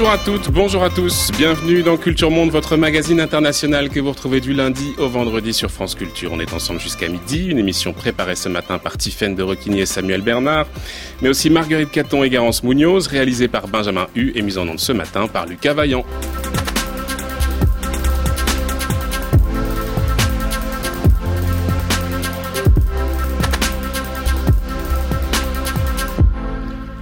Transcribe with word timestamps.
Bonjour 0.00 0.14
à 0.14 0.18
toutes, 0.18 0.50
bonjour 0.50 0.82
à 0.82 0.88
tous. 0.88 1.30
Bienvenue 1.36 1.82
dans 1.82 1.98
Culture 1.98 2.30
Monde, 2.30 2.48
votre 2.48 2.78
magazine 2.78 3.20
international 3.20 3.90
que 3.90 4.00
vous 4.00 4.08
retrouvez 4.08 4.40
du 4.40 4.54
lundi 4.54 4.94
au 4.96 5.10
vendredi 5.10 5.52
sur 5.52 5.70
France 5.70 5.94
Culture. 5.94 6.30
On 6.32 6.40
est 6.40 6.54
ensemble 6.54 6.80
jusqu'à 6.80 7.06
midi. 7.06 7.48
Une 7.48 7.58
émission 7.58 7.92
préparée 7.92 8.34
ce 8.34 8.48
matin 8.48 8.78
par 8.78 8.96
Tiffaine 8.96 9.34
de 9.34 9.42
Roquigny 9.42 9.80
et 9.80 9.84
Samuel 9.84 10.22
Bernard, 10.22 10.64
mais 11.20 11.28
aussi 11.28 11.50
Marguerite 11.50 11.90
Caton 11.90 12.24
et 12.24 12.30
Garance 12.30 12.62
Munoz, 12.62 13.08
réalisée 13.08 13.48
par 13.48 13.68
Benjamin 13.68 14.06
Hu 14.16 14.32
et 14.34 14.40
mise 14.40 14.56
en 14.56 14.66
onde 14.66 14.80
ce 14.80 14.92
matin 14.92 15.28
par 15.28 15.44
Lucas 15.44 15.74
Vaillant. 15.74 16.06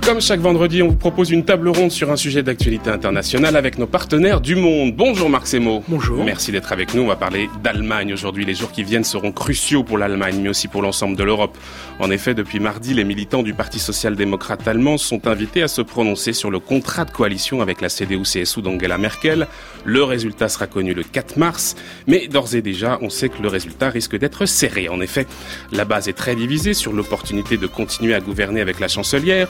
Comme 0.08 0.22
chaque 0.22 0.40
vendredi, 0.40 0.82
on 0.82 0.88
vous 0.88 0.96
propose 0.96 1.28
une 1.32 1.44
table 1.44 1.68
ronde 1.68 1.90
sur 1.90 2.10
un 2.10 2.16
sujet 2.16 2.42
d'actualité 2.42 2.88
internationale 2.88 3.56
avec 3.56 3.76
nos 3.76 3.86
partenaires 3.86 4.40
du 4.40 4.56
monde. 4.56 4.94
Bonjour 4.96 5.28
Marc 5.28 5.46
Semo. 5.46 5.84
Bonjour. 5.86 6.24
Merci 6.24 6.50
d'être 6.50 6.72
avec 6.72 6.94
nous. 6.94 7.02
On 7.02 7.08
va 7.08 7.16
parler 7.16 7.50
d'Allemagne 7.62 8.14
aujourd'hui. 8.14 8.46
Les 8.46 8.54
jours 8.54 8.72
qui 8.72 8.84
viennent 8.84 9.04
seront 9.04 9.32
cruciaux 9.32 9.84
pour 9.84 9.98
l'Allemagne, 9.98 10.40
mais 10.42 10.48
aussi 10.48 10.66
pour 10.66 10.80
l'ensemble 10.80 11.14
de 11.14 11.22
l'Europe. 11.24 11.58
En 12.00 12.10
effet, 12.10 12.32
depuis 12.32 12.58
mardi, 12.58 12.94
les 12.94 13.04
militants 13.04 13.42
du 13.42 13.52
Parti 13.52 13.78
social-démocrate 13.78 14.66
allemand 14.66 14.96
sont 14.96 15.26
invités 15.26 15.62
à 15.62 15.68
se 15.68 15.82
prononcer 15.82 16.32
sur 16.32 16.50
le 16.50 16.58
contrat 16.58 17.04
de 17.04 17.10
coalition 17.10 17.60
avec 17.60 17.82
la 17.82 17.90
CDU-CSU 17.90 18.62
d'Angela 18.62 18.96
Merkel. 18.96 19.46
Le 19.84 20.02
résultat 20.04 20.48
sera 20.48 20.66
connu 20.66 20.94
le 20.94 21.02
4 21.02 21.36
mars, 21.36 21.76
mais 22.06 22.28
d'ores 22.28 22.54
et 22.54 22.62
déjà, 22.62 22.98
on 23.02 23.10
sait 23.10 23.28
que 23.28 23.42
le 23.42 23.48
résultat 23.48 23.90
risque 23.90 24.16
d'être 24.16 24.46
serré. 24.46 24.88
En 24.88 25.02
effet, 25.02 25.26
la 25.70 25.84
base 25.84 26.08
est 26.08 26.14
très 26.14 26.34
divisée 26.34 26.72
sur 26.72 26.94
l'opportunité 26.94 27.58
de 27.58 27.66
continuer 27.66 28.14
à 28.14 28.20
gouverner 28.20 28.62
avec 28.62 28.80
la 28.80 28.88
chancelière 28.88 29.48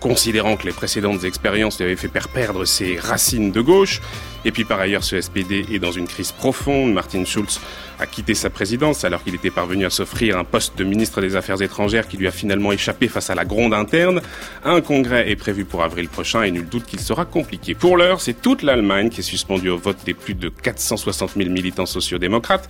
considérant 0.00 0.56
que 0.56 0.66
les 0.66 0.72
précédentes 0.72 1.24
expériences 1.24 1.78
lui 1.78 1.86
avaient 1.86 1.96
fait 1.96 2.08
perdre 2.08 2.64
ses 2.64 2.98
racines 2.98 3.52
de 3.52 3.60
gauche. 3.60 4.00
Et 4.44 4.52
puis 4.52 4.64
par 4.64 4.80
ailleurs, 4.80 5.04
ce 5.04 5.20
SPD 5.20 5.66
est 5.72 5.78
dans 5.78 5.92
une 5.92 6.06
crise 6.06 6.32
profonde. 6.32 6.92
Martin 6.92 7.24
Schulz 7.24 7.60
a 7.98 8.06
quitté 8.06 8.34
sa 8.34 8.48
présidence 8.50 9.04
alors 9.04 9.22
qu'il 9.22 9.34
était 9.34 9.50
parvenu 9.50 9.84
à 9.84 9.90
s'offrir 9.90 10.38
un 10.38 10.44
poste 10.44 10.76
de 10.78 10.84
ministre 10.84 11.20
des 11.20 11.36
Affaires 11.36 11.60
étrangères 11.60 12.08
qui 12.08 12.16
lui 12.16 12.26
a 12.26 12.30
finalement 12.30 12.72
échappé 12.72 13.08
face 13.08 13.30
à 13.30 13.34
la 13.34 13.44
gronde 13.44 13.74
interne. 13.74 14.22
Un 14.64 14.80
congrès 14.80 15.30
est 15.30 15.36
prévu 15.36 15.64
pour 15.64 15.82
avril 15.82 16.08
prochain 16.08 16.42
et 16.42 16.50
nul 16.50 16.66
doute 16.66 16.86
qu'il 16.86 17.00
sera 17.00 17.24
compliqué. 17.24 17.74
Pour 17.74 17.96
l'heure, 17.96 18.20
c'est 18.20 18.40
toute 18.40 18.62
l'Allemagne 18.62 19.10
qui 19.10 19.20
est 19.20 19.24
suspendue 19.24 19.68
au 19.68 19.76
vote 19.76 19.98
des 20.04 20.14
plus 20.14 20.34
de 20.34 20.48
460 20.48 21.32
000 21.36 21.50
militants 21.50 21.86
sociaux-démocrates. 21.86 22.68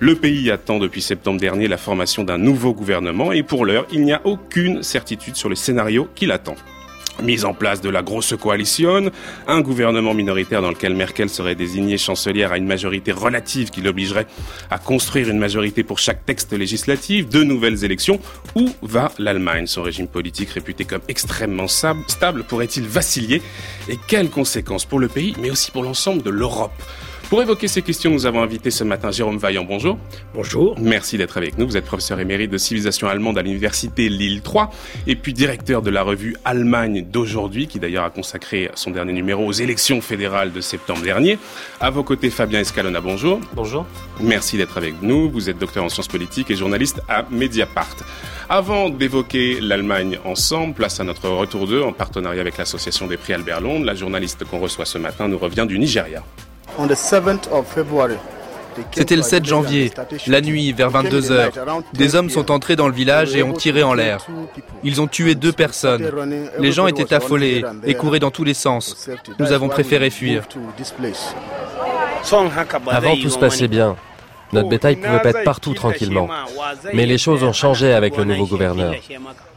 Le 0.00 0.16
pays 0.16 0.50
attend 0.50 0.78
depuis 0.78 1.02
septembre 1.02 1.40
dernier 1.40 1.68
la 1.68 1.78
formation 1.78 2.24
d'un 2.24 2.38
nouveau 2.38 2.74
gouvernement 2.74 3.32
et 3.32 3.42
pour 3.42 3.64
l'heure, 3.64 3.86
il 3.92 4.02
n'y 4.02 4.12
a 4.12 4.20
aucune 4.24 4.82
certitude 4.82 5.36
sur 5.36 5.48
le 5.48 5.54
scénario 5.54 6.08
qui 6.14 6.26
l'attend. 6.26 6.56
Mise 7.20 7.44
en 7.44 7.54
place 7.54 7.80
de 7.80 7.88
la 7.88 8.02
grosse 8.02 8.34
coalition, 8.36 9.10
un 9.46 9.60
gouvernement 9.60 10.14
minoritaire 10.14 10.62
dans 10.62 10.70
lequel 10.70 10.94
Merkel 10.94 11.28
serait 11.28 11.54
désignée 11.54 11.98
chancelière 11.98 12.52
à 12.52 12.56
une 12.56 12.66
majorité 12.66 13.12
relative 13.12 13.70
qui 13.70 13.80
l'obligerait 13.80 14.26
à 14.70 14.78
construire 14.78 15.28
une 15.28 15.38
majorité 15.38 15.84
pour 15.84 15.98
chaque 15.98 16.24
texte 16.24 16.52
législatif, 16.52 17.28
de 17.28 17.44
nouvelles 17.44 17.84
élections. 17.84 18.18
Où 18.56 18.70
va 18.82 19.12
l'Allemagne? 19.18 19.66
Son 19.66 19.82
régime 19.82 20.08
politique 20.08 20.50
réputé 20.50 20.84
comme 20.84 21.02
extrêmement 21.06 21.68
stable 21.68 22.44
pourrait-il 22.44 22.84
vaciller? 22.88 23.42
Et 23.88 23.98
quelles 24.08 24.30
conséquences 24.30 24.84
pour 24.84 24.98
le 24.98 25.08
pays, 25.08 25.34
mais 25.38 25.50
aussi 25.50 25.70
pour 25.70 25.84
l'ensemble 25.84 26.22
de 26.22 26.30
l'Europe? 26.30 26.72
Pour 27.32 27.40
évoquer 27.40 27.66
ces 27.66 27.80
questions, 27.80 28.10
nous 28.10 28.26
avons 28.26 28.42
invité 28.42 28.70
ce 28.70 28.84
matin 28.84 29.10
Jérôme 29.10 29.38
Vaillant. 29.38 29.64
Bonjour. 29.64 29.96
Bonjour. 30.34 30.78
Merci 30.78 31.16
d'être 31.16 31.38
avec 31.38 31.56
nous. 31.56 31.66
Vous 31.66 31.78
êtes 31.78 31.86
professeur 31.86 32.20
émérite 32.20 32.50
de 32.50 32.58
civilisation 32.58 33.08
allemande 33.08 33.38
à 33.38 33.42
l'université 33.42 34.10
Lille 34.10 34.42
3 34.42 34.70
et 35.06 35.16
puis 35.16 35.32
directeur 35.32 35.80
de 35.80 35.88
la 35.88 36.02
revue 36.02 36.36
Allemagne 36.44 37.06
d'aujourd'hui, 37.10 37.68
qui 37.68 37.78
d'ailleurs 37.78 38.04
a 38.04 38.10
consacré 38.10 38.70
son 38.74 38.90
dernier 38.90 39.14
numéro 39.14 39.46
aux 39.46 39.52
élections 39.52 40.02
fédérales 40.02 40.52
de 40.52 40.60
septembre 40.60 41.00
dernier. 41.00 41.38
À 41.80 41.88
vos 41.88 42.02
côtés, 42.02 42.28
Fabien 42.28 42.60
Escalona. 42.60 43.00
Bonjour. 43.00 43.40
Bonjour. 43.54 43.86
Merci 44.20 44.58
d'être 44.58 44.76
avec 44.76 45.00
nous. 45.00 45.30
Vous 45.30 45.48
êtes 45.48 45.56
docteur 45.58 45.84
en 45.84 45.88
sciences 45.88 46.08
politiques 46.08 46.50
et 46.50 46.54
journaliste 46.54 47.00
à 47.08 47.24
Mediapart. 47.30 47.96
Avant 48.50 48.90
d'évoquer 48.90 49.58
l'Allemagne 49.58 50.18
ensemble, 50.26 50.74
place 50.74 51.00
à 51.00 51.04
notre 51.04 51.30
retour 51.30 51.66
d'eux 51.66 51.82
en 51.82 51.94
partenariat 51.94 52.42
avec 52.42 52.58
l'association 52.58 53.06
des 53.06 53.16
prix 53.16 53.32
Albert 53.32 53.62
Londres. 53.62 53.86
La 53.86 53.94
journaliste 53.94 54.44
qu'on 54.44 54.58
reçoit 54.58 54.84
ce 54.84 54.98
matin 54.98 55.28
nous 55.28 55.38
revient 55.38 55.64
du 55.66 55.78
Nigeria. 55.78 56.22
C'était 58.92 59.16
le 59.16 59.22
7 59.22 59.44
janvier, 59.44 59.92
la 60.26 60.40
nuit, 60.40 60.72
vers 60.72 60.90
22 60.90 61.30
heures. 61.30 61.52
Des 61.92 62.14
hommes 62.14 62.30
sont 62.30 62.50
entrés 62.50 62.76
dans 62.76 62.88
le 62.88 62.94
village 62.94 63.36
et 63.36 63.42
ont 63.42 63.52
tiré 63.52 63.82
en 63.82 63.94
l'air. 63.94 64.26
Ils 64.82 65.00
ont 65.00 65.06
tué 65.06 65.34
deux 65.34 65.52
personnes. 65.52 66.10
Les 66.58 66.72
gens 66.72 66.86
étaient 66.86 67.12
affolés 67.12 67.64
et 67.84 67.94
couraient 67.94 68.18
dans 68.18 68.30
tous 68.30 68.44
les 68.44 68.54
sens. 68.54 69.08
Nous 69.38 69.52
avons 69.52 69.68
préféré 69.68 70.10
fuir. 70.10 70.44
Avant, 72.90 73.16
tout 73.16 73.30
se 73.30 73.38
passait 73.38 73.68
bien. 73.68 73.96
Notre 74.52 74.68
bétail 74.68 74.96
pouvait 74.96 75.30
être 75.30 75.44
partout 75.44 75.74
tranquillement. 75.74 76.28
Mais 76.92 77.06
les 77.06 77.18
choses 77.18 77.42
ont 77.42 77.52
changé 77.52 77.92
avec 77.92 78.16
le 78.16 78.24
nouveau 78.24 78.46
gouverneur. 78.46 78.94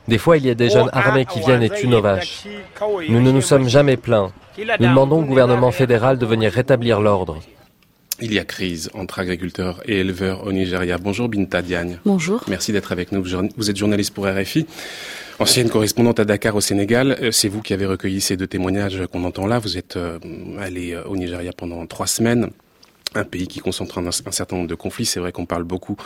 Des 0.07 0.17
fois, 0.17 0.37
il 0.37 0.45
y 0.45 0.49
a 0.49 0.55
des 0.55 0.69
jeunes 0.69 0.89
armés 0.93 1.25
qui 1.25 1.39
viennent 1.39 1.63
et 1.63 1.69
tuent 1.69 1.87
nos 1.87 2.01
vaches. 2.01 2.43
Nous 3.09 3.21
ne 3.21 3.31
nous 3.31 3.41
sommes 3.41 3.67
jamais 3.67 3.97
plaints. 3.97 4.31
Nous 4.57 4.87
demandons 4.87 5.19
au 5.19 5.25
gouvernement 5.25 5.71
fédéral 5.71 6.17
de 6.17 6.25
venir 6.25 6.51
rétablir 6.51 7.01
l'ordre. 7.01 7.39
Il 8.21 8.33
y 8.33 8.39
a 8.39 8.45
crise 8.45 8.89
entre 8.93 9.19
agriculteurs 9.19 9.81
et 9.85 9.99
éleveurs 9.99 10.47
au 10.47 10.53
Nigeria. 10.53 10.97
Bonjour 10.97 11.27
Binta 11.27 11.61
Diagne. 11.61 11.99
Bonjour. 12.05 12.41
Merci 12.47 12.71
d'être 12.71 12.93
avec 12.93 13.11
nous. 13.11 13.21
Vous 13.57 13.69
êtes 13.69 13.75
journaliste 13.75 14.13
pour 14.13 14.25
RFI. 14.25 14.65
Ancienne 15.37 15.69
correspondante 15.69 16.21
à 16.21 16.23
Dakar 16.25 16.55
au 16.55 16.61
Sénégal, 16.61 17.17
euh, 17.21 17.29
c'est 17.29 17.49
vous 17.49 17.61
qui 17.61 17.73
avez 17.73 17.85
recueilli 17.85 18.21
ces 18.21 18.37
deux 18.37 18.47
témoignages 18.47 19.05
qu'on 19.11 19.25
entend 19.25 19.47
là. 19.47 19.59
Vous 19.59 19.77
êtes 19.77 19.97
euh, 19.97 20.17
allé 20.61 20.93
euh, 20.93 21.03
au 21.03 21.17
Nigeria 21.17 21.51
pendant 21.51 21.85
trois 21.87 22.07
semaines 22.07 22.51
un 23.15 23.23
pays 23.23 23.47
qui 23.47 23.59
concentre 23.59 23.97
un, 23.97 24.11
certain 24.11 24.55
nombre 24.57 24.69
de 24.69 24.75
conflits. 24.75 25.05
C'est 25.05 25.19
vrai 25.19 25.31
qu'on 25.31 25.45
parle 25.45 25.63
beaucoup 25.63 25.97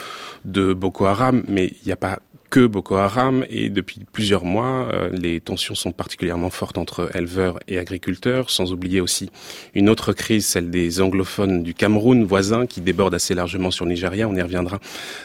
de 0.46 0.74
Boko 0.74 1.06
Haram, 1.06 1.44
mais 1.47 1.68
il 1.68 1.86
n'y 1.88 1.92
a 1.92 1.97
pas 1.97 2.20
que 2.50 2.66
Boko 2.66 2.96
Haram 2.96 3.46
et 3.50 3.70
depuis 3.70 4.02
plusieurs 4.12 4.44
mois, 4.44 4.90
euh, 4.92 5.09
les 5.12 5.40
tensions 5.40 5.75
sont 5.75 5.92
particulièrement 5.92 6.50
fortes 6.50 6.80
entre 6.80 7.16
éleveurs 7.16 7.59
et 7.68 7.78
agriculteurs, 7.78 8.50
sans 8.50 8.74
oublier 8.74 9.02
aussi 9.02 9.30
une 9.75 9.88
autre 9.88 10.14
crise, 10.14 10.47
celle 10.47 10.72
des 10.72 11.00
anglophones 11.00 11.62
du 11.62 11.75
Cameroun 11.75 12.24
voisin 12.24 12.66
qui 12.66 12.81
déborde 12.81 13.14
assez 13.14 13.36
largement 13.36 13.70
sur 13.70 13.86
le 13.86 13.91
Nigeria. 13.91 14.28
On 14.28 14.36
y 14.36 14.41
reviendra. 14.41 14.80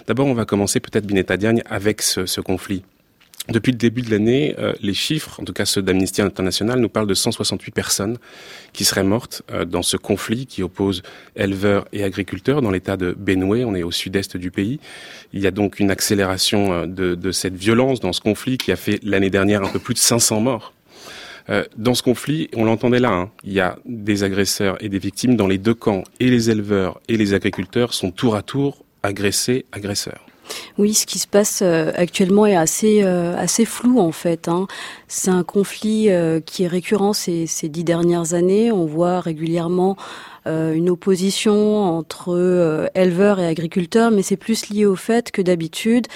D'abord, 0.06 0.26
on 0.26 0.34
va 0.34 0.44
commencer 0.44 0.80
peut-être 0.80 1.06
Bineta 1.06 1.38
Diagne 1.38 1.62
avec 1.70 2.02
ce 2.02 2.40
conflit. 2.42 2.82
Depuis 3.50 3.72
le 3.72 3.76
début 3.76 4.00
de 4.00 4.10
l'année, 4.10 4.54
euh, 4.58 4.72
les 4.80 4.94
chiffres, 4.94 5.38
en 5.38 5.44
tout 5.44 5.52
cas 5.52 5.66
ceux 5.66 5.82
d'Amnesty 5.82 6.22
International, 6.22 6.80
nous 6.80 6.88
parlent 6.88 7.06
de 7.06 7.12
168 7.12 7.72
personnes 7.72 8.16
qui 8.72 8.84
seraient 8.84 9.04
mortes 9.04 9.42
euh, 9.52 9.66
dans 9.66 9.82
ce 9.82 9.98
conflit 9.98 10.46
qui 10.46 10.62
oppose 10.62 11.02
éleveurs 11.36 11.86
et 11.92 12.04
agriculteurs 12.04 12.62
dans 12.62 12.70
l'état 12.70 12.96
de 12.96 13.12
Benue. 13.12 13.64
On 13.66 13.74
est 13.74 13.82
au 13.82 13.90
sud-est 13.90 14.38
du 14.38 14.50
pays. 14.50 14.80
Il 15.34 15.42
y 15.42 15.46
a 15.46 15.50
donc 15.50 15.78
une 15.78 15.90
accélération 15.90 16.72
euh, 16.72 16.86
de, 16.86 17.32
cette 17.32 17.54
violence 17.54 18.00
dans 18.00 18.14
ce 18.14 18.22
conflit 18.22 18.56
qui 18.56 18.72
a 18.72 18.76
fait 18.76 18.98
l'année 19.02 19.28
dernière 19.30 19.62
un 19.62 19.68
peu 19.68 19.78
plus 19.78 19.94
de 19.94 19.98
500 19.98 20.40
morts. 20.40 20.72
dans 21.76 21.94
ce 21.94 22.02
conflit, 22.02 22.48
on 22.56 22.64
l'entendait 22.64 23.00
là, 23.00 23.10
hein, 23.10 23.30
il 23.44 23.52
y 23.52 23.60
a 23.60 23.76
des 23.84 24.22
agresseurs 24.22 24.82
et 24.82 24.88
des 24.88 24.98
victimes 24.98 25.36
dans 25.36 25.46
les 25.46 25.58
deux 25.58 25.74
camps, 25.74 26.04
et 26.18 26.30
les 26.30 26.48
éleveurs 26.48 26.98
et 27.08 27.18
les 27.18 27.34
agriculteurs 27.34 27.92
sont 27.92 28.10
tour 28.10 28.36
à 28.36 28.42
tour 28.42 28.84
agressés, 29.02 29.66
agresseurs. 29.72 30.24
Oui, 30.78 30.94
ce 30.94 31.06
qui 31.06 31.18
se 31.18 31.26
passe 31.26 31.60
euh, 31.62 31.92
actuellement 31.94 32.46
est 32.46 32.56
assez 32.56 33.02
euh, 33.02 33.36
assez 33.36 33.64
flou 33.64 34.00
en 34.00 34.12
fait. 34.12 34.48
Hein. 34.48 34.66
C'est 35.08 35.30
un 35.30 35.44
conflit 35.44 36.10
euh, 36.10 36.40
qui 36.40 36.64
est 36.64 36.68
récurrent 36.68 37.12
ces, 37.12 37.46
dix 37.64 37.84
dernières 37.84 38.34
années. 38.34 38.72
On 38.72 38.86
voit 38.86 39.20
régulièrement 39.20 39.96
une 40.46 40.90
opposition 40.90 41.82
entre 41.84 42.90
éleveurs 42.94 43.40
et 43.40 43.46
agriculteurs, 43.46 44.10
mais 44.10 44.20
c'est 44.20 44.36
plus 44.36 44.68
lié 44.68 44.84
au 44.84 44.94
fait 44.94 45.30
que 45.30 45.40
d'habitude, 45.40 46.06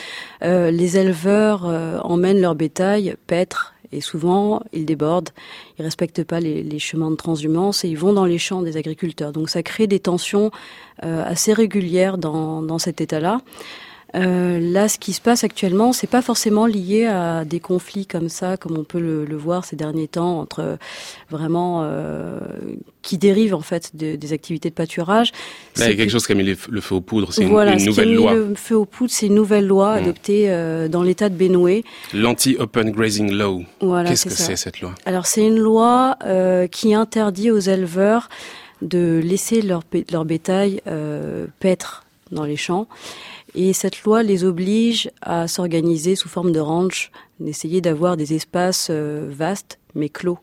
les 0.42 0.98
éleveurs 0.98 1.64
emmènent 2.04 2.38
leur 2.38 2.54
bétail 2.54 3.14
paître 3.26 3.72
et 3.90 4.02
souvent, 4.02 4.60
ils 4.74 4.84
débordent, 4.84 5.30
ils 5.78 5.82
respectent 5.82 6.24
pas 6.24 6.40
les, 6.40 6.78
chemins 6.78 7.10
de 7.10 7.16
transhumance 7.16 7.86
et 7.86 7.88
ils 7.88 7.96
vont 7.96 8.12
dans 8.12 8.26
les 8.26 8.36
champs 8.36 8.60
des 8.60 8.76
agriculteurs. 8.76 9.32
Donc 9.32 9.48
ça 9.48 9.62
crée 9.62 9.86
des 9.86 10.00
tensions 10.00 10.50
assez 11.00 11.54
régulières 11.54 12.18
dans 12.18 12.78
cet 12.78 13.00
état-là. 13.00 13.40
Euh, 14.14 14.58
là, 14.58 14.88
ce 14.88 14.98
qui 14.98 15.12
se 15.12 15.20
passe 15.20 15.44
actuellement, 15.44 15.92
c'est 15.92 16.06
pas 16.06 16.22
forcément 16.22 16.66
lié 16.66 17.06
à 17.06 17.44
des 17.44 17.60
conflits 17.60 18.06
comme 18.06 18.28
ça, 18.28 18.56
comme 18.56 18.78
on 18.78 18.84
peut 18.84 19.00
le, 19.00 19.24
le 19.24 19.36
voir 19.36 19.64
ces 19.64 19.76
derniers 19.76 20.08
temps 20.08 20.40
entre 20.40 20.60
euh, 20.60 20.76
vraiment 21.30 21.82
euh, 21.82 22.40
qui 23.02 23.18
dérivent 23.18 23.54
en 23.54 23.60
fait 23.60 23.94
de, 23.94 24.16
des 24.16 24.32
activités 24.32 24.70
de 24.70 24.74
pâturage. 24.74 25.32
Là, 25.76 25.86
il 25.86 25.90
y 25.90 25.92
a 25.92 25.96
quelque 25.96 26.10
chose 26.10 26.26
qui 26.26 26.32
a 26.32 26.34
mis 26.34 26.44
le 26.44 26.80
feu 26.80 26.94
aux 26.94 27.00
poudres. 27.00 27.32
C'est 27.32 27.44
voilà, 27.44 27.74
une, 27.74 27.84
nouvelle 27.84 28.14
loi. 28.14 28.34
Le 28.34 28.54
feu 28.54 28.76
aux 28.76 28.86
poudres, 28.86 29.12
c'est 29.12 29.26
une 29.26 29.34
nouvelle 29.34 29.66
loi 29.66 29.94
mmh. 29.94 29.98
adoptée 29.98 30.44
euh, 30.48 30.88
dans 30.88 31.02
l'État 31.02 31.28
de 31.28 31.36
Benue. 31.36 31.82
L'anti-open 32.14 32.90
grazing 32.90 33.30
law. 33.32 33.62
Voilà, 33.80 34.08
Qu'est-ce 34.08 34.24
que 34.24 34.30
c'est 34.30 34.56
cette 34.56 34.80
loi? 34.80 34.94
Alors, 35.04 35.26
c'est 35.26 35.46
une 35.46 35.58
loi 35.58 36.16
euh, 36.24 36.66
qui 36.66 36.94
interdit 36.94 37.50
aux 37.50 37.58
éleveurs 37.58 38.30
de 38.80 39.20
laisser 39.22 39.60
leur, 39.60 39.82
leur 40.10 40.24
bétail 40.24 40.80
paître 41.58 42.04
dans 42.30 42.44
les 42.44 42.56
champs 42.56 42.86
et 43.58 43.72
cette 43.72 44.04
loi 44.04 44.22
les 44.22 44.44
oblige 44.44 45.10
à 45.20 45.48
s'organiser 45.48 46.14
sous 46.14 46.28
forme 46.28 46.52
de 46.52 46.60
ranch, 46.60 47.10
d'essayer 47.40 47.80
d'avoir 47.80 48.16
des 48.16 48.34
espaces 48.34 48.86
euh, 48.90 49.28
vastes 49.30 49.80
mais 49.96 50.08
clos 50.08 50.38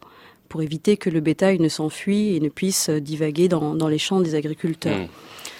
pour 0.50 0.62
éviter 0.62 0.98
que 0.98 1.10
le 1.10 1.22
bétail 1.22 1.60
ne 1.60 1.70
s'enfuit 1.70 2.36
et 2.36 2.42
ne 2.42 2.50
puisse 2.50 2.90
divaguer 2.90 3.48
dans, 3.48 3.88
les 3.88 3.98
champs 3.98 4.20
des 4.20 4.36
agriculteurs. 4.36 4.98
Mmh. 4.98 5.08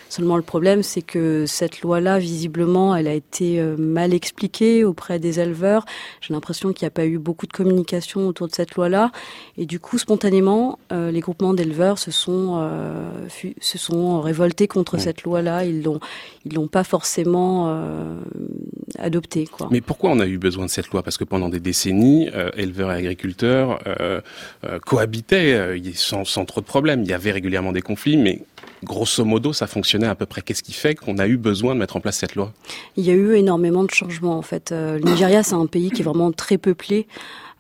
Seulement 0.10 0.38
le 0.38 0.44
problème, 0.44 0.84
c'est 0.84 1.02
que 1.02 1.46
cette 1.46 1.82
loi-là, 1.82 2.20
visiblement, 2.20 2.96
elle 2.96 3.08
a 3.08 3.14
été 3.14 3.60
euh, 3.60 3.76
mal 3.78 4.14
expliquée 4.14 4.84
auprès 4.84 5.20
des 5.20 5.40
éleveurs. 5.40 5.86
J'ai 6.22 6.34
l'impression 6.34 6.74
qu'il 6.74 6.86
n'y 6.86 6.88
a 6.88 6.92
pas 6.92 7.06
eu 7.06 7.18
beaucoup 7.18 7.48
de 7.48 7.54
communication 7.54 8.28
autour 8.28 8.48
de 8.48 8.54
cette 8.54 8.76
loi-là. 8.76 9.12
Et 9.58 9.66
du 9.66 9.80
coup, 9.80 9.98
spontanément, 9.98 10.80
euh, 10.92 11.12
les 11.12 11.20
groupements 11.20 11.54
d'éleveurs 11.54 11.98
se 11.98 12.12
sont 12.12 12.58
euh, 12.60 13.28
se 13.60 13.78
sont 13.78 14.22
révoltés 14.22 14.68
contre 14.68 15.00
cette 15.00 15.24
loi-là. 15.24 15.66
Ils 15.66 15.84
l'ont 15.84 16.00
ils 16.46 16.54
l'ont 16.54 16.68
pas 16.68 16.84
forcément 16.84 17.66
euh, 17.70 18.20
adoptée. 19.00 19.46
Quoi. 19.46 19.68
Mais 19.72 19.82
pourquoi 19.82 20.12
on 20.12 20.20
a 20.20 20.28
eu 20.28 20.38
besoin 20.38 20.66
de 20.66 20.70
cette 20.70 20.90
loi? 20.90 21.04
Parce 21.04 21.18
que 21.18 21.24
pendant 21.24 21.50
des 21.50 21.60
décennies, 21.60 22.30
éleveurs 22.56 22.92
et 22.92 22.96
agriculteurs 22.96 23.80
cohabitaient 24.86 25.82
sans, 25.96 26.26
sans 26.26 26.46
trop 26.46 26.62
de 26.62 26.66
problèmes. 26.66 27.02
Il 27.04 27.10
y 27.10 27.14
avait 27.14 27.32
régulièrement 27.32 27.72
des 27.72 27.82
conflits, 27.82 28.18
mais 28.18 28.44
grosso 28.84 29.24
modo, 29.26 29.54
ça 29.54 29.68
fonctionnait 29.68 29.95
à 30.04 30.16
peu 30.16 30.26
près. 30.26 30.42
Qu'est-ce 30.42 30.64
qui 30.64 30.74
fait 30.74 30.96
qu'on 30.96 31.18
a 31.18 31.28
eu 31.28 31.38
besoin 31.38 31.74
de 31.74 31.80
mettre 31.80 31.96
en 31.96 32.00
place 32.00 32.18
cette 32.18 32.36
loi? 32.36 32.52
Il 32.98 33.06
y 33.06 33.12
a 33.12 33.14
eu 33.14 33.36
énormément 33.36 33.84
de 33.84 33.92
changements 33.92 34.38
en 34.38 34.42
fait. 34.42 34.72
Euh, 34.72 35.00
le 35.00 35.10
Nigeria, 35.10 35.44
c'est 35.44 35.56
un 35.56 35.66
pays 35.66 35.92
qui 35.92 36.02
est 36.02 36.06
vraiment 36.06 36.32
très 36.32 36.58
peuplé. 36.58 37.08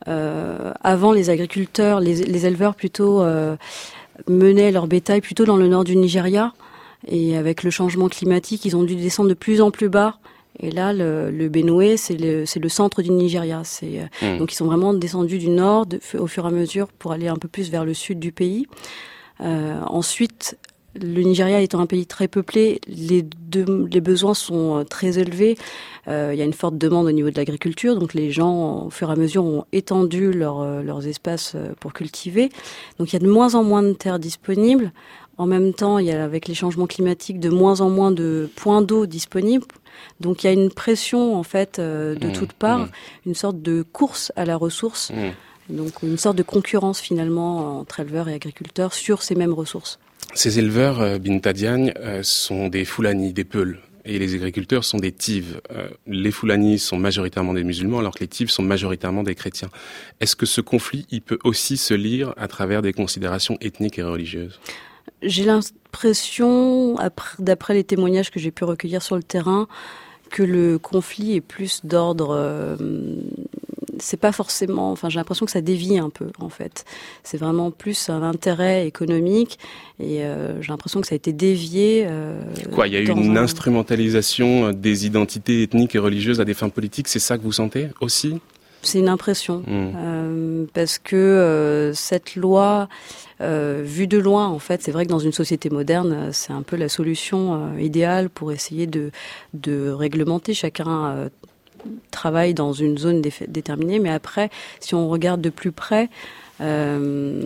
Euh, 0.07 0.71
avant, 0.81 1.11
les 1.11 1.29
agriculteurs, 1.29 1.99
les, 1.99 2.45
éleveurs 2.45 2.75
plutôt 2.75 3.21
euh, 3.21 3.55
menaient 4.27 4.71
leur 4.71 4.87
bétail 4.87 5.21
plutôt 5.21 5.45
dans 5.45 5.57
le 5.57 5.67
nord 5.67 5.83
du 5.83 5.95
Nigeria. 5.95 6.53
Et 7.07 7.37
avec 7.37 7.63
le 7.63 7.69
changement 7.69 8.09
climatique, 8.09 8.65
ils 8.65 8.75
ont 8.75 8.83
dû 8.83 8.95
descendre 8.95 9.29
de 9.29 9.35
plus 9.35 9.61
en 9.61 9.71
plus 9.71 9.89
bas. 9.89 10.17
Et 10.59 10.71
là, 10.71 10.93
le, 10.93 11.31
le 11.31 11.49
Benue, 11.49 11.97
c'est 11.97 12.17
le, 12.17 12.45
le, 12.59 12.69
centre 12.69 13.01
du 13.01 13.11
Nigeria. 13.11 13.61
C'est 13.63 14.09
hmm. 14.21 14.37
donc 14.37 14.53
ils 14.53 14.55
sont 14.55 14.65
vraiment 14.65 14.93
descendus 14.93 15.37
du 15.37 15.49
nord 15.49 15.85
au 16.17 16.27
fur 16.27 16.45
et 16.45 16.47
à 16.47 16.51
mesure 16.51 16.87
pour 16.87 17.11
aller 17.11 17.27
un 17.27 17.35
peu 17.35 17.47
plus 17.47 17.69
vers 17.69 17.83
le 17.83 17.93
sud 17.93 18.19
du 18.19 18.31
pays. 18.31 18.65
Euh, 19.41 19.81
ensuite, 19.85 20.57
le 21.01 21.21
Nigeria 21.21 21.61
étant 21.61 21.79
un 21.79 21.85
pays 21.85 22.05
très 22.05 22.27
peuplé, 22.27 22.79
les, 22.87 23.21
deux, 23.21 23.87
les 23.91 24.01
besoins 24.01 24.33
sont 24.33 24.79
euh, 24.79 24.83
très 24.83 25.19
élevés. 25.19 25.57
Euh, 26.07 26.31
il 26.33 26.39
y 26.39 26.41
a 26.41 26.45
une 26.45 26.53
forte 26.53 26.77
demande 26.77 27.07
au 27.07 27.11
niveau 27.11 27.29
de 27.29 27.35
l'agriculture, 27.35 27.97
donc 27.97 28.13
les 28.13 28.31
gens, 28.31 28.85
au 28.85 28.89
fur 28.89 29.09
et 29.09 29.13
à 29.13 29.15
mesure, 29.15 29.43
ont 29.43 29.65
étendu 29.71 30.31
leur, 30.31 30.61
euh, 30.61 30.81
leurs 30.81 31.07
espaces 31.07 31.55
pour 31.79 31.93
cultiver. 31.93 32.49
Donc 32.99 33.11
il 33.11 33.13
y 33.13 33.15
a 33.17 33.19
de 33.19 33.29
moins 33.29 33.55
en 33.55 33.63
moins 33.63 33.83
de 33.83 33.93
terres 33.93 34.19
disponibles. 34.19 34.91
En 35.37 35.47
même 35.47 35.73
temps, 35.73 35.97
il 35.99 36.05
y 36.05 36.11
a 36.11 36.23
avec 36.23 36.47
les 36.47 36.53
changements 36.53 36.87
climatiques 36.87 37.41
de 37.41 37.49
moins 37.49 37.81
en 37.81 37.89
moins 37.89 38.11
de 38.11 38.49
points 38.55 38.81
d'eau 38.81 39.05
disponibles. 39.05 39.65
Donc 40.21 40.43
il 40.43 40.47
y 40.47 40.49
a 40.49 40.53
une 40.53 40.71
pression 40.71 41.35
en 41.35 41.43
fait 41.43 41.79
de 41.79 42.15
mmh, 42.15 42.31
toutes 42.31 42.53
parts, 42.53 42.85
mmh. 42.85 42.89
une 43.25 43.35
sorte 43.35 43.61
de 43.61 43.81
course 43.81 44.31
à 44.37 44.45
la 44.45 44.55
ressource. 44.55 45.11
Mmh. 45.11 45.75
Donc 45.75 46.03
une 46.03 46.17
sorte 46.17 46.37
de 46.37 46.43
concurrence 46.43 47.01
finalement 47.01 47.79
entre 47.79 47.99
éleveurs 47.99 48.29
et 48.29 48.33
agriculteurs 48.33 48.93
sur 48.93 49.23
ces 49.23 49.35
mêmes 49.35 49.53
ressources. 49.53 49.99
Ces 50.33 50.59
éleveurs, 50.59 51.01
euh, 51.01 51.17
Bintadian, 51.17 51.87
euh, 51.97 52.21
sont 52.23 52.67
des 52.67 52.85
Fulani, 52.85 53.31
des 53.33 53.45
Peuls. 53.45 53.79
Et 54.03 54.19
les 54.19 54.35
agriculteurs 54.35 54.83
sont 54.83 54.97
des 54.97 55.11
Tives. 55.11 55.61
Euh, 55.71 55.87
les 56.05 56.31
Fulani 56.31 56.77
sont 56.77 56.97
majoritairement 56.97 57.53
des 57.53 57.63
musulmans, 57.63 57.99
alors 57.99 58.13
que 58.13 58.19
les 58.19 58.27
Tives 58.27 58.49
sont 58.49 58.61
majoritairement 58.61 59.23
des 59.23 59.33
chrétiens. 59.33 59.69
Est-ce 60.19 60.35
que 60.35 60.45
ce 60.45 60.61
conflit, 60.61 61.07
il 61.09 61.21
peut 61.21 61.39
aussi 61.43 61.77
se 61.77 61.93
lire 61.93 62.33
à 62.37 62.47
travers 62.47 62.81
des 62.81 62.93
considérations 62.93 63.57
ethniques 63.61 63.97
et 63.97 64.03
religieuses? 64.03 64.59
J'ai 65.23 65.45
l'impression, 65.45 66.97
d'après 67.39 67.73
les 67.73 67.83
témoignages 67.83 68.29
que 68.29 68.39
j'ai 68.39 68.51
pu 68.51 68.63
recueillir 68.63 69.01
sur 69.01 69.15
le 69.15 69.23
terrain, 69.23 69.67
que 70.29 70.43
le 70.43 70.77
conflit 70.77 71.35
est 71.35 71.41
plus 71.41 71.85
d'ordre 71.85 72.77
c'est 73.99 74.19
pas 74.19 74.31
forcément. 74.31 74.91
Enfin, 74.91 75.09
j'ai 75.09 75.19
l'impression 75.19 75.45
que 75.45 75.51
ça 75.51 75.61
dévie 75.61 75.97
un 75.97 76.09
peu, 76.09 76.27
en 76.39 76.49
fait. 76.49 76.85
C'est 77.23 77.37
vraiment 77.37 77.71
plus 77.71 78.09
un 78.09 78.23
intérêt 78.23 78.87
économique, 78.87 79.59
et 79.99 80.23
euh, 80.23 80.61
j'ai 80.61 80.69
l'impression 80.69 81.01
que 81.01 81.07
ça 81.07 81.13
a 81.13 81.17
été 81.17 81.33
dévié. 81.33 82.05
Euh, 82.07 82.41
Quoi 82.73 82.87
Il 82.87 82.93
y 82.93 82.97
a 82.97 83.01
eu 83.01 83.09
une 83.09 83.37
instrumentalisation 83.37 84.71
des 84.71 85.05
identités 85.05 85.63
ethniques 85.63 85.95
et 85.95 85.99
religieuses 85.99 86.39
à 86.39 86.45
des 86.45 86.53
fins 86.53 86.69
politiques. 86.69 87.07
C'est 87.07 87.19
ça 87.19 87.37
que 87.37 87.43
vous 87.43 87.51
sentez 87.51 87.89
aussi? 88.01 88.39
C'est 88.85 88.99
une 88.99 89.09
impression 89.09 89.63
mmh. 89.65 89.93
euh, 89.97 90.65
parce 90.75 90.99
que 90.99 91.15
euh, 91.15 91.93
cette 91.93 92.35
loi, 92.35 92.87
euh, 93.41 93.81
vue 93.83 94.05
de 94.05 94.19
loin, 94.19 94.47
en 94.47 94.59
fait, 94.59 94.83
c'est 94.83 94.91
vrai 94.91 95.05
que 95.05 95.09
dans 95.09 95.19
une 95.19 95.31
société 95.31 95.71
moderne, 95.71 96.29
c'est 96.31 96.53
un 96.53 96.61
peu 96.61 96.75
la 96.75 96.87
solution 96.87 97.75
idéale 97.79 98.29
pour 98.29 98.51
essayer 98.51 98.85
de, 98.85 99.09
de 99.55 99.89
réglementer. 99.89 100.53
Chacun 100.53 101.29
travaille 102.11 102.53
dans 102.53 102.73
une 102.73 102.97
zone 102.97 103.21
déterminée, 103.21 103.99
mais 103.99 104.09
après, 104.09 104.49
si 104.79 104.95
on 104.95 105.09
regarde 105.09 105.41
de 105.41 105.49
plus 105.49 105.71
près, 105.71 106.09
euh, 106.61 107.41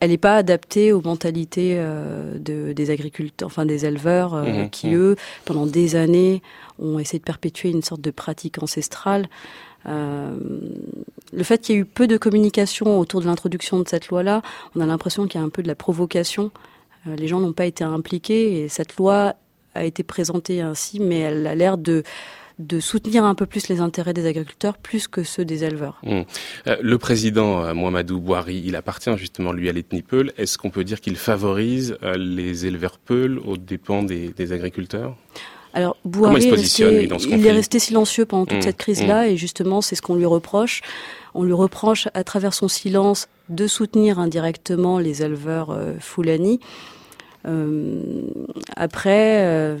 elle 0.00 0.10
n'est 0.10 0.18
pas 0.18 0.36
adaptée 0.36 0.92
aux 0.92 1.00
mentalités 1.00 1.74
euh, 1.76 2.36
de, 2.38 2.72
des 2.72 2.90
agriculteurs, 2.90 3.46
enfin 3.46 3.64
des 3.64 3.86
éleveurs, 3.86 4.34
euh, 4.34 4.64
mmh, 4.64 4.70
qui 4.70 4.88
mmh. 4.88 4.96
eux, 4.96 5.16
pendant 5.44 5.66
des 5.66 5.94
années, 5.94 6.42
ont 6.80 6.98
essayé 6.98 7.20
de 7.20 7.24
perpétuer 7.24 7.70
une 7.70 7.82
sorte 7.82 8.00
de 8.00 8.10
pratique 8.10 8.60
ancestrale. 8.62 9.28
le 9.86 11.42
fait 11.42 11.58
qu'il 11.58 11.74
y 11.76 11.78
ait 11.78 11.82
eu 11.82 11.84
peu 11.84 12.08
de 12.08 12.16
communication 12.16 12.98
autour 12.98 13.20
de 13.20 13.26
l'introduction 13.26 13.78
de 13.78 13.88
cette 13.88 14.08
loi-là, 14.08 14.42
on 14.74 14.80
a 14.80 14.86
l'impression 14.86 15.26
qu'il 15.26 15.40
y 15.40 15.42
a 15.42 15.46
un 15.46 15.50
peu 15.50 15.62
de 15.62 15.68
la 15.68 15.76
provocation. 15.76 16.50
les 17.06 17.28
gens 17.28 17.38
n'ont 17.38 17.52
pas 17.52 17.66
été 17.66 17.84
impliqués 17.84 18.60
et 18.60 18.68
cette 18.68 18.96
loi 18.96 19.36
a 19.74 19.84
été 19.84 20.02
présentée 20.02 20.60
ainsi, 20.60 21.00
mais 21.00 21.20
elle 21.20 21.46
a 21.46 21.54
l'air 21.54 21.78
de 21.78 22.02
de 22.58 22.80
soutenir 22.80 23.24
un 23.24 23.34
peu 23.34 23.46
plus 23.46 23.68
les 23.68 23.80
intérêts 23.80 24.12
des 24.12 24.26
agriculteurs 24.26 24.76
plus 24.76 25.08
que 25.08 25.22
ceux 25.22 25.44
des 25.44 25.64
éleveurs. 25.64 26.00
Mmh. 26.02 26.20
Euh, 26.66 26.76
le 26.80 26.98
président 26.98 27.64
euh, 27.64 27.74
Mohamedou 27.74 28.20
Bouhari, 28.20 28.62
il 28.64 28.76
appartient 28.76 29.16
justement 29.16 29.52
lui 29.52 29.68
à 29.68 29.72
l'ethnie 29.72 30.02
Peul. 30.02 30.32
Est-ce 30.38 30.58
qu'on 30.58 30.70
peut 30.70 30.84
dire 30.84 31.00
qu'il 31.00 31.16
favorise 31.16 31.96
euh, 32.02 32.16
les 32.16 32.66
éleveurs 32.66 32.98
Peul 32.98 33.38
aux 33.38 33.56
dépens 33.56 34.02
des, 34.02 34.52
agriculteurs? 34.52 35.16
Alors, 35.74 35.96
Bouhari, 36.04 36.44
il, 36.44 37.46
est 37.46 37.52
resté 37.52 37.78
silencieux 37.78 38.26
pendant 38.26 38.44
toute 38.44 38.58
mmh. 38.58 38.62
cette 38.62 38.76
crise-là, 38.76 39.24
mmh. 39.24 39.30
et 39.30 39.36
justement, 39.36 39.80
c'est 39.80 39.96
ce 39.96 40.02
qu'on 40.02 40.16
lui 40.16 40.26
reproche. 40.26 40.82
On 41.34 41.44
lui 41.44 41.54
reproche, 41.54 42.08
à 42.12 42.24
travers 42.24 42.52
son 42.52 42.68
silence, 42.68 43.28
de 43.48 43.66
soutenir 43.66 44.18
indirectement 44.18 44.98
les 44.98 45.22
éleveurs 45.22 45.74
Foulani. 45.98 46.60
après, 48.76 49.78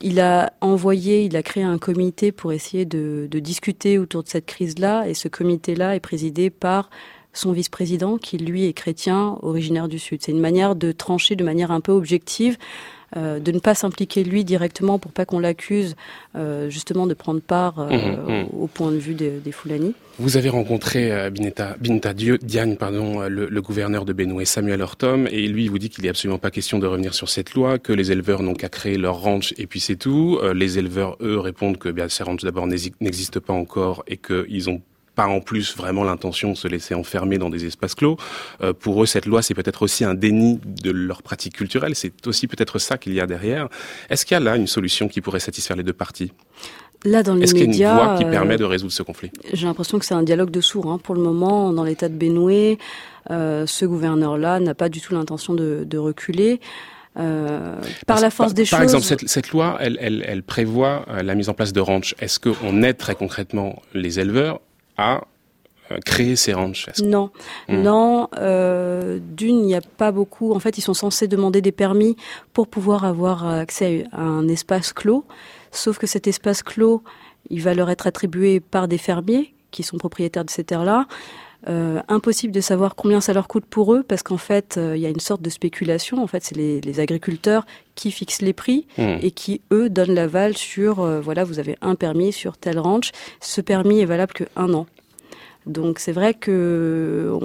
il 0.00 0.20
a 0.20 0.52
envoyé, 0.60 1.24
il 1.24 1.36
a 1.36 1.42
créé 1.42 1.62
un 1.62 1.78
comité 1.78 2.32
pour 2.32 2.52
essayer 2.52 2.84
de, 2.84 3.28
discuter 3.32 3.98
autour 3.98 4.22
de 4.22 4.28
cette 4.28 4.46
crise-là, 4.46 5.08
et 5.08 5.14
ce 5.14 5.28
comité-là 5.28 5.96
est 5.96 6.00
présidé 6.00 6.50
par 6.50 6.90
son 7.32 7.52
vice-président, 7.52 8.16
qui 8.16 8.38
lui 8.38 8.66
est 8.66 8.72
chrétien, 8.72 9.38
originaire 9.42 9.88
du 9.88 9.98
Sud. 9.98 10.22
C'est 10.22 10.32
une 10.32 10.40
manière 10.40 10.74
de 10.74 10.92
trancher 10.92 11.36
de 11.36 11.44
manière 11.44 11.70
un 11.70 11.80
peu 11.80 11.92
objective 11.92 12.56
euh, 13.16 13.38
de 13.38 13.52
ne 13.52 13.60
pas 13.60 13.74
s'impliquer 13.74 14.24
lui 14.24 14.44
directement 14.44 14.98
pour 14.98 15.12
pas 15.12 15.24
qu'on 15.24 15.38
l'accuse 15.38 15.94
euh, 16.34 16.68
justement 16.70 17.06
de 17.06 17.14
prendre 17.14 17.40
part 17.40 17.78
euh, 17.78 17.88
mmh, 17.88 18.32
mmh. 18.32 18.46
au 18.58 18.66
point 18.66 18.90
de 18.90 18.96
vue 18.96 19.14
des, 19.14 19.38
des 19.38 19.52
Foulani. 19.52 19.94
Vous 20.18 20.36
avez 20.36 20.48
rencontré 20.48 21.30
Binta, 21.30 21.76
Binta 21.78 22.14
Diagne, 22.14 22.76
pardon, 22.76 23.20
le, 23.28 23.46
le, 23.46 23.62
gouverneur 23.62 24.06
de 24.06 24.14
Benue, 24.14 24.46
Samuel 24.46 24.80
Hortom, 24.80 25.28
et 25.30 25.46
lui 25.46 25.68
vous 25.68 25.78
dit 25.78 25.90
qu'il 25.90 26.04
n'est 26.04 26.10
absolument 26.10 26.38
pas 26.38 26.50
question 26.50 26.78
de 26.78 26.86
revenir 26.86 27.12
sur 27.12 27.28
cette 27.28 27.52
loi, 27.52 27.78
que 27.78 27.92
les 27.92 28.12
éleveurs 28.12 28.42
n'ont 28.42 28.54
qu'à 28.54 28.70
créer 28.70 28.96
leur 28.96 29.20
ranch 29.20 29.52
et 29.58 29.66
puis 29.66 29.78
c'est 29.78 29.96
tout. 29.96 30.40
les 30.54 30.78
éleveurs, 30.78 31.18
eux, 31.20 31.38
répondent 31.38 31.76
que 31.76 31.90
bien, 31.90 32.08
ces 32.08 32.24
ranchs 32.24 32.44
d'abord 32.44 32.66
n'existent 32.66 33.40
pas 33.40 33.52
encore 33.52 34.04
et 34.06 34.16
qu'ils 34.16 34.70
ont 34.70 34.80
pas 35.16 35.26
en 35.26 35.40
plus 35.40 35.76
vraiment 35.76 36.04
l'intention 36.04 36.52
de 36.52 36.56
se 36.56 36.68
laisser 36.68 36.94
enfermer 36.94 37.38
dans 37.38 37.50
des 37.50 37.64
espaces 37.64 37.94
clos. 37.94 38.16
Euh, 38.62 38.72
pour 38.72 39.02
eux, 39.02 39.06
cette 39.06 39.26
loi, 39.26 39.42
c'est 39.42 39.54
peut-être 39.54 39.82
aussi 39.82 40.04
un 40.04 40.14
déni 40.14 40.60
de 40.64 40.92
leur 40.92 41.22
pratique 41.22 41.54
culturelle. 41.54 41.94
C'est 41.96 42.26
aussi 42.28 42.46
peut-être 42.46 42.78
ça 42.78 42.98
qu'il 42.98 43.14
y 43.14 43.20
a 43.20 43.26
derrière. 43.26 43.68
Est-ce 44.10 44.24
qu'il 44.24 44.34
y 44.34 44.36
a 44.36 44.40
là 44.40 44.54
une 44.56 44.68
solution 44.68 45.08
qui 45.08 45.20
pourrait 45.20 45.40
satisfaire 45.40 45.76
les 45.76 45.82
deux 45.82 45.92
parties? 46.04 46.32
Là, 47.04 47.22
dans 47.22 47.34
les 47.34 47.54
a 47.54 47.58
une 47.58 47.72
voie 47.72 48.16
qui 48.18 48.24
euh, 48.24 48.30
permet 48.30 48.56
de 48.56 48.64
résoudre 48.64 48.92
ce 48.92 49.02
conflit? 49.02 49.30
J'ai 49.52 49.66
l'impression 49.66 49.98
que 49.98 50.04
c'est 50.04 50.14
un 50.14 50.22
dialogue 50.22 50.50
de 50.50 50.60
sourds. 50.60 50.90
Hein. 50.90 50.98
Pour 51.02 51.14
le 51.14 51.22
moment, 51.22 51.72
dans 51.72 51.84
l'état 51.84 52.08
de 52.08 52.14
Benoué, 52.14 52.78
euh, 53.30 53.66
ce 53.66 53.84
gouverneur-là 53.84 54.60
n'a 54.60 54.74
pas 54.74 54.88
du 54.88 55.00
tout 55.00 55.14
l'intention 55.14 55.54
de, 55.54 55.84
de 55.84 55.98
reculer. 55.98 56.60
Euh, 57.18 57.76
par 58.06 58.20
la 58.20 58.30
force 58.30 58.52
des 58.52 58.64
choses. 58.64 58.76
Par 58.76 58.82
exemple, 58.82 59.04
cette, 59.04 59.26
cette 59.26 59.50
loi, 59.50 59.78
elle, 59.80 59.96
elle, 60.00 60.22
elle 60.26 60.42
prévoit 60.42 61.06
euh, 61.08 61.22
la 61.22 61.34
mise 61.34 61.48
en 61.48 61.54
place 61.54 61.72
de 61.72 61.80
ranch. 61.80 62.14
Est-ce 62.18 62.38
qu'on 62.38 62.82
aide 62.82 62.98
très 62.98 63.14
concrètement 63.14 63.82
les 63.94 64.20
éleveurs? 64.20 64.60
À 64.96 65.22
euh, 65.92 65.98
créer 66.04 66.36
ces 66.36 66.52
ranchs 66.52 66.88
Non, 67.02 67.30
hmm. 67.68 67.82
non. 67.82 68.28
Euh, 68.38 69.18
D'une, 69.20 69.60
il 69.60 69.66
n'y 69.66 69.74
a 69.74 69.80
pas 69.80 70.12
beaucoup. 70.12 70.52
En 70.52 70.58
fait, 70.58 70.78
ils 70.78 70.82
sont 70.82 70.94
censés 70.94 71.28
demander 71.28 71.62
des 71.62 71.72
permis 71.72 72.16
pour 72.52 72.68
pouvoir 72.68 73.04
avoir 73.04 73.46
accès 73.46 74.04
à 74.12 74.22
un 74.22 74.48
espace 74.48 74.92
clos. 74.92 75.24
Sauf 75.70 75.98
que 75.98 76.06
cet 76.06 76.26
espace 76.26 76.62
clos, 76.62 77.02
il 77.50 77.62
va 77.62 77.74
leur 77.74 77.90
être 77.90 78.06
attribué 78.06 78.60
par 78.60 78.88
des 78.88 78.98
fermiers 78.98 79.54
qui 79.70 79.82
sont 79.82 79.98
propriétaires 79.98 80.44
de 80.44 80.50
ces 80.50 80.64
terres-là. 80.64 81.06
Euh, 81.68 82.00
impossible 82.06 82.52
de 82.52 82.60
savoir 82.60 82.94
combien 82.94 83.20
ça 83.20 83.32
leur 83.32 83.48
coûte 83.48 83.64
pour 83.68 83.92
eux 83.92 84.04
parce 84.04 84.22
qu'en 84.22 84.36
fait 84.36 84.76
euh, 84.76 84.96
il 84.96 85.02
y 85.02 85.06
a 85.06 85.08
une 85.08 85.18
sorte 85.18 85.42
de 85.42 85.50
spéculation 85.50 86.22
en 86.22 86.28
fait 86.28 86.44
c'est 86.44 86.56
les, 86.56 86.80
les, 86.80 87.00
agriculteurs 87.00 87.66
qui 87.96 88.12
fixent 88.12 88.40
les 88.40 88.52
prix 88.52 88.86
hmm. 88.98 89.16
et 89.20 89.32
qui 89.32 89.62
eux 89.72 89.90
donnent 89.90 90.14
l'aval 90.14 90.56
sur 90.56 91.00
euh, 91.00 91.20
voilà 91.20 91.42
vous 91.42 91.58
avez 91.58 91.76
un 91.80 91.96
permis 91.96 92.32
sur 92.32 92.56
tel 92.56 92.78
ranch 92.78 93.10
ce 93.40 93.60
permis 93.60 93.98
est 93.98 94.04
valable 94.04 94.32
que 94.32 94.44
un 94.54 94.74
an 94.74 94.86
Donc 95.66 95.98
c'est 95.98 96.12
vrai 96.12 96.34
que 96.34 97.36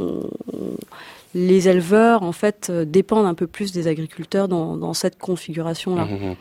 les 1.33 1.69
éleveurs, 1.69 2.23
en 2.23 2.33
fait, 2.33 2.69
dépendent 2.69 3.25
un 3.25 3.33
peu 3.33 3.47
plus 3.47 3.71
des 3.71 3.87
agriculteurs 3.87 4.49
dans, 4.49 4.93
cette 4.93 5.17
configuration-là. 5.17 6.03
Mmh, 6.03 6.31
mmh. 6.31 6.35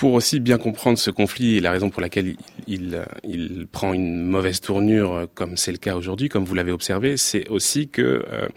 Pour 0.00 0.14
aussi 0.14 0.40
bien 0.40 0.56
comprendre 0.56 0.96
ce 0.96 1.10
conflit 1.10 1.58
et 1.58 1.60
la 1.60 1.70
raison 1.70 1.90
pour 1.90 2.00
laquelle 2.00 2.34
il, 2.66 3.66
prend 3.70 3.92
une 3.92 4.24
mauvaise 4.24 4.62
tournure, 4.62 5.28
comme 5.34 5.58
c'est 5.58 5.72
le 5.72 5.76
cas 5.76 5.94
aujourd'hui, 5.94 6.30
comme 6.30 6.46
vous 6.46 6.54
l'avez 6.54 6.72
observé, 6.72 7.18
c'est 7.18 7.46
aussi 7.50 7.88
que 7.88 8.24
euh, 8.32 8.48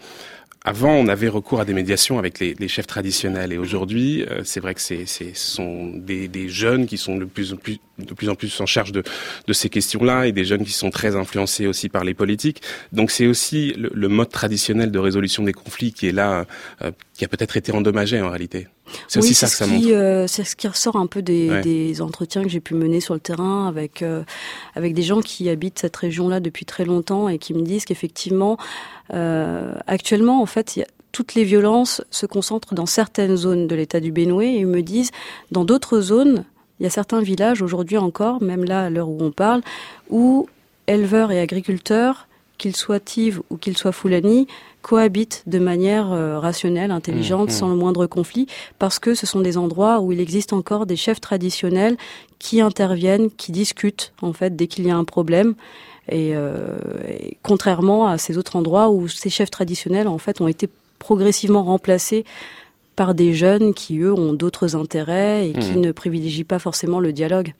avant, 0.66 0.94
on 0.94 1.08
avait 1.08 1.28
recours 1.28 1.60
à 1.60 1.66
des 1.66 1.74
médiations 1.74 2.18
avec 2.18 2.38
les, 2.38 2.68
chefs 2.68 2.86
traditionnels, 2.86 3.52
et 3.52 3.58
aujourd'hui, 3.58 4.22
euh, 4.22 4.40
c'est 4.44 4.60
vrai 4.60 4.72
que 4.72 4.80
c'est, 4.80 5.04
ce 5.04 5.34
sont 5.34 5.88
des, 5.94 6.28
des, 6.28 6.48
jeunes 6.48 6.86
qui 6.86 6.96
sont 6.96 7.18
de 7.18 7.26
plus 7.26 7.52
en 7.52 7.56
plus, 7.56 7.78
de 7.98 8.14
plus 8.14 8.30
en 8.30 8.34
plus 8.34 8.58
en 8.62 8.64
charge 8.64 8.90
de, 8.90 9.02
de 9.46 9.52
ces 9.52 9.68
questions-là, 9.68 10.26
et 10.26 10.32
des 10.32 10.46
jeunes 10.46 10.64
qui 10.64 10.72
sont 10.72 10.88
très 10.88 11.16
influencés 11.16 11.66
aussi 11.66 11.90
par 11.90 12.04
les 12.04 12.14
politiques. 12.14 12.62
Donc, 12.92 13.10
c'est 13.10 13.26
aussi 13.26 13.74
le, 13.74 13.90
le, 13.92 14.08
mode 14.08 14.30
traditionnel 14.30 14.90
de 14.90 14.98
résolution 14.98 15.42
des 15.42 15.52
conflits 15.52 15.92
qui 15.92 16.08
est 16.08 16.12
là, 16.12 16.46
euh, 16.80 16.92
qui 17.14 17.24
a 17.24 17.28
peut-être 17.28 17.56
été 17.56 17.72
endommagé 17.72 18.20
en 18.20 18.28
réalité. 18.28 18.68
C'est 19.08 19.20
aussi 19.20 19.34
ça 19.34 19.46
que 19.46 19.54
ça 19.54 19.66
montre. 19.66 19.86
Euh, 19.88 20.26
c'est 20.26 20.44
ce 20.44 20.56
qui 20.56 20.68
ressort 20.68 20.96
un 20.96 21.06
peu 21.06 21.22
des, 21.22 21.60
des 21.62 22.02
entretiens 22.02 22.42
que 22.42 22.48
j'ai 22.48 22.60
pu 22.60 22.74
mener 22.74 23.00
sur 23.00 23.14
le 23.14 23.20
terrain 23.20 23.66
avec 23.66 24.04
avec 24.74 24.94
des 24.94 25.02
gens 25.02 25.20
qui 25.20 25.48
habitent 25.48 25.78
cette 25.78 25.96
région-là 25.96 26.40
depuis 26.40 26.64
très 26.64 26.84
longtemps 26.84 27.28
et 27.28 27.38
qui 27.38 27.54
me 27.54 27.62
disent 27.62 27.84
qu'effectivement 27.84 28.58
euh, 29.12 29.74
actuellement, 29.86 30.40
en 30.40 30.46
fait, 30.46 30.86
toutes 31.12 31.34
les 31.34 31.44
violences 31.44 32.02
se 32.10 32.26
concentrent 32.26 32.74
dans 32.74 32.86
certaines 32.86 33.36
zones 33.36 33.66
de 33.66 33.74
l'État 33.74 34.00
du 34.00 34.12
Bénoué 34.12 34.46
et 34.46 34.60
ils 34.60 34.66
me 34.66 34.82
disent, 34.82 35.10
dans 35.50 35.64
d'autres 35.64 36.00
zones, 36.00 36.44
il 36.80 36.84
y 36.84 36.86
a 36.86 36.90
certains 36.90 37.20
villages 37.20 37.62
aujourd'hui 37.62 37.98
encore, 37.98 38.42
même 38.42 38.64
là 38.64 38.86
à 38.86 38.90
l'heure 38.90 39.08
où 39.08 39.18
on 39.20 39.30
parle, 39.30 39.62
où 40.10 40.48
éleveurs 40.86 41.30
et 41.30 41.40
agriculteurs, 41.40 42.28
qu'ils 42.58 42.76
soient 42.76 43.00
Tiv 43.00 43.40
ou 43.50 43.56
qu'ils 43.56 43.76
soient 43.76 43.92
Foulani, 43.92 44.46
cohabitent 44.82 45.42
de 45.46 45.58
manière 45.58 46.12
euh, 46.12 46.38
rationnelle, 46.38 46.90
intelligente, 46.90 47.48
mmh, 47.48 47.52
mmh. 47.52 47.56
sans 47.56 47.68
le 47.68 47.74
moindre 47.74 48.06
conflit, 48.06 48.46
parce 48.78 48.98
que 48.98 49.14
ce 49.14 49.26
sont 49.26 49.40
des 49.40 49.56
endroits 49.56 50.00
où 50.00 50.12
il 50.12 50.20
existe 50.20 50.52
encore 50.52 50.86
des 50.86 50.96
chefs 50.96 51.20
traditionnels 51.20 51.96
qui 52.38 52.60
interviennent, 52.60 53.30
qui 53.30 53.50
discutent 53.50 54.12
en 54.20 54.32
fait 54.32 54.54
dès 54.54 54.66
qu'il 54.66 54.86
y 54.86 54.90
a 54.90 54.96
un 54.96 55.04
problème. 55.04 55.54
Euh, 56.12 56.76
et, 57.08 57.38
contrairement 57.42 58.06
à 58.06 58.18
ces 58.18 58.36
autres 58.36 58.56
endroits 58.56 58.90
où 58.90 59.08
ces 59.08 59.30
chefs 59.30 59.50
traditionnels 59.50 60.06
en 60.06 60.18
fait 60.18 60.42
ont 60.42 60.48
été 60.48 60.68
progressivement 60.98 61.64
remplacés 61.64 62.26
par 62.94 63.14
des 63.14 63.32
jeunes 63.32 63.72
qui 63.72 63.98
eux 64.00 64.12
ont 64.12 64.34
d'autres 64.34 64.76
intérêts 64.76 65.48
et 65.48 65.52
qui 65.54 65.72
mmh. 65.72 65.80
ne 65.80 65.92
privilégient 65.92 66.44
pas 66.44 66.58
forcément 66.58 67.00
le 67.00 67.12
dialogue. 67.12 67.54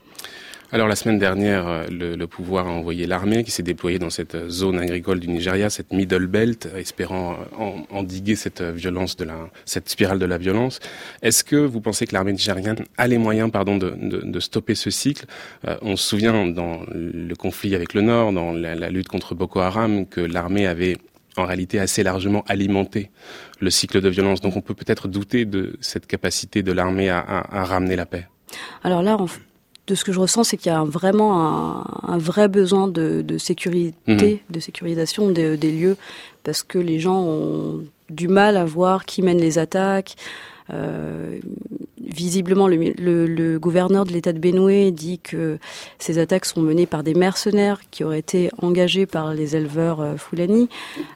Alors 0.74 0.88
la 0.88 0.96
semaine 0.96 1.20
dernière, 1.20 1.68
euh, 1.68 1.86
le, 1.88 2.26
pouvoir 2.26 2.66
a 2.66 2.70
envoyé 2.70 3.06
l'armée 3.06 3.44
qui 3.44 3.52
s'est 3.52 3.62
déployée 3.62 4.00
dans 4.00 4.10
cette 4.10 4.48
zone 4.48 4.80
agricole 4.80 5.20
du 5.20 5.28
Nigeria, 5.28 5.70
cette 5.70 5.92
Middle 5.92 6.26
Belt, 6.26 6.68
espérant 6.76 7.36
euh, 7.60 7.64
endiguer 7.90 8.34
cette 8.34 8.60
violence 8.60 9.14
de 9.14 9.22
la, 9.22 9.36
cette 9.66 9.88
spirale 9.88 10.18
de 10.18 10.26
la 10.26 10.36
violence. 10.36 10.80
Est-ce 11.22 11.44
que 11.44 11.54
vous 11.54 11.80
pensez 11.80 12.08
que 12.08 12.12
l'armée 12.12 12.32
nigériane 12.32 12.78
a 12.98 13.06
les 13.06 13.18
moyens, 13.18 13.52
pardon, 13.52 13.76
de, 13.76 13.90
de, 13.92 14.40
stopper 14.40 14.74
ce 14.74 14.90
cycle? 14.90 15.26
Euh, 15.64 15.76
On 15.80 15.94
se 15.94 16.08
souvient 16.08 16.44
dans 16.44 16.80
le 16.92 17.34
conflit 17.36 17.76
avec 17.76 17.94
le 17.94 18.00
Nord, 18.00 18.32
dans 18.32 18.50
la, 18.52 18.90
lutte 18.90 19.06
contre 19.06 19.36
Boko 19.36 19.60
Haram, 19.60 20.06
que 20.06 20.20
l'armée 20.20 20.66
avait 20.66 20.96
en 21.36 21.44
réalité 21.46 21.78
assez 21.78 22.02
largement 22.02 22.42
alimenté 22.48 23.12
le 23.60 23.70
cycle 23.70 24.00
de 24.00 24.08
violence. 24.08 24.40
Donc 24.40 24.56
on 24.56 24.60
peut 24.60 24.74
peut-être 24.74 25.06
douter 25.06 25.44
de 25.44 25.76
cette 25.80 26.08
capacité 26.08 26.64
de 26.64 26.72
l'armée 26.72 27.10
à, 27.10 27.20
à, 27.20 27.60
à, 27.60 27.64
ramener 27.64 27.94
la 27.94 28.06
paix. 28.06 28.26
Alors 28.82 29.02
là, 29.02 29.16
on, 29.20 29.28
de 29.86 29.94
ce 29.94 30.04
que 30.04 30.12
je 30.12 30.20
ressens, 30.20 30.44
c'est 30.44 30.56
qu'il 30.56 30.72
y 30.72 30.74
a 30.74 30.82
vraiment 30.84 31.84
un, 32.08 32.18
vrai 32.18 32.48
besoin 32.48 32.88
de, 32.88 33.24
sécurité, 33.38 33.94
mhm. 34.06 34.38
de 34.48 34.60
sécurisation 34.60 35.30
des 35.30 35.56
lieux, 35.56 35.96
parce 36.42 36.62
que 36.62 36.78
les 36.78 36.98
gens 37.00 37.20
ont 37.20 37.84
du 38.10 38.28
mal 38.28 38.56
à 38.56 38.64
voir 38.64 39.04
qui 39.04 39.22
mène 39.22 39.38
les 39.38 39.58
attaques. 39.58 40.16
Euh, 40.72 41.38
visiblement, 42.00 42.68
le, 42.68 43.58
gouverneur 43.58 44.04
de 44.04 44.12
l'État 44.12 44.32
de 44.32 44.38
Benoué 44.38 44.90
dit 44.90 45.18
que 45.18 45.58
ces 45.98 46.18
attaques 46.18 46.46
sont 46.46 46.62
menées 46.62 46.86
par 46.86 47.02
des 47.02 47.14
mercenaires 47.14 47.80
qui 47.90 48.04
auraient 48.04 48.18
été 48.18 48.50
engagés 48.62 49.06
par 49.06 49.34
les 49.34 49.56
éleveurs 49.56 50.00
euh, 50.00 50.16
Foulani. 50.16 50.68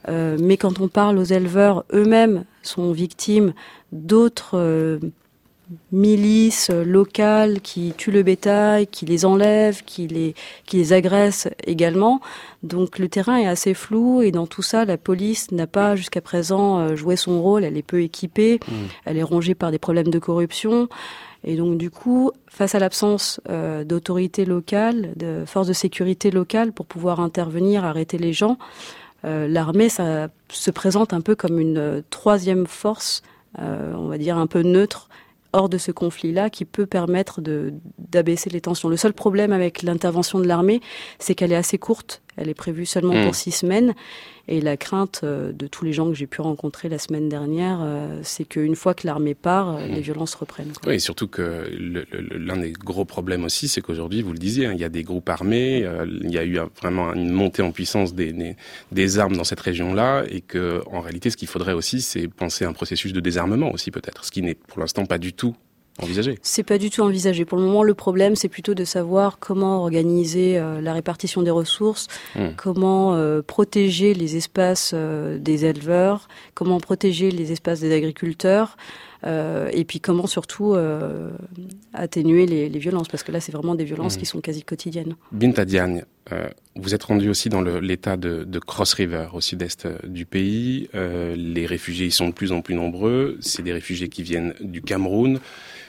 Euh, 0.08 0.36
mais 0.40 0.56
quand 0.56 0.80
on 0.80 0.88
parle 0.88 1.18
aux 1.18 1.24
éleveurs, 1.24 1.84
eux-mêmes 1.92 2.44
sont 2.62 2.92
victimes 2.92 3.54
d'autres 3.92 5.00
milices 5.92 6.70
locales 6.70 7.60
qui 7.60 7.92
tuent 7.96 8.10
le 8.10 8.22
bétail, 8.22 8.86
qui 8.86 9.06
les 9.06 9.24
enlèvent, 9.24 9.82
qui 9.84 10.06
les, 10.06 10.34
qui 10.64 10.78
les 10.78 10.92
agressent 10.92 11.48
également. 11.66 12.20
Donc 12.62 12.98
le 12.98 13.08
terrain 13.08 13.36
est 13.36 13.46
assez 13.46 13.74
flou 13.74 14.22
et 14.22 14.30
dans 14.30 14.46
tout 14.46 14.62
ça, 14.62 14.84
la 14.84 14.96
police 14.96 15.52
n'a 15.52 15.66
pas 15.66 15.96
jusqu'à 15.96 16.20
présent 16.20 16.78
euh, 16.78 16.96
joué 16.96 17.16
son 17.16 17.42
rôle. 17.42 17.64
Elle 17.64 17.76
est 17.76 17.82
peu 17.82 18.02
équipée, 18.02 18.60
mmh. 18.66 18.72
elle 19.04 19.18
est 19.18 19.22
rongée 19.22 19.54
par 19.54 19.70
des 19.70 19.78
problèmes 19.78 20.08
de 20.08 20.18
corruption. 20.18 20.88
Et 21.44 21.56
donc 21.56 21.78
du 21.78 21.90
coup, 21.90 22.32
face 22.48 22.74
à 22.74 22.78
l'absence 22.78 23.40
euh, 23.48 23.84
d'autorités 23.84 24.44
locales, 24.44 25.12
de 25.16 25.44
forces 25.46 25.68
de 25.68 25.72
sécurité 25.72 26.30
locales 26.30 26.72
pour 26.72 26.86
pouvoir 26.86 27.20
intervenir, 27.20 27.84
arrêter 27.84 28.18
les 28.18 28.32
gens, 28.32 28.58
euh, 29.24 29.46
l'armée 29.48 29.88
ça 29.88 30.28
se 30.50 30.70
présente 30.70 31.12
un 31.12 31.20
peu 31.20 31.34
comme 31.34 31.58
une 31.58 32.02
troisième 32.10 32.66
force, 32.66 33.22
on 33.58 34.06
va 34.06 34.18
dire 34.18 34.38
un 34.38 34.46
peu 34.46 34.62
neutre, 34.62 35.08
hors 35.52 35.68
de 35.68 35.78
ce 35.78 35.90
conflit-là 35.90 36.50
qui 36.50 36.64
peut 36.64 36.86
permettre 36.86 37.40
d'abaisser 37.40 38.50
les 38.50 38.60
tensions. 38.60 38.88
Le 38.88 38.96
seul 38.96 39.12
problème 39.12 39.52
avec 39.52 39.82
l'intervention 39.82 40.38
de 40.40 40.46
l'armée, 40.46 40.80
c'est 41.18 41.34
qu'elle 41.34 41.52
est 41.52 41.56
assez 41.56 41.78
courte. 41.78 42.22
Elle 42.38 42.48
est 42.48 42.54
prévue 42.54 42.86
seulement 42.86 43.12
pour 43.12 43.30
hmm. 43.30 43.34
six 43.34 43.52
semaines. 43.52 43.94
Et 44.50 44.62
la 44.62 44.78
crainte 44.78 45.20
euh, 45.24 45.52
de 45.52 45.66
tous 45.66 45.84
les 45.84 45.92
gens 45.92 46.08
que 46.08 46.14
j'ai 46.14 46.26
pu 46.26 46.40
rencontrer 46.40 46.88
la 46.88 46.98
semaine 46.98 47.28
dernière, 47.28 47.80
euh, 47.82 48.20
c'est 48.22 48.46
qu'une 48.46 48.76
fois 48.76 48.94
que 48.94 49.06
l'armée 49.06 49.34
part, 49.34 49.76
euh, 49.76 49.86
les 49.86 50.00
hmm. 50.00 50.02
violences 50.02 50.34
reprennent. 50.34 50.72
Oui, 50.86 50.94
et 50.94 50.98
surtout 50.98 51.28
que 51.28 51.70
l'un 52.30 52.56
des 52.56 52.72
gros 52.72 53.04
problèmes 53.04 53.44
aussi, 53.44 53.68
c'est 53.68 53.82
qu'aujourd'hui, 53.82 54.22
vous 54.22 54.32
le 54.32 54.38
disiez, 54.38 54.66
hein, 54.66 54.72
il 54.72 54.80
y 54.80 54.84
a 54.84 54.88
des 54.88 55.02
groupes 55.02 55.28
armés, 55.28 55.86
il 56.22 56.30
y 56.30 56.38
a 56.38 56.44
eu 56.44 56.58
vraiment 56.80 57.12
une 57.12 57.30
montée 57.30 57.60
en 57.62 57.72
puissance 57.72 58.14
des, 58.14 58.56
des, 58.90 59.18
armes 59.18 59.36
dans 59.36 59.44
cette 59.44 59.60
région-là, 59.60 60.24
et 60.30 60.40
que 60.40 60.82
en 60.90 61.00
réalité, 61.00 61.28
ce 61.28 61.36
qu'il 61.36 61.48
faudrait 61.48 61.74
aussi, 61.74 62.00
c'est 62.00 62.28
penser 62.28 62.64
à 62.64 62.68
un 62.68 62.72
processus 62.72 63.12
de 63.12 63.20
désarmement 63.20 63.72
aussi 63.72 63.90
peut-être, 63.90 64.24
ce 64.24 64.30
qui 64.30 64.40
n'est 64.42 64.54
pour 64.54 64.80
l'instant 64.80 65.04
pas 65.04 65.18
du 65.18 65.32
tout 65.34 65.54
envisagé 66.02 66.38
C'est 66.42 66.62
pas 66.62 66.78
du 66.78 66.90
tout 66.90 67.02
envisagé. 67.02 67.44
Pour 67.44 67.58
le 67.58 67.64
moment, 67.64 67.82
le 67.82 67.94
problème, 67.94 68.36
c'est 68.36 68.48
plutôt 68.48 68.74
de 68.74 68.84
savoir 68.84 69.38
comment 69.38 69.82
organiser 69.82 70.58
euh, 70.58 70.80
la 70.80 70.92
répartition 70.92 71.42
des 71.42 71.50
ressources, 71.50 72.06
hmm. 72.34 72.48
comment 72.56 73.14
euh, 73.14 73.42
protéger 73.42 74.14
les 74.14 74.36
espaces 74.36 74.92
euh, 74.94 75.38
des 75.38 75.64
éleveurs, 75.64 76.28
comment 76.54 76.80
protéger 76.80 77.30
les 77.30 77.52
espaces 77.52 77.80
des 77.80 77.94
agriculteurs. 77.94 78.76
et 79.24 79.84
puis 79.84 79.98
comment 80.00 80.28
surtout 80.28 80.76
atténuer 81.92 82.46
les, 82.46 82.78
violences, 82.78 83.08
parce 83.08 83.24
que 83.24 83.32
là 83.32 83.40
c'est 83.40 83.50
vraiment 83.50 83.74
des 83.74 83.84
violences 83.84 84.16
hmm. 84.16 84.20
qui 84.20 84.26
sont 84.26 84.40
quasi 84.40 84.62
quotidiennes. 84.62 85.16
Binta 85.32 85.64
Diagne, 85.64 86.04
vous 86.76 86.94
êtes 86.94 87.02
rendu 87.02 87.28
aussi 87.28 87.48
dans 87.48 87.62
l'état 87.62 88.16
de, 88.16 88.44
de, 88.44 88.58
Cross 88.60 88.92
River, 88.94 89.26
au 89.32 89.40
sud-est 89.40 89.88
du 90.06 90.24
pays. 90.24 90.88
les 90.94 91.66
réfugiés 91.66 92.06
y 92.06 92.12
sont 92.12 92.28
de 92.28 92.34
plus 92.34 92.52
en 92.52 92.60
plus 92.60 92.76
nombreux. 92.76 93.38
C'est 93.40 93.62
des 93.62 93.72
réfugiés 93.72 94.08
qui 94.08 94.22
viennent 94.22 94.54
du 94.60 94.82
Cameroun 94.82 95.40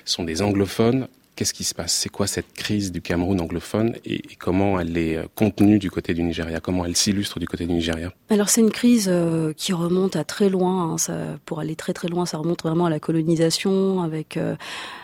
sont 0.10 0.24
des 0.24 0.42
anglophones. 0.42 1.08
Qu'est-ce 1.36 1.54
qui 1.54 1.64
se 1.64 1.74
passe? 1.74 1.94
C'est 1.94 2.10
quoi 2.10 2.28
cette 2.28 2.52
crise 2.52 2.92
du 2.92 3.02
Cameroun 3.02 3.40
anglophone 3.40 3.96
et, 4.04 4.22
comment 4.40 4.78
elle 4.78 4.98
est 4.98 5.16
euh, 5.16 5.24
contenue 5.36 5.80
du 5.80 5.90
côté 5.90 6.14
du 6.14 6.22
Nigeria? 6.22 6.60
Comment 6.60 6.84
elle 6.84 6.98
s'illustre 6.98 7.40
du 7.40 7.48
côté 7.48 7.66
du 7.66 7.72
Nigeria? 7.72 8.12
Alors 8.30 8.50
c'est 8.50 8.60
une 8.60 8.72
crise 8.72 9.08
euh, 9.10 9.54
qui 9.56 9.72
remonte 9.72 10.18
à 10.18 10.26
très 10.26 10.50
loin. 10.50 10.92
Hein. 10.92 10.98
ça, 10.98 11.14
pour 11.46 11.62
aller 11.62 11.78
très 11.78 11.94
très 11.94 12.10
loin, 12.10 12.26
ça 12.26 12.40
remonte 12.40 12.62
vraiment 12.64 12.88
à 12.88 12.90
la 12.90 13.00
colonisation. 13.00 14.02
Avec, 14.02 14.36
euh, 14.36 14.58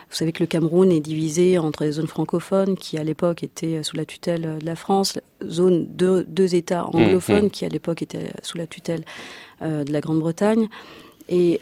vous 0.09 0.15
savez 0.15 0.33
que 0.33 0.43
le 0.43 0.47
Cameroun 0.47 0.91
est 0.91 0.99
divisé 0.99 1.57
entre 1.57 1.85
les 1.85 1.93
zones 1.93 2.07
francophones 2.07 2.75
qui 2.75 2.97
à 2.97 3.05
l'époque 3.05 3.41
étaient 3.41 3.81
sous 3.81 3.95
la 3.95 4.03
tutelle 4.03 4.57
de 4.59 4.65
la 4.65 4.75
France, 4.75 5.17
zone 5.47 5.87
de 5.95 6.25
deux 6.27 6.53
États 6.53 6.83
mmh, 6.83 6.97
anglophones 6.97 7.45
mmh. 7.45 7.51
qui 7.51 7.63
à 7.63 7.69
l'époque 7.69 8.01
étaient 8.01 8.33
sous 8.43 8.57
la 8.57 8.67
tutelle 8.67 9.05
de 9.61 9.89
la 9.89 10.01
Grande-Bretagne. 10.01 10.67
Et 11.29 11.61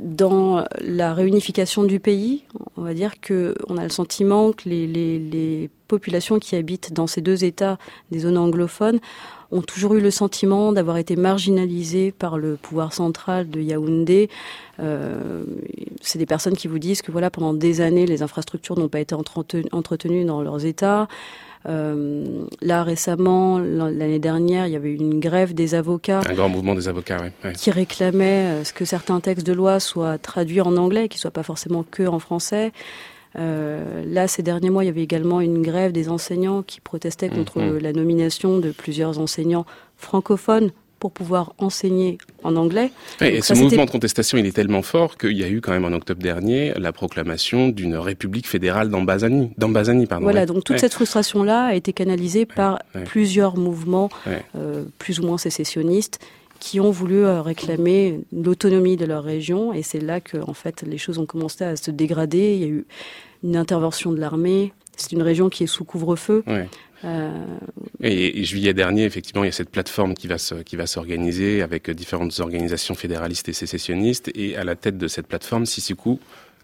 dans 0.00 0.64
la 0.80 1.14
réunification 1.14 1.84
du 1.84 2.00
pays, 2.00 2.42
on 2.76 2.82
va 2.82 2.94
dire 2.94 3.20
que 3.20 3.54
on 3.68 3.76
a 3.76 3.82
le 3.82 3.90
sentiment 3.90 4.52
que 4.52 4.68
les, 4.68 5.70
populations 5.88 6.40
qui 6.40 6.56
habitent 6.56 6.92
dans 6.92 7.06
ces 7.06 7.20
deux 7.20 7.44
États 7.44 7.78
des 8.10 8.18
zones 8.18 8.36
anglophones 8.36 8.98
ont 9.52 9.62
toujours 9.62 9.94
eu 9.94 10.00
le 10.00 10.10
sentiment 10.10 10.72
d'avoir 10.72 10.96
été 10.96 11.14
marginalisées 11.14 12.10
par 12.10 12.38
le 12.38 12.56
pouvoir 12.56 12.92
central 12.92 13.48
de 13.48 13.60
Yaoundé. 13.60 14.28
Euh, 14.80 15.44
c'est 16.00 16.18
des 16.18 16.26
personnes 16.26 16.56
qui 16.56 16.66
vous 16.66 16.80
disent 16.80 17.02
que 17.02 17.12
voilà 17.12 17.30
pendant 17.30 17.54
des 17.54 17.80
années 17.82 18.04
les 18.04 18.24
infrastructures 18.24 18.76
n'ont 18.76 18.88
pas 18.88 18.98
été 18.98 19.14
entretenues 19.14 20.24
dans 20.24 20.42
leurs 20.42 20.66
États. 20.66 21.06
Euh, 21.68 22.46
là, 22.60 22.82
récemment, 22.82 23.58
l'année 23.58 24.18
dernière, 24.18 24.66
il 24.66 24.72
y 24.72 24.76
avait 24.76 24.90
eu 24.90 24.96
une 24.96 25.20
grève 25.20 25.54
des 25.54 25.74
avocats. 25.74 26.20
Un 26.28 26.34
grand 26.34 26.48
mouvement 26.48 26.74
des 26.74 26.88
avocats, 26.88 27.18
oui. 27.22 27.52
Qui 27.54 27.70
réclamait 27.70 28.60
euh, 28.60 28.62
que 28.74 28.84
certains 28.84 29.20
textes 29.20 29.46
de 29.46 29.52
loi 29.52 29.80
soient 29.80 30.18
traduits 30.18 30.60
en 30.60 30.76
anglais, 30.76 31.08
qu'ils 31.08 31.20
soient 31.20 31.30
pas 31.30 31.42
forcément 31.42 31.84
que 31.88 32.06
en 32.06 32.18
français. 32.18 32.72
là, 33.34 34.28
ces 34.28 34.42
derniers 34.42 34.70
mois, 34.70 34.84
il 34.84 34.86
y 34.86 34.90
avait 34.90 35.02
également 35.02 35.40
une 35.40 35.60
grève 35.60 35.92
des 35.92 36.08
enseignants 36.08 36.62
qui 36.62 36.80
protestaient 36.80 37.28
contre 37.28 37.58
mm-hmm. 37.58 37.78
la 37.78 37.92
nomination 37.92 38.58
de 38.58 38.70
plusieurs 38.70 39.18
enseignants 39.18 39.66
francophones 39.96 40.70
pour 41.06 41.12
pouvoir 41.12 41.52
enseigner 41.58 42.18
en 42.42 42.56
anglais. 42.56 42.90
et 43.20 43.40
ce 43.40 43.54
mouvement 43.54 43.84
de 43.84 43.90
contestation, 43.90 44.38
il 44.38 44.46
est 44.46 44.50
tellement 44.50 44.82
fort 44.82 45.16
qu'il 45.16 45.36
y 45.36 45.44
a 45.44 45.48
eu 45.48 45.60
quand 45.60 45.70
même 45.70 45.84
en 45.84 45.92
octobre 45.92 46.20
dernier 46.20 46.72
la 46.76 46.90
proclamation 46.92 47.68
d'une 47.68 47.94
république 47.94 48.48
fédérale 48.48 48.90
d'Ambazanie. 48.90 49.52
Voilà, 50.20 50.46
donc 50.46 50.64
toute 50.64 50.78
cette 50.78 50.94
frustration-là 50.94 51.66
a 51.66 51.74
été 51.74 51.92
canalisée 51.92 52.44
par 52.44 52.80
plusieurs 53.04 53.56
mouvements 53.56 54.08
euh, 54.56 54.84
plus 54.98 55.20
ou 55.20 55.26
moins 55.26 55.38
sécessionnistes 55.38 56.18
qui 56.58 56.80
ont 56.80 56.90
voulu 56.90 57.24
euh, 57.24 57.40
réclamer 57.40 58.18
l'autonomie 58.32 58.96
de 58.96 59.04
leur 59.04 59.22
région 59.22 59.72
et 59.72 59.82
c'est 59.82 60.00
là 60.00 60.20
que 60.20 60.38
en 60.38 60.54
fait 60.54 60.82
les 60.82 60.98
choses 60.98 61.18
ont 61.18 61.26
commencé 61.26 61.62
à 61.62 61.76
se 61.76 61.92
dégrader. 61.92 62.54
Il 62.54 62.60
y 62.60 62.64
a 62.64 62.68
eu 62.68 62.84
une 63.44 63.56
intervention 63.56 64.10
de 64.10 64.18
l'armée. 64.18 64.72
C'est 64.96 65.12
une 65.12 65.22
région 65.22 65.50
qui 65.50 65.62
est 65.62 65.68
sous 65.68 65.84
couvre-feu. 65.84 66.42
Et, 68.02 68.44
juillet 68.44 68.74
dernier, 68.74 69.04
effectivement, 69.04 69.44
il 69.44 69.46
y 69.46 69.50
a 69.50 69.52
cette 69.52 69.70
plateforme 69.70 70.14
qui 70.14 70.26
va 70.26 70.36
qui 70.64 70.76
va 70.76 70.86
s'organiser 70.86 71.62
avec 71.62 71.90
différentes 71.90 72.38
organisations 72.40 72.94
fédéralistes 72.94 73.48
et 73.48 73.52
sécessionnistes. 73.52 74.30
Et 74.34 74.56
à 74.56 74.64
la 74.64 74.76
tête 74.76 74.98
de 74.98 75.08
cette 75.08 75.26
plateforme, 75.26 75.66
Sisiku 75.66 76.18